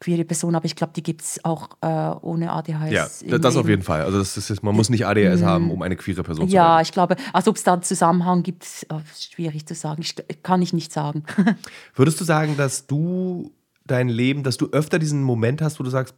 queere 0.00 0.26
Personen, 0.26 0.54
aber 0.54 0.66
ich 0.66 0.76
glaube, 0.76 0.92
die 0.94 1.02
gibt 1.02 1.22
es 1.22 1.42
auch 1.42 1.70
äh, 1.80 1.86
ohne 2.20 2.52
ADHS. 2.52 3.24
Ja, 3.26 3.38
das 3.38 3.56
auf 3.56 3.66
jeden 3.66 3.80
Fall. 3.80 4.02
Also 4.02 4.18
das 4.18 4.36
ist, 4.36 4.62
man 4.62 4.74
muss 4.74 4.90
nicht 4.90 5.06
ADHS 5.06 5.40
mhm. 5.40 5.46
haben, 5.46 5.70
um 5.70 5.80
eine 5.80 5.96
queere 5.96 6.22
Person 6.22 6.46
zu 6.46 6.54
ja, 6.54 6.60
werden. 6.60 6.72
Ja, 6.74 6.80
ich 6.82 6.92
glaube, 6.92 7.16
also 7.32 7.52
ob 7.52 7.56
es 7.56 7.64
da 7.64 7.72
einen 7.72 7.82
Zusammenhang 7.82 8.42
gibt, 8.42 8.66
oh, 8.92 9.00
ist 9.10 9.32
schwierig 9.32 9.64
zu 9.64 9.74
sagen. 9.74 10.02
Ich, 10.02 10.14
kann 10.42 10.60
ich 10.60 10.74
nicht 10.74 10.92
sagen. 10.92 11.24
Würdest 11.94 12.20
du 12.20 12.24
sagen, 12.24 12.58
dass 12.58 12.86
du 12.86 13.50
dein 13.86 14.10
Leben, 14.10 14.42
dass 14.42 14.58
du 14.58 14.68
öfter 14.72 14.98
diesen 14.98 15.22
Moment 15.22 15.62
hast, 15.62 15.80
wo 15.80 15.84
du 15.84 15.90
sagst, 15.90 16.16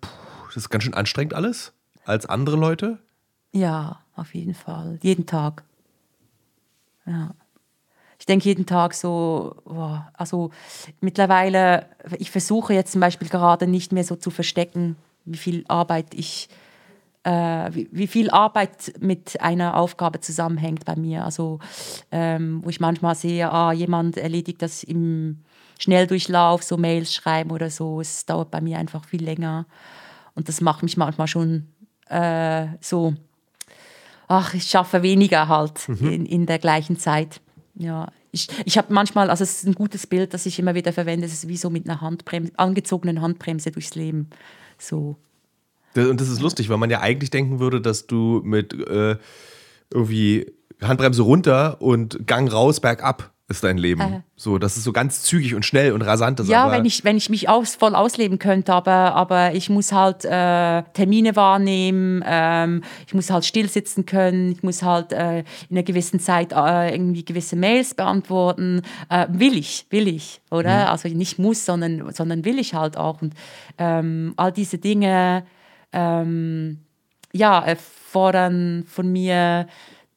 das 0.48 0.56
ist 0.56 0.68
ganz 0.68 0.82
schön 0.82 0.94
anstrengend 0.94 1.32
alles, 1.32 1.74
als 2.04 2.26
andere 2.26 2.56
Leute? 2.56 2.98
Ja, 3.52 4.00
auf 4.14 4.34
jeden 4.34 4.54
Fall. 4.54 4.98
Jeden 5.02 5.26
Tag. 5.26 5.64
Ja. 7.06 7.34
Ich 8.18 8.26
denke 8.26 8.46
jeden 8.46 8.66
Tag 8.66 8.94
so, 8.94 9.54
oh, 9.66 9.98
also 10.14 10.50
mittlerweile, 11.00 11.86
ich 12.18 12.30
versuche 12.30 12.72
jetzt 12.72 12.92
zum 12.92 13.00
Beispiel 13.00 13.28
gerade 13.28 13.66
nicht 13.66 13.92
mehr 13.92 14.04
so 14.04 14.16
zu 14.16 14.30
verstecken, 14.30 14.96
wie 15.26 15.36
viel 15.36 15.64
Arbeit 15.68 16.14
ich, 16.14 16.48
äh, 17.24 17.70
wie, 17.72 17.88
wie, 17.92 18.06
viel 18.06 18.30
Arbeit 18.30 18.94
mit 19.00 19.40
einer 19.40 19.76
Aufgabe 19.76 20.20
zusammenhängt 20.20 20.86
bei 20.86 20.96
mir. 20.96 21.24
Also 21.24 21.60
ähm, 22.10 22.62
wo 22.64 22.70
ich 22.70 22.80
manchmal 22.80 23.14
sehe, 23.14 23.50
ah, 23.52 23.72
jemand 23.72 24.16
erledigt 24.16 24.62
das 24.62 24.82
im 24.82 25.42
Schnelldurchlauf, 25.78 26.62
so 26.62 26.78
Mails 26.78 27.12
schreiben 27.12 27.50
oder 27.50 27.68
so. 27.68 28.00
Es 28.00 28.24
dauert 28.24 28.50
bei 28.50 28.62
mir 28.62 28.78
einfach 28.78 29.04
viel 29.04 29.22
länger. 29.22 29.66
Und 30.34 30.48
das 30.48 30.60
macht 30.60 30.82
mich 30.82 30.96
manchmal 30.96 31.26
schon 31.26 31.66
äh, 32.08 32.66
so 32.80 33.14
ach, 34.28 34.54
ich 34.54 34.64
schaffe 34.64 35.02
weniger 35.02 35.48
halt 35.48 35.88
mhm. 35.88 36.10
in, 36.10 36.26
in 36.26 36.46
der 36.46 36.58
gleichen 36.58 36.98
Zeit. 36.98 37.40
Ja, 37.74 38.08
ich, 38.32 38.48
ich 38.64 38.78
habe 38.78 38.92
manchmal, 38.92 39.30
also 39.30 39.44
es 39.44 39.58
ist 39.58 39.66
ein 39.66 39.74
gutes 39.74 40.06
Bild, 40.06 40.34
das 40.34 40.46
ich 40.46 40.58
immer 40.58 40.74
wieder 40.74 40.92
verwende, 40.92 41.26
es 41.26 41.32
ist 41.32 41.48
wie 41.48 41.56
so 41.56 41.70
mit 41.70 41.88
einer 41.88 42.00
Handbremse, 42.00 42.52
angezogenen 42.56 43.20
Handbremse 43.20 43.70
durchs 43.70 43.94
Leben. 43.94 44.30
So. 44.78 45.16
Und 45.94 46.20
das 46.20 46.28
ist 46.28 46.40
lustig, 46.40 46.68
weil 46.68 46.76
man 46.76 46.90
ja 46.90 47.00
eigentlich 47.00 47.30
denken 47.30 47.58
würde, 47.58 47.80
dass 47.80 48.06
du 48.06 48.42
mit 48.44 48.74
äh, 48.74 49.16
irgendwie 49.92 50.52
Handbremse 50.82 51.22
runter 51.22 51.80
und 51.80 52.26
Gang 52.26 52.52
raus, 52.52 52.80
bergab 52.80 53.32
ist 53.48 53.62
dein 53.62 53.78
Leben. 53.78 54.00
Äh. 54.00 54.20
So, 54.34 54.58
das 54.58 54.76
ist 54.76 54.84
so 54.84 54.92
ganz 54.92 55.22
zügig 55.22 55.54
und 55.54 55.64
schnell 55.64 55.92
und 55.92 56.02
rasant 56.02 56.40
ist. 56.40 56.48
Ja, 56.48 56.70
wenn 56.72 56.84
ich, 56.84 57.04
wenn 57.04 57.16
ich 57.16 57.30
mich 57.30 57.48
aus, 57.48 57.76
voll 57.76 57.94
ausleben 57.94 58.38
könnte, 58.38 58.72
aber, 58.72 59.14
aber 59.14 59.54
ich 59.54 59.70
muss 59.70 59.92
halt 59.92 60.24
äh, 60.24 60.82
Termine 60.94 61.36
wahrnehmen, 61.36 62.24
ähm, 62.26 62.82
ich 63.06 63.14
muss 63.14 63.30
halt 63.30 63.44
still 63.44 63.68
sitzen 63.68 64.04
können, 64.04 64.50
ich 64.50 64.62
muss 64.64 64.82
halt 64.82 65.12
äh, 65.12 65.40
in 65.40 65.44
einer 65.70 65.84
gewissen 65.84 66.18
Zeit 66.18 66.52
äh, 66.52 66.92
irgendwie 66.92 67.24
gewisse 67.24 67.54
Mails 67.54 67.94
beantworten. 67.94 68.82
Äh, 69.08 69.26
will 69.30 69.56
ich, 69.56 69.86
will 69.90 70.08
ich, 70.08 70.40
oder? 70.50 70.82
Mhm. 70.82 70.90
Also 70.90 71.08
nicht 71.08 71.38
muss, 71.38 71.64
sondern, 71.64 72.12
sondern 72.12 72.44
will 72.44 72.58
ich 72.58 72.74
halt 72.74 72.96
auch. 72.96 73.22
Und 73.22 73.34
ähm, 73.78 74.34
all 74.36 74.50
diese 74.50 74.78
Dinge, 74.78 75.46
ähm, 75.92 76.80
ja, 77.32 77.64
fordern 77.76 78.84
von 78.88 79.12
mir 79.12 79.66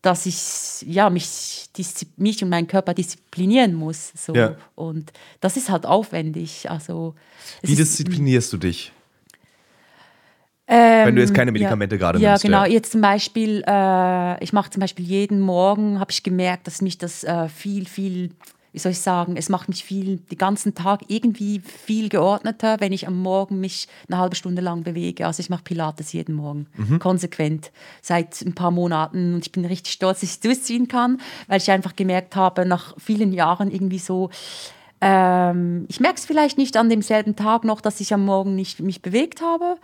dass 0.02 0.26
ich 0.26 0.86
ja, 0.88 1.10
mich, 1.10 1.70
mich 2.18 2.44
und 2.44 2.50
meinen 2.50 2.68
Körper 2.68 2.94
disziplinieren 2.94 3.74
muss. 3.74 4.12
So. 4.16 4.34
Ja. 4.34 4.56
Und 4.76 5.12
das 5.42 5.58
ist 5.58 5.70
halt 5.70 5.86
aufwendig. 5.86 6.70
Also, 6.70 7.16
Wie 7.62 7.76
disziplinierst 7.76 8.48
ist, 8.48 8.54
du 8.54 8.58
dich? 8.58 8.94
Ähm, 10.72 11.08
Wenn 11.08 11.16
du 11.16 11.22
jetzt 11.22 11.34
keine 11.34 11.52
Medikamente 11.52 11.96
ja, 11.96 12.00
gerade 12.00 12.20
ja, 12.20 12.30
nimmst. 12.30 12.44
Genau. 12.44 12.58
Ja, 12.58 12.64
genau. 12.66 12.74
Jetzt 12.76 12.92
zum 12.92 13.02
Beispiel, 13.02 13.64
äh, 13.68 14.44
ich 14.44 14.54
mache 14.54 14.70
zum 14.70 14.82
Beispiel 14.82 15.04
jeden 15.04 15.42
Morgen, 15.42 16.00
habe 16.00 16.12
ich 16.12 16.22
gemerkt, 16.22 16.68
dass 16.68 16.82
mich 16.82 16.98
das 17.00 17.24
äh, 17.24 17.50
viel, 17.50 17.88
viel 17.88 18.30
wie 18.72 18.80
soll 18.80 18.92
ich 18.92 19.00
sagen, 19.00 19.36
es 19.36 19.50
macht 19.50 19.70
mich 19.70 19.84
viel, 19.84 20.18
den 20.18 20.38
ganzen 20.38 20.76
Tag 20.76 21.02
irgendwie 21.08 21.60
viel 21.60 22.10
geordneter, 22.10 22.80
wenn 22.80 22.94
ich 22.94 23.08
am 23.08 23.20
Morgen 23.20 23.60
mich 23.60 23.88
eine 24.08 24.20
halbe 24.20 24.36
Stunde 24.36 24.62
lang 24.62 24.84
bewege. 24.84 25.26
Also 25.26 25.42
ich 25.42 25.50
mache 25.50 25.64
Pilates 25.64 26.14
jeden 26.14 26.36
Morgen, 26.36 26.68
mhm. 26.76 27.00
konsequent, 27.00 27.72
seit 28.02 28.42
ein 28.42 28.54
paar 28.54 28.72
Monaten. 28.72 29.34
Und 29.36 29.46
ich 29.46 29.52
bin 29.52 29.66
richtig 29.66 29.94
stolz, 29.94 30.20
dass 30.20 30.24
ich 30.24 30.36
es 30.36 30.40
durchziehen 30.40 30.88
kann, 30.88 31.20
weil 31.48 31.58
ich 31.58 31.72
einfach 31.72 31.96
gemerkt 31.96 32.36
habe, 32.36 32.66
nach 32.66 32.96
vielen 32.98 33.34
Jahren 33.34 33.72
irgendwie 33.72 34.00
so, 34.00 34.30
ähm, 35.02 35.86
ich 35.88 36.00
merke 36.00 36.18
es 36.18 36.26
vielleicht 36.26 36.58
nicht 36.58 36.78
an 36.78 36.90
demselben 36.90 37.36
Tag 37.36 37.64
noch, 37.64 37.82
dass 37.82 38.00
ich 38.02 38.14
am 38.14 38.26
Morgen 38.26 38.56
nicht 38.56 38.80
mich 38.82 39.02
bewegt 39.02 39.42
habe 39.42 39.78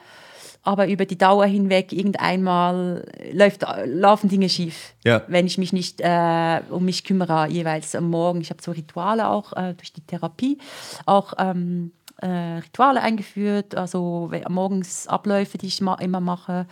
aber 0.66 0.88
über 0.88 1.06
die 1.06 1.18
Dauer 1.18 1.46
hinweg 1.46 1.94
irgendeinmal 1.94 3.06
läuft, 3.32 3.64
laufen 3.86 4.30
Dinge 4.30 4.50
schief, 4.50 4.96
ja. 5.06 5.22
wenn 5.28 5.46
ich 5.46 5.58
mich 5.58 5.72
nicht 5.72 6.02
äh, 6.02 6.62
um 6.70 6.86
mich 6.86 7.04
kümmere, 7.04 7.48
jeweils 7.48 7.96
am 7.96 8.10
Morgen. 8.10 8.42
Ich 8.42 8.50
habe 8.50 8.62
so 8.62 8.72
Rituale 8.72 9.30
auch 9.30 9.54
äh, 9.54 9.76
durch 9.76 9.94
die 9.94 10.02
Therapie, 10.02 10.58
auch 11.06 11.34
ähm, 11.38 11.92
äh, 12.18 12.28
Rituale 12.28 13.02
eingeführt, 13.02 13.76
also 13.76 14.32
morgens 14.50 15.08
Abläufe, 15.08 15.58
die 15.58 15.68
ich 15.68 15.82
ma 15.82 15.96
immer 15.96 16.20
mache, 16.20 16.66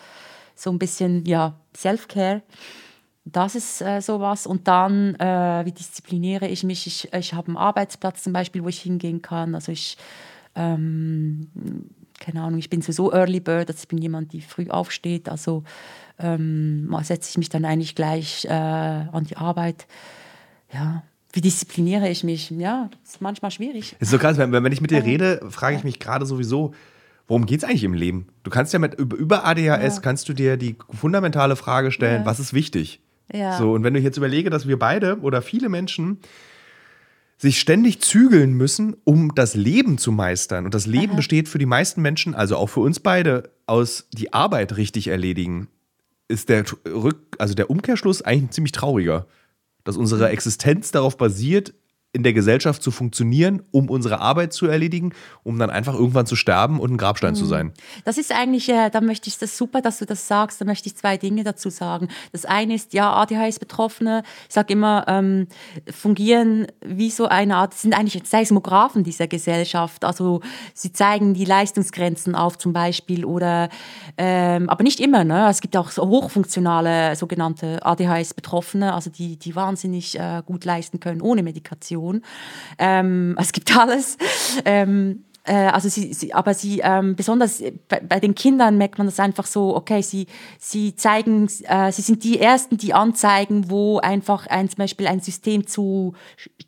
so 0.56 0.72
ein 0.72 0.80
bisschen 0.80 1.26
ja, 1.26 1.54
Self-Care. 1.76 2.42
Das 3.26 3.56
ist 3.56 3.82
äh, 3.82 4.02
sowas. 4.02 4.48
Und 4.48 4.68
dann, 4.68 5.16
äh, 5.16 5.62
wie 5.66 5.72
diszipliniere 5.72 6.48
ich 6.48 6.64
mich? 6.64 6.88
Ich, 6.88 7.14
ich 7.14 7.34
habe 7.34 7.48
einen 7.48 7.58
Arbeitsplatz 7.58 8.24
zum 8.24 8.34
Beispiel, 8.34 8.64
wo 8.64 8.68
ich 8.68 8.82
hingehen 8.82 9.22
kann. 9.22 9.56
Also 9.56 9.72
ich, 9.72 9.98
ähm, 10.56 11.50
keine 12.24 12.42
Ahnung, 12.42 12.60
ich 12.60 12.70
bin 12.70 12.82
so 12.82 13.12
Early 13.12 13.40
Bird, 13.40 13.70
also 13.70 13.80
ich 13.82 13.88
bin 13.88 13.98
jemand, 13.98 14.32
die 14.32 14.42
früh 14.42 14.70
aufsteht. 14.70 15.28
Also 15.28 15.64
ähm, 16.20 16.96
setze 17.02 17.30
ich 17.32 17.38
mich 17.38 17.50
dann 17.50 17.66
eigentlich 17.66 17.96
gleich 17.96 18.46
äh, 18.46 18.50
an 18.50 19.26
die 19.26 19.36
Arbeit. 19.36 19.88
Ja, 20.72 21.04
wie 21.34 21.42
diszipliniere 21.42 22.08
ich 22.10 22.24
mich? 22.24 22.50
Ja, 22.52 22.90
das 23.02 23.16
ist 23.16 23.22
manchmal 23.22 23.52
schwierig. 23.52 23.96
ist 24.00 24.12
so 24.12 24.18
krass, 24.18 24.38
wenn, 24.38 24.52
wenn 24.52 24.72
ich 24.72 24.82
mit 24.82 24.92
dir 24.92 25.04
rede, 25.04 25.42
frage 25.50 25.76
ich 25.76 25.84
mich 25.84 26.00
gerade 26.00 26.26
sowieso, 26.26 26.74
worum 27.28 27.46
geht 27.46 27.60
es 27.60 27.64
eigentlich 27.64 27.84
im 27.84 27.94
Leben? 27.94 28.28
Du 28.44 28.50
kannst 28.50 28.72
ja 28.72 28.80
mit 28.80 28.96
über 28.96 29.46
ADHS 29.46 29.96
ja. 29.96 30.02
kannst 30.02 30.30
du 30.30 30.34
dir 30.34 30.56
die 30.58 30.78
fundamentale 30.92 31.56
Frage 31.56 31.92
stellen, 31.92 32.22
ja. 32.22 32.26
was 32.26 32.40
ist 32.40 32.54
wichtig? 32.54 33.02
Ja. 33.34 33.58
So, 33.58 33.74
und 33.74 33.84
wenn 33.84 33.94
du 33.94 34.00
jetzt 34.00 34.18
überlege, 34.18 34.50
dass 34.50 34.68
wir 34.68 34.80
beide 34.80 35.20
oder 35.20 35.42
viele 35.42 35.70
Menschen 35.70 36.20
sich 37.44 37.60
ständig 37.60 38.00
zügeln 38.00 38.54
müssen, 38.54 38.96
um 39.04 39.36
das 39.36 39.54
Leben 39.54 39.98
zu 39.98 40.14
meistern. 40.14 40.64
Und 40.64 40.74
das 40.74 40.86
Leben 40.86 41.12
Aha. 41.12 41.18
besteht 41.18 41.50
für 41.50 41.58
die 41.58 41.66
meisten 41.66 42.02
Menschen, 42.02 42.36
also 42.36 42.56
auch 42.56 42.68
für 42.68 42.80
uns 42.80 43.02
beide, 43.02 43.52
aus 43.66 44.08
die 44.14 44.32
Arbeit 44.32 44.78
richtig 44.78 45.10
erledigen, 45.10 45.68
ist 46.30 46.48
der 46.48 46.64
Rück, 46.86 47.36
also 47.40 47.54
der 47.54 47.70
Umkehrschluss 47.70 48.22
eigentlich 48.22 48.44
ein 48.44 48.52
ziemlich 48.52 48.72
trauriger. 48.72 49.28
Dass 49.84 49.98
unsere 49.98 50.28
mhm. 50.28 50.32
Existenz 50.32 50.92
darauf 50.92 51.18
basiert, 51.18 51.74
in 52.14 52.22
der 52.22 52.34
Gesellschaft 52.34 52.84
zu 52.84 52.92
funktionieren, 52.92 53.64
um 53.72 53.90
unsere 53.90 54.20
Arbeit 54.20 54.54
zu 54.54 54.68
erledigen, 54.68 55.14
um 55.42 55.58
dann 55.58 55.72
einfach 55.72 55.96
irgendwann 55.96 56.28
zu 56.28 56.36
sterben 56.36 56.80
und 56.80 56.92
ein 56.92 56.98
Grabstein 56.98 57.32
mhm. 57.32 57.38
zu 57.38 57.46
sein. 57.46 57.74
Das 58.06 58.20
ist 58.20 58.32
eigentlich, 58.32 58.70
äh, 58.70 58.92
da 58.92 59.02
möchte 59.02 59.30
ich 59.30 59.40
das 59.40 59.58
super, 59.58 59.82
dass 59.82 59.98
du 59.98 60.06
das 60.06 60.28
sagst, 60.28 60.62
da 60.62 60.66
möchte 60.66 60.88
ich 60.88 60.96
zwei 60.96 61.18
Dinge 61.18 61.44
dazu 61.44 61.72
sagen. 61.72 62.10
Das 62.32 62.46
eine 62.46 62.76
ist, 62.76 62.94
ja, 62.94 63.12
ADHS-Betroffene, 63.14 64.22
ich 64.48 64.54
sage 64.54 64.74
immer, 64.74 65.06
ähm, 65.08 65.48
fungieren 65.90 66.68
wie 66.86 67.10
so 67.10 67.26
eine 67.26 67.56
Art, 67.56 67.74
sind 67.74 67.98
eigentlich 67.98 68.22
Seismographen 68.28 69.04
dieser 69.04 69.28
Gesellschaft. 69.28 70.06
Also 70.06 70.42
sie 70.76 70.94
zeigen 70.94 71.34
die 71.34 71.46
Leistungsgrenzen 71.46 72.36
auf 72.36 72.60
zum 72.60 72.74
Beispiel 72.74 73.26
oder, 73.26 73.70
ähm, 74.20 74.70
aber 74.70 74.84
nicht 74.84 75.00
immer, 75.00 75.24
ne? 75.24 75.48
es 75.50 75.62
gibt 75.62 75.76
auch 75.76 75.90
so 75.90 76.04
hochfunktionale 76.08 77.16
sogenannte 77.16 77.84
ADHS-Betroffene, 77.84 78.94
also 78.94 79.10
die, 79.10 79.38
die 79.38 79.56
wahnsinnig 79.56 80.20
äh, 80.20 80.44
gut 80.46 80.64
leisten 80.64 81.00
können 81.00 81.20
ohne 81.20 81.42
Medikation. 81.42 82.03
Person. 82.04 82.22
Ähm, 82.78 83.36
es 83.40 83.52
gibt 83.52 83.76
alles. 83.78 84.18
Ähm, 84.66 85.24
äh, 85.32 85.33
also 85.52 85.90
sie, 85.90 86.14
sie, 86.14 86.34
aber 86.34 86.54
sie, 86.54 86.80
ähm, 86.84 87.18
besonders 87.18 87.62
bei, 87.90 88.00
bei, 88.00 88.20
den 88.22 88.34
Kindern 88.34 88.78
merkt 88.78 88.98
man 88.98 89.08
das 89.08 89.20
einfach 89.20 89.46
so, 89.46 89.76
okay, 89.76 90.02
sie, 90.02 90.28
sie 90.58 90.96
zeigen, 90.96 91.50
äh, 91.64 91.92
sie 91.92 92.02
sind 92.02 92.24
die 92.24 92.40
Ersten, 92.40 92.78
die 92.78 92.94
anzeigen, 92.94 93.70
wo 93.70 94.00
einfach 94.00 94.48
ein, 94.48 94.70
zum 94.70 94.78
Beispiel 94.78 95.06
ein 95.06 95.20
System 95.20 95.68
zu, 95.68 96.14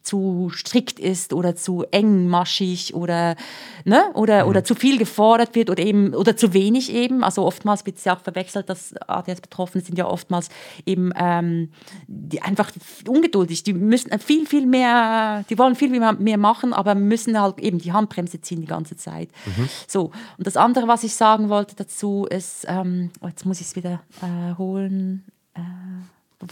zu 0.03 0.51
strikt 0.53 0.99
ist 0.99 1.31
oder 1.31 1.55
zu 1.55 1.85
engmaschig 1.91 2.93
oder, 2.93 3.37
ne, 3.85 4.03
oder, 4.13 4.43
mhm. 4.43 4.49
oder 4.49 4.63
zu 4.65 4.75
viel 4.75 4.97
gefordert 4.97 5.55
wird 5.55 5.69
oder 5.69 5.81
eben, 5.81 6.13
oder 6.13 6.35
zu 6.35 6.53
wenig 6.53 6.93
eben. 6.93 7.23
Also 7.23 7.45
oftmals 7.45 7.85
wird 7.85 7.95
es 7.95 8.03
ja 8.03 8.17
auch 8.17 8.21
verwechselt, 8.21 8.69
dass 8.69 8.93
ADS-Betroffene 9.07 9.85
sind 9.85 9.97
ja 9.97 10.05
oftmals 10.05 10.49
eben 10.85 11.13
ähm, 11.17 11.69
die 12.07 12.41
einfach 12.41 12.71
ungeduldig, 13.07 13.63
die 13.63 13.73
müssen 13.73 14.17
viel, 14.19 14.45
viel 14.45 14.65
mehr, 14.65 15.45
die 15.49 15.57
wollen 15.57 15.75
viel 15.75 15.89
mehr 15.89 16.37
machen, 16.37 16.73
aber 16.73 16.93
müssen 16.93 17.39
halt 17.39 17.59
eben 17.59 17.77
die 17.79 17.93
Handbremse 17.93 18.41
ziehen 18.41 18.64
die 18.65 18.69
ganze 18.71 18.95
Zeit. 18.95 19.29
Mhm. 19.45 19.69
So, 19.87 20.11
und 20.37 20.47
das 20.47 20.57
andere, 20.57 20.87
was 20.87 21.03
ich 21.03 21.15
sagen 21.15 21.49
wollte 21.49 21.75
dazu, 21.75 22.25
ist, 22.29 22.65
ähm, 22.67 23.11
oh, 23.21 23.27
jetzt 23.27 23.45
muss 23.45 23.61
ich 23.61 23.67
es 23.67 23.75
wieder 23.75 24.01
äh, 24.21 24.55
holen. 24.57 25.25
Äh, 25.53 25.61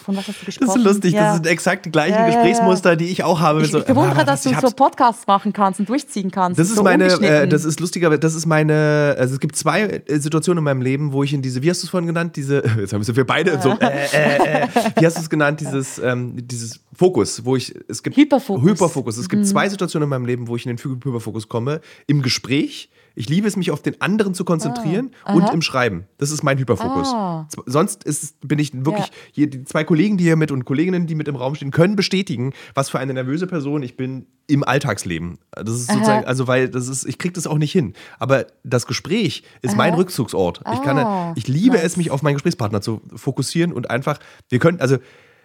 von 0.04 0.16
was 0.16 0.28
hast 0.28 0.42
du 0.42 0.46
gesprochen? 0.46 0.68
Das 0.68 0.76
ist 0.78 0.84
lustig, 0.84 1.14
ja. 1.14 1.24
das 1.24 1.36
sind 1.36 1.48
exakt 1.48 1.86
die 1.86 1.92
gleichen 1.92 2.16
ja, 2.16 2.26
Gesprächsmuster, 2.28 2.92
ja, 2.92 2.96
die 2.96 3.06
ich 3.06 3.24
auch 3.24 3.40
habe. 3.40 3.62
Ich, 3.62 3.72
so, 3.72 3.80
ich 3.80 3.86
bewundere, 3.86 4.22
ah, 4.22 4.24
dass 4.24 4.44
du 4.44 4.50
so 4.60 4.72
Podcasts 4.72 5.28
machen 5.28 5.52
kannst 5.52 5.80
und 5.80 5.90
durchziehen 5.90 6.32
kannst. 6.32 6.60
Das 6.60 6.70
ist 6.70 6.76
so 6.76 6.84
meine, 6.84 7.06
äh, 7.06 7.48
das 7.48 7.66
ist 7.66 7.80
lustiger, 7.80 8.18
das 8.18 8.34
ist 8.36 8.46
meine, 8.46 9.16
also 9.18 9.34
es 9.34 9.40
gibt 9.40 9.56
zwei 9.56 9.82
äh, 9.82 10.20
Situationen 10.20 10.60
in 10.60 10.64
meinem 10.64 10.82
Leben, 10.82 11.12
wo 11.12 11.24
ich 11.24 11.34
in 11.34 11.42
diese, 11.42 11.62
wie 11.62 11.70
hast 11.70 11.84
du 11.84 11.88
es 11.88 11.90
vorhin 11.90 12.08
genannt, 12.08 12.36
diese, 12.36 12.64
jetzt 12.80 12.94
haben 12.94 13.06
wir 13.06 13.28
beide 13.28 13.62
so, 13.62 13.72
äh, 13.72 14.08
äh, 14.14 14.64
äh, 14.64 14.68
wie 14.98 15.06
hast 15.06 15.18
du 15.18 15.22
es 15.22 15.30
genannt, 15.30 15.60
dieses, 15.60 16.00
ähm, 16.00 16.36
dieses 16.48 16.80
Fokus, 16.96 17.44
wo 17.46 17.56
ich, 17.56 17.74
es 17.88 18.04
gibt 18.04 18.16
Hyperfokus. 18.16 18.64
Hyperfokus. 18.64 19.18
Es 19.18 19.28
gibt 19.28 19.42
mhm. 19.42 19.46
zwei 19.46 19.68
Situationen 19.68 20.06
in 20.06 20.10
meinem 20.10 20.26
Leben, 20.26 20.48
wo 20.48 20.56
ich 20.56 20.66
in 20.66 20.76
den 20.76 20.84
Hyperfokus 20.84 21.50
komme. 21.50 21.82
Im 22.08 22.22
Gespräch, 22.22 22.90
ich 23.16 23.30
liebe 23.30 23.48
es, 23.48 23.56
mich 23.56 23.72
auf 23.72 23.82
den 23.82 24.02
anderen 24.02 24.34
zu 24.34 24.44
konzentrieren 24.44 25.12
ah, 25.24 25.34
und 25.34 25.50
im 25.54 25.62
Schreiben. 25.62 26.06
Das 26.18 26.32
ist 26.32 26.44
mein 26.44 26.58
Hyperfokus. 26.58 27.10
Ah. 27.14 27.48
Sonst 27.66 28.04
ist, 28.04 28.48
bin 28.48 28.60
ich 28.60 28.74
wirklich, 28.74 29.06
ja. 29.06 29.14
hier, 29.32 29.50
die 29.50 29.64
zwei 29.66 29.84
Kollegen, 29.84 30.18
die 30.18 30.24
hier 30.24 30.36
mit 30.36 30.52
und 30.52 30.66
Kolleginnen, 30.66 31.06
die 31.06 31.16
mit 31.16 31.28
im 31.28 31.36
Raum 31.36 31.56
stehen, 31.56 31.72
können 31.72 31.96
bestätigen, 31.96 32.54
was 32.74 32.90
für 32.90 33.00
eine 33.00 33.14
nervöse 33.14 33.48
Person 33.48 33.84
ich 33.84 33.96
bin 33.96 34.26
im 34.48 34.64
Alltagsleben. 34.64 35.38
Das 35.52 35.76
ist 35.76 35.92
sozusagen, 35.92 36.26
also 36.26 36.48
weil 36.48 36.70
das 36.70 36.88
ist, 36.88 37.06
ich 37.06 37.18
kriege 37.18 37.34
das 37.34 37.48
auch 37.48 37.58
nicht 37.58 37.72
hin. 37.72 37.94
Aber 38.20 38.48
das 38.64 38.88
Gespräch 38.88 39.44
ist 39.62 39.72
Aha. 39.72 39.78
mein 39.78 39.94
Rückzugsort. 39.94 40.62
Ich 40.74 40.82
kann, 40.82 40.98
ah, 40.98 41.34
ich 41.36 41.48
liebe 41.48 41.76
nice. 41.76 41.86
es, 41.86 41.98
mich 41.98 42.12
auf 42.12 42.24
meinen 42.24 42.36
Gesprächspartner 42.36 42.82
zu 42.82 43.02
fokussieren 43.16 43.72
und 43.72 43.90
einfach, 43.90 44.20
wir 44.50 44.60
können, 44.60 44.80
also 44.82 44.98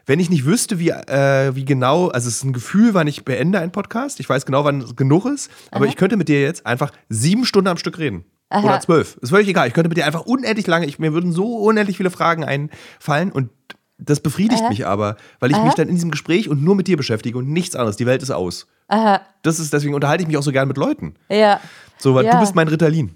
wenn 0.09 0.21
ich 0.21 0.31
nicht 0.31 0.47
wüsste, 0.47 0.79
wie, 0.79 0.89
äh, 0.89 1.55
wie 1.55 1.67
genau, 1.67 2.09
also 2.09 2.29
es 2.29 2.37
ist 2.37 2.45
ein 2.45 2.55
Gefühl, 2.55 2.95
wann 2.95 3.07
ich 3.07 3.27
beende 3.27 3.61
einen 3.61 3.73
Podcast. 3.73 4.21
Ich 4.21 4.29
weiß 4.29 4.47
genau, 4.47 4.65
wann 4.65 4.81
es 4.81 4.97
genug 4.97 5.27
ist. 5.27 5.51
Aber 5.71 5.85
Aha. 5.85 5.91
ich 5.91 5.97
könnte 5.97 6.17
mit 6.17 6.29
dir 6.29 6.41
jetzt 6.41 6.65
einfach 6.65 6.93
sieben 7.11 7.45
Stunden 7.45 7.69
am 7.69 7.77
Stück 7.77 7.99
reden. 7.99 8.25
Aha. 8.49 8.65
Oder 8.65 8.81
zwölf. 8.81 9.19
Ist 9.19 9.29
völlig 9.29 9.49
egal. 9.49 9.69
Ich 9.69 9.75
könnte 9.75 9.91
mit 9.91 9.99
dir 9.99 10.07
einfach 10.07 10.23
unendlich 10.23 10.67
lange, 10.67 10.87
ich, 10.87 10.99
mir 10.99 11.13
würden 11.13 11.33
so 11.33 11.59
unendlich 11.59 11.99
viele 11.99 12.11
Fragen 12.11 12.43
einfallen 12.43 13.31
und 13.31 13.51
das 13.99 14.21
befriedigt 14.21 14.63
Aha. 14.63 14.71
mich 14.71 14.87
aber, 14.87 15.17
weil 15.41 15.51
ich 15.51 15.63
mich 15.63 15.75
dann 15.75 15.89
in 15.89 15.95
diesem 15.97 16.11
Gespräch 16.11 16.49
und 16.49 16.65
nur 16.65 16.75
mit 16.75 16.87
dir 16.87 16.97
beschäftige 16.97 17.37
und 17.37 17.51
nichts 17.51 17.77
anderes. 17.77 17.97
Die 17.97 18.07
Welt 18.07 18.23
ist 18.23 18.31
aus. 18.31 18.67
Aha. 18.87 19.21
Das 19.43 19.59
ist, 19.59 19.75
deswegen 19.75 19.95
unterhalte 19.95 20.23
ich 20.23 20.29
mich 20.29 20.39
auch 20.39 20.43
so 20.43 20.53
gern 20.53 20.69
mit 20.69 20.79
Leuten. 20.79 21.17
Ja. 21.29 21.61
So, 21.99 22.15
weil 22.15 22.25
ja. 22.25 22.33
du 22.33 22.41
bist 22.41 22.55
mein 22.55 22.69
Ritalin. 22.69 23.15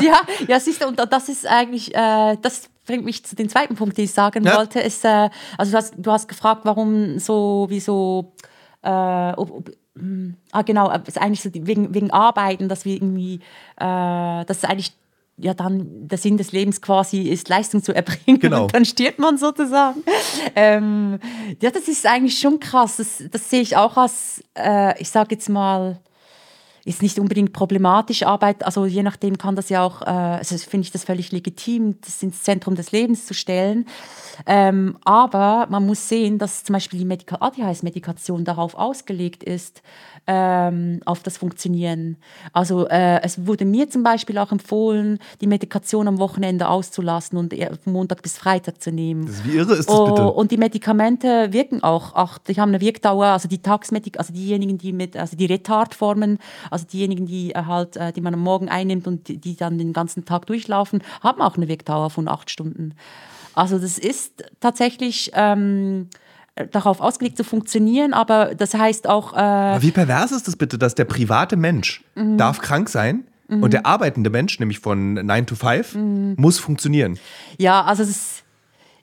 ja, 0.00 0.20
ja, 0.48 0.58
siehst 0.58 0.82
du, 0.82 0.88
und 0.88 0.98
das 0.98 1.28
ist 1.28 1.46
eigentlich, 1.46 1.94
äh, 1.94 2.36
das 2.42 2.68
bringt 2.84 3.04
mich 3.04 3.24
zu 3.24 3.36
dem 3.36 3.48
zweiten 3.48 3.74
Punkt, 3.74 3.96
den 3.96 4.04
ich 4.04 4.12
sagen 4.12 4.44
ja. 4.44 4.56
wollte. 4.56 4.80
Ist, 4.80 5.04
äh, 5.04 5.30
also 5.58 5.72
du 5.72 5.76
hast, 5.76 5.94
du 5.96 6.10
hast 6.10 6.28
gefragt, 6.28 6.62
warum 6.64 7.18
so, 7.18 7.66
wieso, 7.68 8.32
äh, 8.82 9.32
ob, 9.36 9.50
ob, 9.50 9.70
hm, 9.96 10.36
ah 10.52 10.62
genau, 10.62 10.90
ist 10.90 11.20
eigentlich 11.20 11.42
so 11.42 11.50
wegen, 11.52 11.94
wegen 11.94 12.10
Arbeiten, 12.10 12.68
dass 12.68 12.84
wir 12.84 12.94
irgendwie, 12.94 13.34
äh, 13.76 14.44
das 14.44 14.58
ist 14.58 14.64
eigentlich 14.64 14.92
ja 15.36 15.52
dann 15.52 16.08
der 16.08 16.18
Sinn 16.18 16.36
des 16.36 16.52
Lebens 16.52 16.80
quasi 16.80 17.22
ist, 17.22 17.48
Leistung 17.48 17.82
zu 17.82 17.92
erbringen. 17.92 18.38
Genau. 18.38 18.62
Und 18.64 18.74
dann 18.74 18.84
stirbt 18.84 19.18
man 19.18 19.38
sozusagen. 19.38 20.02
Ähm, 20.56 21.18
ja, 21.60 21.70
das 21.70 21.88
ist 21.88 22.06
eigentlich 22.06 22.38
schon 22.38 22.60
krass. 22.60 22.98
Das, 22.98 23.22
das 23.30 23.50
sehe 23.50 23.60
ich 23.60 23.76
auch 23.76 23.96
als, 23.96 24.42
äh, 24.54 25.00
ich 25.00 25.10
sage 25.10 25.34
jetzt 25.34 25.48
mal, 25.48 25.98
ist 26.84 27.02
nicht 27.02 27.18
unbedingt 27.18 27.52
problematisch 27.52 28.24
Arbeit, 28.24 28.64
also 28.64 28.84
je 28.84 29.02
nachdem 29.02 29.38
kann 29.38 29.56
das 29.56 29.68
ja 29.70 29.82
auch, 29.82 30.02
äh, 30.02 30.04
also 30.04 30.56
finde 30.58 30.84
ich 30.84 30.92
das 30.92 31.04
völlig 31.04 31.32
legitim, 31.32 31.98
das 32.02 32.22
ins 32.22 32.42
Zentrum 32.42 32.74
des 32.74 32.92
Lebens 32.92 33.26
zu 33.26 33.34
stellen. 33.34 33.86
Ähm, 34.46 34.98
aber 35.04 35.66
man 35.70 35.86
muss 35.86 36.08
sehen, 36.08 36.38
dass 36.38 36.64
zum 36.64 36.74
Beispiel 36.74 36.98
die 36.98 37.04
Medika 37.04 37.36
ADHS-Medikation 37.40 38.44
darauf 38.44 38.74
ausgelegt 38.74 39.42
ist, 39.42 39.82
ähm, 40.26 41.00
auf 41.04 41.22
das 41.22 41.36
Funktionieren. 41.36 42.16
Also 42.52 42.88
äh, 42.88 43.20
es 43.22 43.46
wurde 43.46 43.64
mir 43.64 43.90
zum 43.90 44.02
Beispiel 44.02 44.38
auch 44.38 44.52
empfohlen, 44.52 45.18
die 45.40 45.46
Medikation 45.46 46.08
am 46.08 46.18
Wochenende 46.18 46.68
auszulassen 46.68 47.38
und 47.38 47.54
von 47.82 47.92
Montag 47.92 48.22
bis 48.22 48.38
Freitag 48.38 48.82
zu 48.82 48.90
nehmen. 48.90 49.26
Das, 49.26 49.44
wie 49.44 49.56
irre 49.56 49.74
ist 49.74 49.88
das 49.88 50.04
bitte? 50.04 50.22
Oh, 50.22 50.28
und 50.28 50.50
die 50.50 50.56
Medikamente 50.56 51.52
wirken 51.52 51.82
auch, 51.82 52.14
auch 52.14 52.38
die 52.38 52.54
haben 52.54 52.70
eine 52.70 52.80
Wirkdauer, 52.80 53.26
also 53.26 53.48
die 53.48 53.58
Tagsmedik, 53.58 54.18
also 54.18 54.32
diejenigen, 54.32 54.78
die 54.78 54.92
mit, 54.92 55.16
also 55.16 55.36
die 55.36 55.46
Retardformen, 55.46 56.38
also 56.70 56.86
diejenigen, 56.86 57.26
die 57.26 57.52
äh, 57.52 57.64
halt, 57.66 57.96
äh, 57.96 58.12
die 58.12 58.20
man 58.20 58.34
am 58.34 58.40
Morgen 58.40 58.68
einnimmt 58.68 59.06
und 59.06 59.28
die, 59.28 59.38
die 59.38 59.56
dann 59.56 59.78
den 59.78 59.92
ganzen 59.92 60.24
Tag 60.24 60.46
durchlaufen, 60.46 61.02
haben 61.22 61.42
auch 61.42 61.56
eine 61.56 61.68
Wirkdauer 61.68 62.10
von 62.10 62.28
acht 62.28 62.50
Stunden. 62.50 62.94
Also 63.54 63.78
das 63.78 63.98
ist 63.98 64.44
tatsächlich 64.60 65.30
ähm, 65.34 66.08
darauf 66.70 67.00
ausgelegt 67.00 67.36
zu 67.36 67.44
funktionieren, 67.44 68.12
aber 68.12 68.54
das 68.54 68.74
heißt 68.74 69.08
auch. 69.08 69.32
Äh 69.36 69.82
wie 69.82 69.90
pervers 69.90 70.32
ist 70.32 70.46
das 70.46 70.56
bitte, 70.56 70.78
dass 70.78 70.94
der 70.94 71.04
private 71.04 71.56
Mensch 71.56 72.04
mhm. 72.14 72.38
darf 72.38 72.60
krank 72.60 72.88
sein 72.88 73.24
mhm. 73.48 73.62
und 73.62 73.72
der 73.72 73.86
arbeitende 73.86 74.30
Mensch, 74.30 74.60
nämlich 74.60 74.78
von 74.78 75.14
9 75.14 75.46
to 75.46 75.56
5, 75.56 75.94
mhm. 75.94 76.34
muss 76.38 76.58
funktionieren? 76.58 77.18
Ja, 77.58 77.82
also 77.82 78.02
es 78.02 78.10
ist 78.10 78.40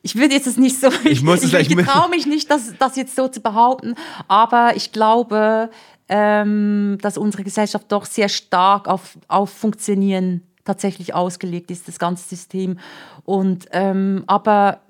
ich 0.04 0.16
würde 0.16 0.34
jetzt 0.34 0.58
nicht 0.58 0.80
so, 0.80 0.88
ich, 1.04 1.24
ich, 1.24 1.54
ich, 1.54 1.54
ich 1.54 1.86
traue 1.86 2.10
mich 2.10 2.26
nicht, 2.26 2.50
das, 2.50 2.74
das 2.80 2.96
jetzt 2.96 3.16
so 3.16 3.28
zu 3.28 3.40
behaupten, 3.40 3.94
aber 4.28 4.76
ich 4.76 4.92
glaube, 4.92 5.70
ähm, 6.10 6.98
dass 7.02 7.18
unsere 7.18 7.44
Gesellschaft 7.44 7.86
doch 7.92 8.06
sehr 8.06 8.28
stark 8.28 8.88
auf, 8.88 9.18
auf 9.28 9.52
Funktionieren 9.52 10.42
tatsächlich 10.66 11.14
ausgelegt 11.14 11.72
ist, 11.72 11.88
das 11.88 12.00
ganze 12.00 12.28
System. 12.28 12.80
Und, 13.26 13.68
ähm, 13.72 14.24
aber 14.28 14.82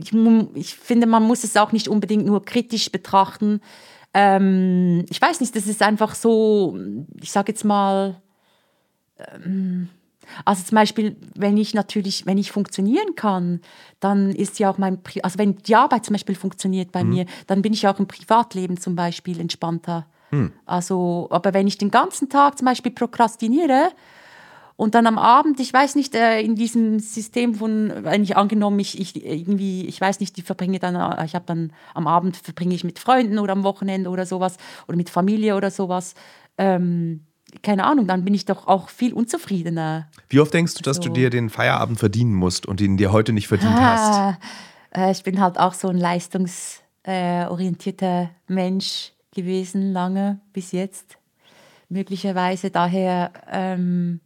ich, 0.00 0.12
ich, 0.54 0.74
finde, 0.74 1.06
man 1.06 1.22
muss 1.22 1.44
es 1.44 1.56
auch 1.56 1.72
nicht 1.72 1.88
unbedingt 1.88 2.26
nur 2.26 2.44
kritisch 2.44 2.90
betrachten. 2.90 3.60
ähm, 4.14 5.04
ich 5.10 5.20
weiß 5.20 5.40
nicht, 5.40 5.54
das 5.54 5.66
ist 5.66 5.82
einfach 5.82 6.14
so, 6.14 6.78
ich 7.20 7.30
sage 7.30 7.52
jetzt 7.52 7.64
mal, 7.64 8.20
ähm, 9.18 9.88
also 10.44 10.62
zum 10.62 10.76
Beispiel, 10.76 11.16
wenn 11.34 11.56
ich 11.56 11.74
natürlich, 11.74 12.26
wenn 12.26 12.38
ich 12.38 12.52
funktionieren 12.52 13.14
kann, 13.16 13.60
dann 14.00 14.30
ist 14.30 14.58
ja 14.58 14.70
auch 14.70 14.78
mein, 14.78 15.02
Pri 15.02 15.22
also 15.22 15.38
wenn 15.38 15.56
die 15.56 15.74
Arbeit 15.74 16.04
zum 16.04 16.14
Beispiel 16.14 16.34
funktioniert 16.34 16.92
bei 16.92 17.02
mhm. 17.04 17.10
mir, 17.10 17.26
dann 17.46 17.62
bin 17.62 17.72
ich 17.72 17.86
auch 17.88 17.98
im 17.98 18.06
Privatleben 18.06 18.78
zum 18.78 18.94
Beispiel 18.94 19.40
entspannter. 19.40 20.06
Mhm. 20.30 20.52
Also, 20.66 21.28
aber 21.30 21.54
wenn 21.54 21.66
ich 21.66 21.78
den 21.78 21.90
ganzen 21.90 22.28
Tag 22.28 22.58
zum 22.58 22.66
Beispiel 22.66 22.92
prokrastiniere, 22.92 23.90
und 24.78 24.94
dann 24.94 25.06
am 25.08 25.18
Abend, 25.18 25.58
ich 25.58 25.72
weiß 25.72 25.96
nicht, 25.96 26.14
äh, 26.14 26.40
in 26.40 26.54
diesem 26.54 27.00
System 27.00 27.56
von, 27.56 27.92
wenn 28.04 28.22
ich 28.22 28.36
angenommen, 28.36 28.78
ich, 28.78 29.00
ich 29.00 29.26
irgendwie, 29.26 29.84
ich 29.86 30.00
weiß 30.00 30.20
nicht, 30.20 30.38
ich 30.38 30.44
verbringe 30.44 30.78
dann, 30.78 30.94
äh, 30.94 31.24
ich 31.24 31.34
habe 31.34 31.46
dann 31.46 31.72
am 31.94 32.06
Abend 32.06 32.36
verbringe 32.36 32.76
ich 32.76 32.84
mit 32.84 33.00
Freunden 33.00 33.40
oder 33.40 33.54
am 33.54 33.64
Wochenende 33.64 34.08
oder 34.08 34.24
sowas 34.24 34.56
oder 34.86 34.96
mit 34.96 35.10
Familie 35.10 35.56
oder 35.56 35.72
sowas. 35.72 36.14
Ähm, 36.58 37.24
keine 37.64 37.86
Ahnung, 37.86 38.06
dann 38.06 38.24
bin 38.24 38.34
ich 38.34 38.44
doch 38.44 38.68
auch 38.68 38.88
viel 38.88 39.14
unzufriedener. 39.14 40.06
Wie 40.28 40.38
oft 40.38 40.54
denkst 40.54 40.74
du, 40.74 40.82
dass 40.82 40.98
so. 40.98 41.02
du 41.02 41.08
dir 41.08 41.30
den 41.30 41.50
Feierabend 41.50 41.98
verdienen 41.98 42.34
musst 42.34 42.64
und 42.64 42.80
ihn 42.80 42.96
dir 42.96 43.10
heute 43.10 43.32
nicht 43.32 43.48
verdient 43.48 43.74
ah, 43.74 43.80
hast? 43.80 44.36
Äh, 44.96 45.10
ich 45.10 45.24
bin 45.24 45.40
halt 45.40 45.58
auch 45.58 45.74
so 45.74 45.88
ein 45.88 45.98
leistungsorientierter 45.98 48.30
Mensch 48.46 49.10
gewesen, 49.34 49.92
lange 49.92 50.38
bis 50.52 50.70
jetzt. 50.70 51.18
Möglicherweise 51.88 52.70
daher 52.70 53.32
ähm, 53.50 54.20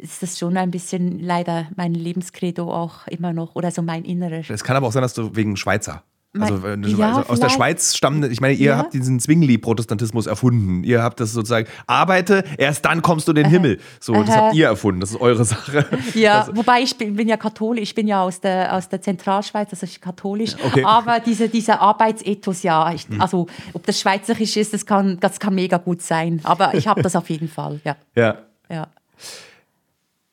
ist 0.00 0.22
das 0.22 0.38
schon 0.38 0.56
ein 0.56 0.70
bisschen 0.70 1.20
leider 1.20 1.68
mein 1.76 1.94
Lebenskredo 1.94 2.72
auch 2.72 3.06
immer 3.06 3.32
noch 3.32 3.54
oder 3.54 3.70
so 3.70 3.82
mein 3.82 4.04
Inneres. 4.04 4.50
Es 4.50 4.64
kann 4.64 4.76
aber 4.76 4.86
auch 4.86 4.92
sein, 4.92 5.02
dass 5.02 5.14
du 5.14 5.34
wegen 5.36 5.56
Schweizer. 5.56 6.02
Also, 6.38 6.64
ja, 6.64 7.16
also 7.16 7.28
aus 7.28 7.40
der 7.40 7.48
Schweiz 7.48 7.96
stammen, 7.96 8.30
ich 8.30 8.40
meine, 8.40 8.54
ihr 8.54 8.70
ja. 8.70 8.76
habt 8.76 8.94
diesen 8.94 9.18
Zwingli-Protestantismus 9.18 10.28
erfunden. 10.28 10.84
Ihr 10.84 11.02
habt 11.02 11.18
das 11.18 11.32
sozusagen, 11.32 11.66
arbeite, 11.88 12.44
erst 12.56 12.84
dann 12.84 13.02
kommst 13.02 13.26
du 13.26 13.32
in 13.32 13.36
den 13.36 13.46
Aha. 13.46 13.52
Himmel. 13.52 13.80
So, 13.98 14.14
Aha. 14.14 14.22
das 14.22 14.36
habt 14.36 14.54
ihr 14.54 14.66
erfunden, 14.66 15.00
das 15.00 15.10
ist 15.10 15.20
eure 15.20 15.44
Sache. 15.44 15.86
Ja, 16.14 16.42
also. 16.42 16.56
wobei 16.56 16.82
ich 16.82 16.96
bin, 16.96 17.16
bin, 17.16 17.26
ja 17.26 17.36
katholisch, 17.36 17.82
ich 17.82 17.94
bin 17.96 18.06
ja 18.06 18.22
aus 18.22 18.40
der, 18.40 18.76
aus 18.76 18.88
der 18.88 19.02
Zentralschweiz, 19.02 19.70
also 19.72 19.84
ich 19.84 20.00
katholisch. 20.00 20.54
Okay. 20.64 20.84
Aber 20.84 21.18
diese, 21.18 21.48
dieser 21.48 21.80
Arbeitsethos, 21.80 22.62
ja, 22.62 22.92
ich, 22.92 23.08
hm. 23.08 23.20
also 23.20 23.48
ob 23.72 23.84
das 23.86 23.98
schweizerisch 23.98 24.56
ist, 24.56 24.72
das 24.72 24.86
kann, 24.86 25.18
das 25.18 25.40
kann 25.40 25.56
mega 25.56 25.78
gut 25.78 26.00
sein. 26.00 26.40
Aber 26.44 26.74
ich 26.74 26.86
habe 26.86 27.02
das 27.02 27.16
auf 27.16 27.28
jeden 27.28 27.48
Fall, 27.48 27.80
ja. 27.84 27.96
Ja. 28.14 28.36
ja. 28.68 28.86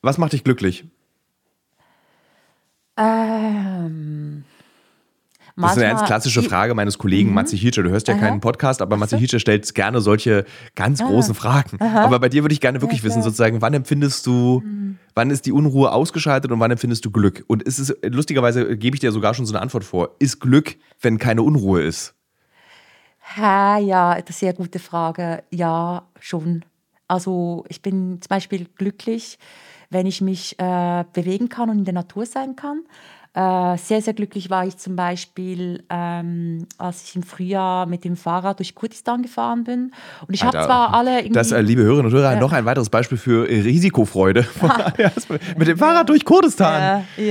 Was 0.07 0.17
macht 0.17 0.31
dich 0.31 0.45
glücklich? 0.45 0.85
Ähm, 2.95 4.45
das 5.57 5.71
ist 5.73 5.83
eine 5.83 5.95
ganz 5.95 6.05
klassische 6.05 6.43
Frage 6.43 6.73
meines 6.75 6.97
Kollegen 6.97 7.27
mhm. 7.27 7.35
Matze 7.35 7.57
Hietscher. 7.57 7.83
Du 7.83 7.89
hörst 7.89 8.07
ja 8.07 8.13
Aha. 8.13 8.21
keinen 8.21 8.39
Podcast, 8.39 8.81
aber 8.81 8.95
Matze 8.95 9.17
Hietscher 9.17 9.39
stellt 9.39 9.75
gerne 9.75 9.99
solche 9.99 10.45
ganz 10.75 11.01
Aha. 11.01 11.09
großen 11.09 11.35
Fragen. 11.35 11.75
Aha. 11.81 12.05
Aber 12.05 12.21
bei 12.21 12.29
dir 12.29 12.45
würde 12.45 12.53
ich 12.53 12.61
gerne 12.61 12.79
wirklich 12.79 13.01
ja, 13.01 13.03
wissen, 13.03 13.21
sozusagen, 13.21 13.61
wann 13.61 13.73
empfindest 13.73 14.25
du, 14.25 14.61
mhm. 14.63 14.97
wann 15.13 15.29
ist 15.29 15.45
die 15.45 15.51
Unruhe 15.51 15.91
ausgeschaltet 15.91 16.53
und 16.53 16.61
wann 16.61 16.71
empfindest 16.71 17.03
du 17.03 17.11
Glück? 17.11 17.43
Und 17.47 17.63
ist 17.63 17.77
es, 17.77 17.93
lustigerweise 18.01 18.77
gebe 18.77 18.95
ich 18.95 19.01
dir 19.01 19.11
sogar 19.11 19.33
schon 19.33 19.45
so 19.45 19.53
eine 19.53 19.61
Antwort 19.61 19.83
vor. 19.83 20.15
Ist 20.19 20.39
Glück, 20.39 20.77
wenn 21.01 21.17
keine 21.17 21.41
Unruhe 21.43 21.81
ist? 21.81 22.15
Ha, 23.35 23.77
ja, 23.77 24.11
das 24.21 24.37
ist 24.37 24.41
eine 24.41 24.53
sehr 24.53 24.53
gute 24.53 24.79
Frage. 24.79 25.43
Ja, 25.51 26.07
schon. 26.21 26.63
Also 27.09 27.65
ich 27.67 27.81
bin 27.81 28.21
zum 28.21 28.29
Beispiel 28.29 28.67
glücklich, 28.77 29.37
wenn 29.89 30.05
ich 30.05 30.21
mich 30.21 30.59
äh, 30.59 31.03
bewegen 31.13 31.49
kann 31.49 31.69
und 31.69 31.79
in 31.79 31.85
der 31.85 31.93
Natur 31.93 32.25
sein 32.25 32.55
kann. 32.55 32.83
Äh, 33.33 33.77
sehr, 33.77 34.01
sehr 34.01 34.13
glücklich 34.13 34.49
war 34.49 34.65
ich 34.65 34.77
zum 34.77 34.95
Beispiel, 34.95 35.83
ähm, 35.91 36.65
als 36.79 37.03
ich 37.03 37.15
im 37.15 37.21
Frühjahr 37.21 37.85
mit 37.85 38.03
dem 38.03 38.15
Fahrrad 38.15 38.57
durch 38.57 38.73
Kurdistan 38.73 39.21
gefahren 39.21 39.63
bin. 39.63 39.91
Und 40.27 40.33
ich 40.33 40.43
habe 40.43 40.57
zwar 40.57 40.91
alle. 40.93 41.19
Irgendwie, 41.19 41.33
das, 41.33 41.51
äh, 41.51 41.61
liebe 41.61 41.83
Hörerinnen 41.83 42.11
und 42.11 42.17
Hörer, 42.17 42.35
noch 42.37 42.51
ein 42.51 42.65
weiteres 42.65 42.89
Beispiel 42.89 43.19
für 43.19 43.47
Risikofreude. 43.47 44.47
mit 45.57 45.67
dem 45.67 45.77
Fahrrad 45.77 46.09
durch 46.09 46.25
Kurdistan. 46.25 47.05
Ja, 47.17 47.23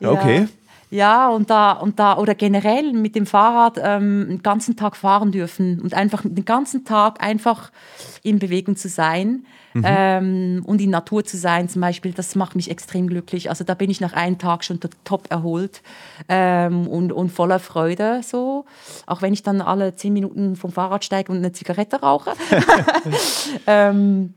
ja. 0.00 0.10
Okay. 0.10 0.40
Ja. 0.40 0.63
Ja, 0.94 1.28
und 1.28 1.50
da, 1.50 1.72
und 1.72 1.98
da, 1.98 2.18
oder 2.18 2.36
generell 2.36 2.92
mit 2.92 3.16
dem 3.16 3.26
Fahrrad 3.26 3.80
ähm, 3.82 4.26
den 4.28 4.42
ganzen 4.44 4.76
Tag 4.76 4.94
fahren 4.94 5.32
dürfen 5.32 5.80
und 5.80 5.92
einfach 5.92 6.22
den 6.22 6.44
ganzen 6.44 6.84
Tag 6.84 7.20
einfach 7.20 7.72
in 8.22 8.38
Bewegung 8.38 8.76
zu 8.76 8.88
sein 8.88 9.44
mhm. 9.72 9.82
ähm, 9.84 10.62
und 10.64 10.80
in 10.80 10.90
Natur 10.90 11.24
zu 11.24 11.36
sein 11.36 11.68
zum 11.68 11.80
Beispiel, 11.80 12.12
das 12.12 12.36
macht 12.36 12.54
mich 12.54 12.70
extrem 12.70 13.08
glücklich. 13.08 13.50
Also 13.50 13.64
da 13.64 13.74
bin 13.74 13.90
ich 13.90 14.00
nach 14.00 14.12
einem 14.12 14.38
Tag 14.38 14.62
schon 14.62 14.78
top 15.02 15.32
erholt 15.32 15.82
ähm, 16.28 16.86
und, 16.86 17.10
und 17.10 17.30
voller 17.30 17.58
Freude 17.58 18.20
so. 18.22 18.64
Auch 19.06 19.20
wenn 19.20 19.32
ich 19.32 19.42
dann 19.42 19.62
alle 19.62 19.96
zehn 19.96 20.12
Minuten 20.12 20.54
vom 20.54 20.70
Fahrrad 20.70 21.04
steige 21.04 21.32
und 21.32 21.38
eine 21.38 21.50
Zigarette 21.50 22.02
rauche. 22.02 22.34
ähm, 23.66 24.34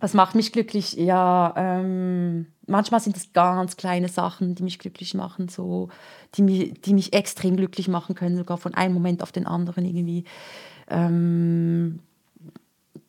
das 0.00 0.14
macht 0.14 0.34
mich 0.34 0.52
glücklich, 0.52 0.94
ja. 0.94 1.54
Ähm, 1.56 2.46
manchmal 2.66 3.00
sind 3.00 3.16
es 3.16 3.32
ganz 3.32 3.76
kleine 3.76 4.08
Sachen, 4.08 4.54
die 4.54 4.62
mich 4.62 4.78
glücklich 4.78 5.14
machen, 5.14 5.48
so, 5.48 5.88
die, 6.34 6.42
mich, 6.42 6.80
die 6.80 6.94
mich 6.94 7.12
extrem 7.12 7.56
glücklich 7.56 7.88
machen 7.88 8.14
können, 8.14 8.36
sogar 8.36 8.58
von 8.58 8.74
einem 8.74 8.94
Moment 8.94 9.22
auf 9.22 9.32
den 9.32 9.46
anderen 9.46 9.84
irgendwie. 9.84 10.24
Ähm, 10.88 12.00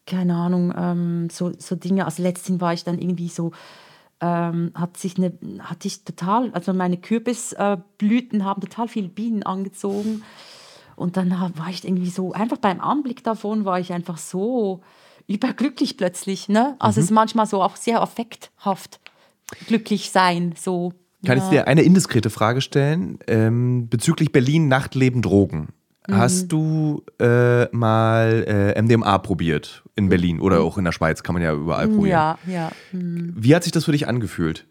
keine 0.05 0.35
Ahnung, 0.35 0.73
ähm, 0.75 1.29
so, 1.29 1.51
so 1.57 1.75
Dinge. 1.75 2.05
Also 2.05 2.23
letztens 2.23 2.61
war 2.61 2.73
ich 2.73 2.83
dann 2.83 2.97
irgendwie 2.97 3.27
so, 3.27 3.51
ähm, 4.21 4.71
hat 4.73 4.97
sich 4.97 5.17
eine, 5.17 5.33
hatte 5.59 5.87
ich 5.87 6.03
total, 6.03 6.51
also 6.53 6.73
meine 6.73 6.97
Kürbisblüten 6.97 8.45
haben 8.45 8.61
total 8.61 8.87
viele 8.87 9.09
Bienen 9.09 9.43
angezogen. 9.43 10.23
Und 10.95 11.17
dann 11.17 11.29
war 11.29 11.69
ich 11.69 11.83
irgendwie 11.83 12.09
so, 12.09 12.33
einfach 12.33 12.57
beim 12.57 12.81
Anblick 12.81 13.23
davon 13.23 13.65
war 13.65 13.79
ich 13.79 13.93
einfach 13.93 14.17
so 14.17 14.81
überglücklich 15.27 15.97
plötzlich. 15.97 16.49
Ne? 16.49 16.75
Also 16.79 16.99
mhm. 16.99 17.03
es 17.03 17.05
ist 17.05 17.11
manchmal 17.11 17.45
so 17.45 17.61
auch 17.61 17.75
sehr 17.75 18.01
affekthaft 18.01 18.99
glücklich 19.67 20.11
sein. 20.11 20.53
So. 20.57 20.93
Kann 21.25 21.37
ja. 21.37 21.43
ich 21.43 21.49
dir 21.49 21.67
eine 21.67 21.81
indiskrete 21.81 22.29
Frage 22.29 22.61
stellen 22.61 23.19
ähm, 23.27 23.89
bezüglich 23.89 24.31
Berlin 24.31 24.67
Nachtleben 24.67 25.21
Drogen? 25.21 25.69
Mhm. 26.07 26.15
Hast 26.15 26.47
du 26.49 27.03
äh, 27.19 27.65
mal 27.75 28.45
äh, 28.47 28.81
MDMA 28.81 29.17
probiert 29.17 29.83
in 29.95 30.09
Berlin 30.09 30.39
oder 30.39 30.61
auch 30.61 30.77
in 30.77 30.85
der 30.85 30.91
Schweiz? 30.91 31.23
Kann 31.23 31.33
man 31.33 31.41
ja 31.41 31.53
überall 31.53 31.87
probieren. 31.87 32.09
Ja, 32.09 32.37
ja. 32.45 32.71
Mhm. 32.91 33.33
Wie 33.35 33.55
hat 33.55 33.63
sich 33.63 33.71
das 33.71 33.85
für 33.85 33.91
dich 33.91 34.07
angefühlt? 34.07 34.65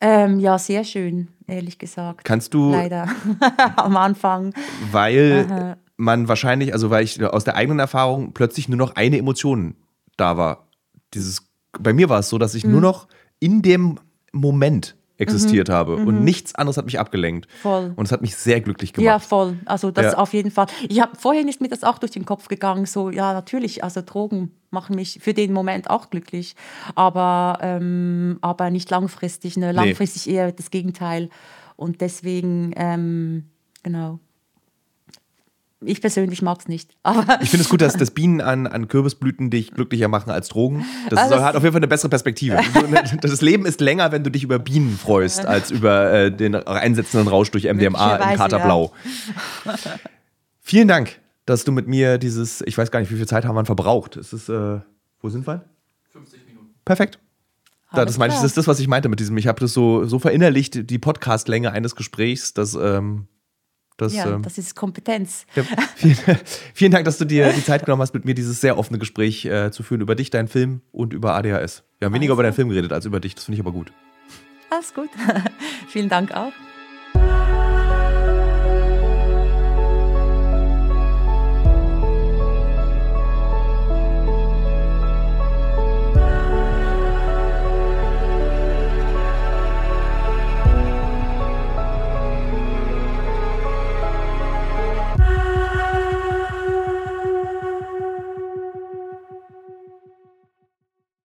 Ähm, 0.00 0.38
ja, 0.38 0.58
sehr 0.58 0.84
schön, 0.84 1.28
ehrlich 1.46 1.78
gesagt. 1.78 2.24
Kannst 2.24 2.54
du. 2.54 2.70
Leider. 2.70 3.08
Am 3.76 3.96
Anfang. 3.96 4.54
Weil 4.92 5.46
Aha. 5.50 5.76
man 5.96 6.28
wahrscheinlich, 6.28 6.72
also 6.72 6.90
weil 6.90 7.02
ich 7.02 7.22
aus 7.24 7.42
der 7.42 7.56
eigenen 7.56 7.80
Erfahrung 7.80 8.32
plötzlich 8.32 8.68
nur 8.68 8.78
noch 8.78 8.94
eine 8.94 9.18
Emotion 9.18 9.74
da 10.16 10.36
war. 10.36 10.68
Dieses, 11.14 11.42
bei 11.78 11.92
mir 11.92 12.08
war 12.08 12.20
es 12.20 12.28
so, 12.28 12.38
dass 12.38 12.54
ich 12.54 12.64
mhm. 12.64 12.72
nur 12.72 12.80
noch 12.80 13.08
in 13.40 13.62
dem 13.62 13.98
Moment 14.32 14.94
existiert 15.18 15.68
mhm. 15.68 15.72
habe 15.72 15.96
und 15.96 16.18
mhm. 16.18 16.24
nichts 16.24 16.54
anderes 16.54 16.76
hat 16.76 16.84
mich 16.84 16.98
abgelenkt. 16.98 17.48
Voll. 17.60 17.92
Und 17.96 18.04
es 18.04 18.12
hat 18.12 18.22
mich 18.22 18.36
sehr 18.36 18.60
glücklich 18.60 18.92
gemacht. 18.92 19.04
Ja, 19.04 19.18
voll. 19.18 19.58
Also 19.66 19.90
das 19.90 20.12
ja. 20.12 20.18
auf 20.18 20.32
jeden 20.32 20.52
Fall. 20.52 20.66
Ich 20.88 21.00
habe 21.00 21.16
vorhin 21.16 21.48
ist 21.48 21.60
mir 21.60 21.68
das 21.68 21.82
auch 21.82 21.98
durch 21.98 22.12
den 22.12 22.24
Kopf 22.24 22.46
gegangen, 22.46 22.86
so 22.86 23.10
ja 23.10 23.32
natürlich, 23.32 23.82
also 23.82 24.00
Drogen 24.00 24.52
machen 24.70 24.94
mich 24.94 25.18
für 25.20 25.34
den 25.34 25.52
Moment 25.52 25.90
auch 25.90 26.10
glücklich, 26.10 26.54
aber 26.94 27.58
aber, 27.60 28.38
aber 28.40 28.70
nicht 28.70 28.90
langfristig. 28.90 29.56
Ne? 29.56 29.72
Langfristig 29.72 30.26
nee. 30.26 30.34
eher 30.34 30.52
das 30.52 30.70
Gegenteil. 30.70 31.30
Und 31.76 32.00
deswegen, 32.00 32.72
ähm, 32.76 33.50
genau. 33.82 34.20
Ich 35.80 36.00
persönlich 36.00 36.42
mag 36.42 36.58
es 36.60 36.68
nicht. 36.68 36.96
Aber 37.04 37.40
ich 37.40 37.50
finde 37.50 37.62
es 37.62 37.68
gut, 37.68 37.80
dass 37.80 37.94
das 37.94 38.10
Bienen 38.10 38.40
an, 38.40 38.66
an 38.66 38.88
Kürbisblüten 38.88 39.50
dich 39.50 39.72
glücklicher 39.72 40.08
machen 40.08 40.30
als 40.30 40.48
Drogen. 40.48 40.84
Das 41.08 41.18
also 41.20 41.36
ist, 41.36 41.42
hat 41.42 41.56
auf 41.56 41.62
jeden 41.62 41.72
Fall 41.72 41.80
eine 41.80 41.88
bessere 41.88 42.08
Perspektive. 42.08 42.58
das 43.22 43.40
Leben 43.40 43.64
ist 43.64 43.80
länger, 43.80 44.10
wenn 44.10 44.24
du 44.24 44.30
dich 44.30 44.42
über 44.42 44.58
Bienen 44.58 44.98
freust, 44.98 45.46
als 45.46 45.70
über 45.70 46.12
äh, 46.12 46.32
den 46.32 46.54
einsetzenden 46.54 47.28
Rausch 47.28 47.50
durch 47.50 47.64
MDMA 47.64 48.16
im 48.16 48.36
Katerblau. 48.36 48.92
Ja. 49.64 49.74
Vielen 50.60 50.88
Dank, 50.88 51.20
dass 51.46 51.64
du 51.64 51.72
mit 51.72 51.86
mir 51.86 52.18
dieses, 52.18 52.60
ich 52.62 52.76
weiß 52.76 52.90
gar 52.90 53.00
nicht, 53.00 53.10
wie 53.10 53.16
viel 53.16 53.28
Zeit 53.28 53.44
haben 53.44 53.54
wir 53.54 53.64
verbraucht. 53.64 54.16
Es 54.16 54.32
ist, 54.32 54.48
äh, 54.48 54.80
wo 55.20 55.28
sind 55.28 55.46
wir? 55.46 55.64
50 56.10 56.46
Minuten. 56.46 56.74
Perfekt. 56.84 57.20
Da, 57.92 58.04
das, 58.04 58.18
meine 58.18 58.34
ich, 58.34 58.38
das 58.38 58.50
ist 58.50 58.58
das, 58.58 58.66
was 58.66 58.80
ich 58.80 58.88
meinte 58.88 59.08
mit 59.08 59.18
diesem. 59.18 59.38
Ich 59.38 59.46
habe 59.46 59.60
das 59.60 59.72
so, 59.72 60.04
so 60.04 60.18
verinnerlicht, 60.18 60.90
die 60.90 60.98
Podcastlänge 60.98 61.72
eines 61.72 61.96
Gesprächs, 61.96 62.52
dass 62.52 62.74
ähm, 62.74 63.28
das, 63.98 64.14
ja, 64.14 64.26
ähm, 64.32 64.42
das 64.42 64.56
ist 64.58 64.76
Kompetenz. 64.76 65.44
Ja, 65.54 65.64
vielen, 65.96 66.16
vielen, 66.74 66.92
Dank, 66.92 67.04
dass 67.04 67.18
du 67.18 67.24
dir 67.24 67.52
die 67.52 67.64
Zeit 67.64 67.84
genommen 67.84 68.00
hast, 68.00 68.14
mit 68.14 68.24
mir 68.24 68.34
dieses 68.34 68.60
sehr 68.60 68.78
offene 68.78 68.98
Gespräch 68.98 69.44
äh, 69.44 69.70
zu 69.70 69.82
führen 69.82 70.00
über 70.00 70.14
dich, 70.14 70.30
deinen 70.30 70.48
Film 70.48 70.80
und 70.92 71.12
über 71.12 71.34
ADHS. 71.34 71.82
Wir 71.98 72.06
haben 72.06 72.14
weniger 72.14 72.32
über 72.32 72.44
deinen 72.44 72.54
Film 72.54 72.68
geredet 72.68 72.92
als 72.92 73.04
über 73.04 73.20
dich, 73.20 73.34
das 73.34 73.44
finde 73.44 73.56
ich 73.56 73.60
aber 73.60 73.72
gut. 73.72 73.92
Alles 74.70 74.94
gut. 74.94 75.10
vielen 75.88 76.08
Dank 76.08 76.32
auch. 76.32 76.52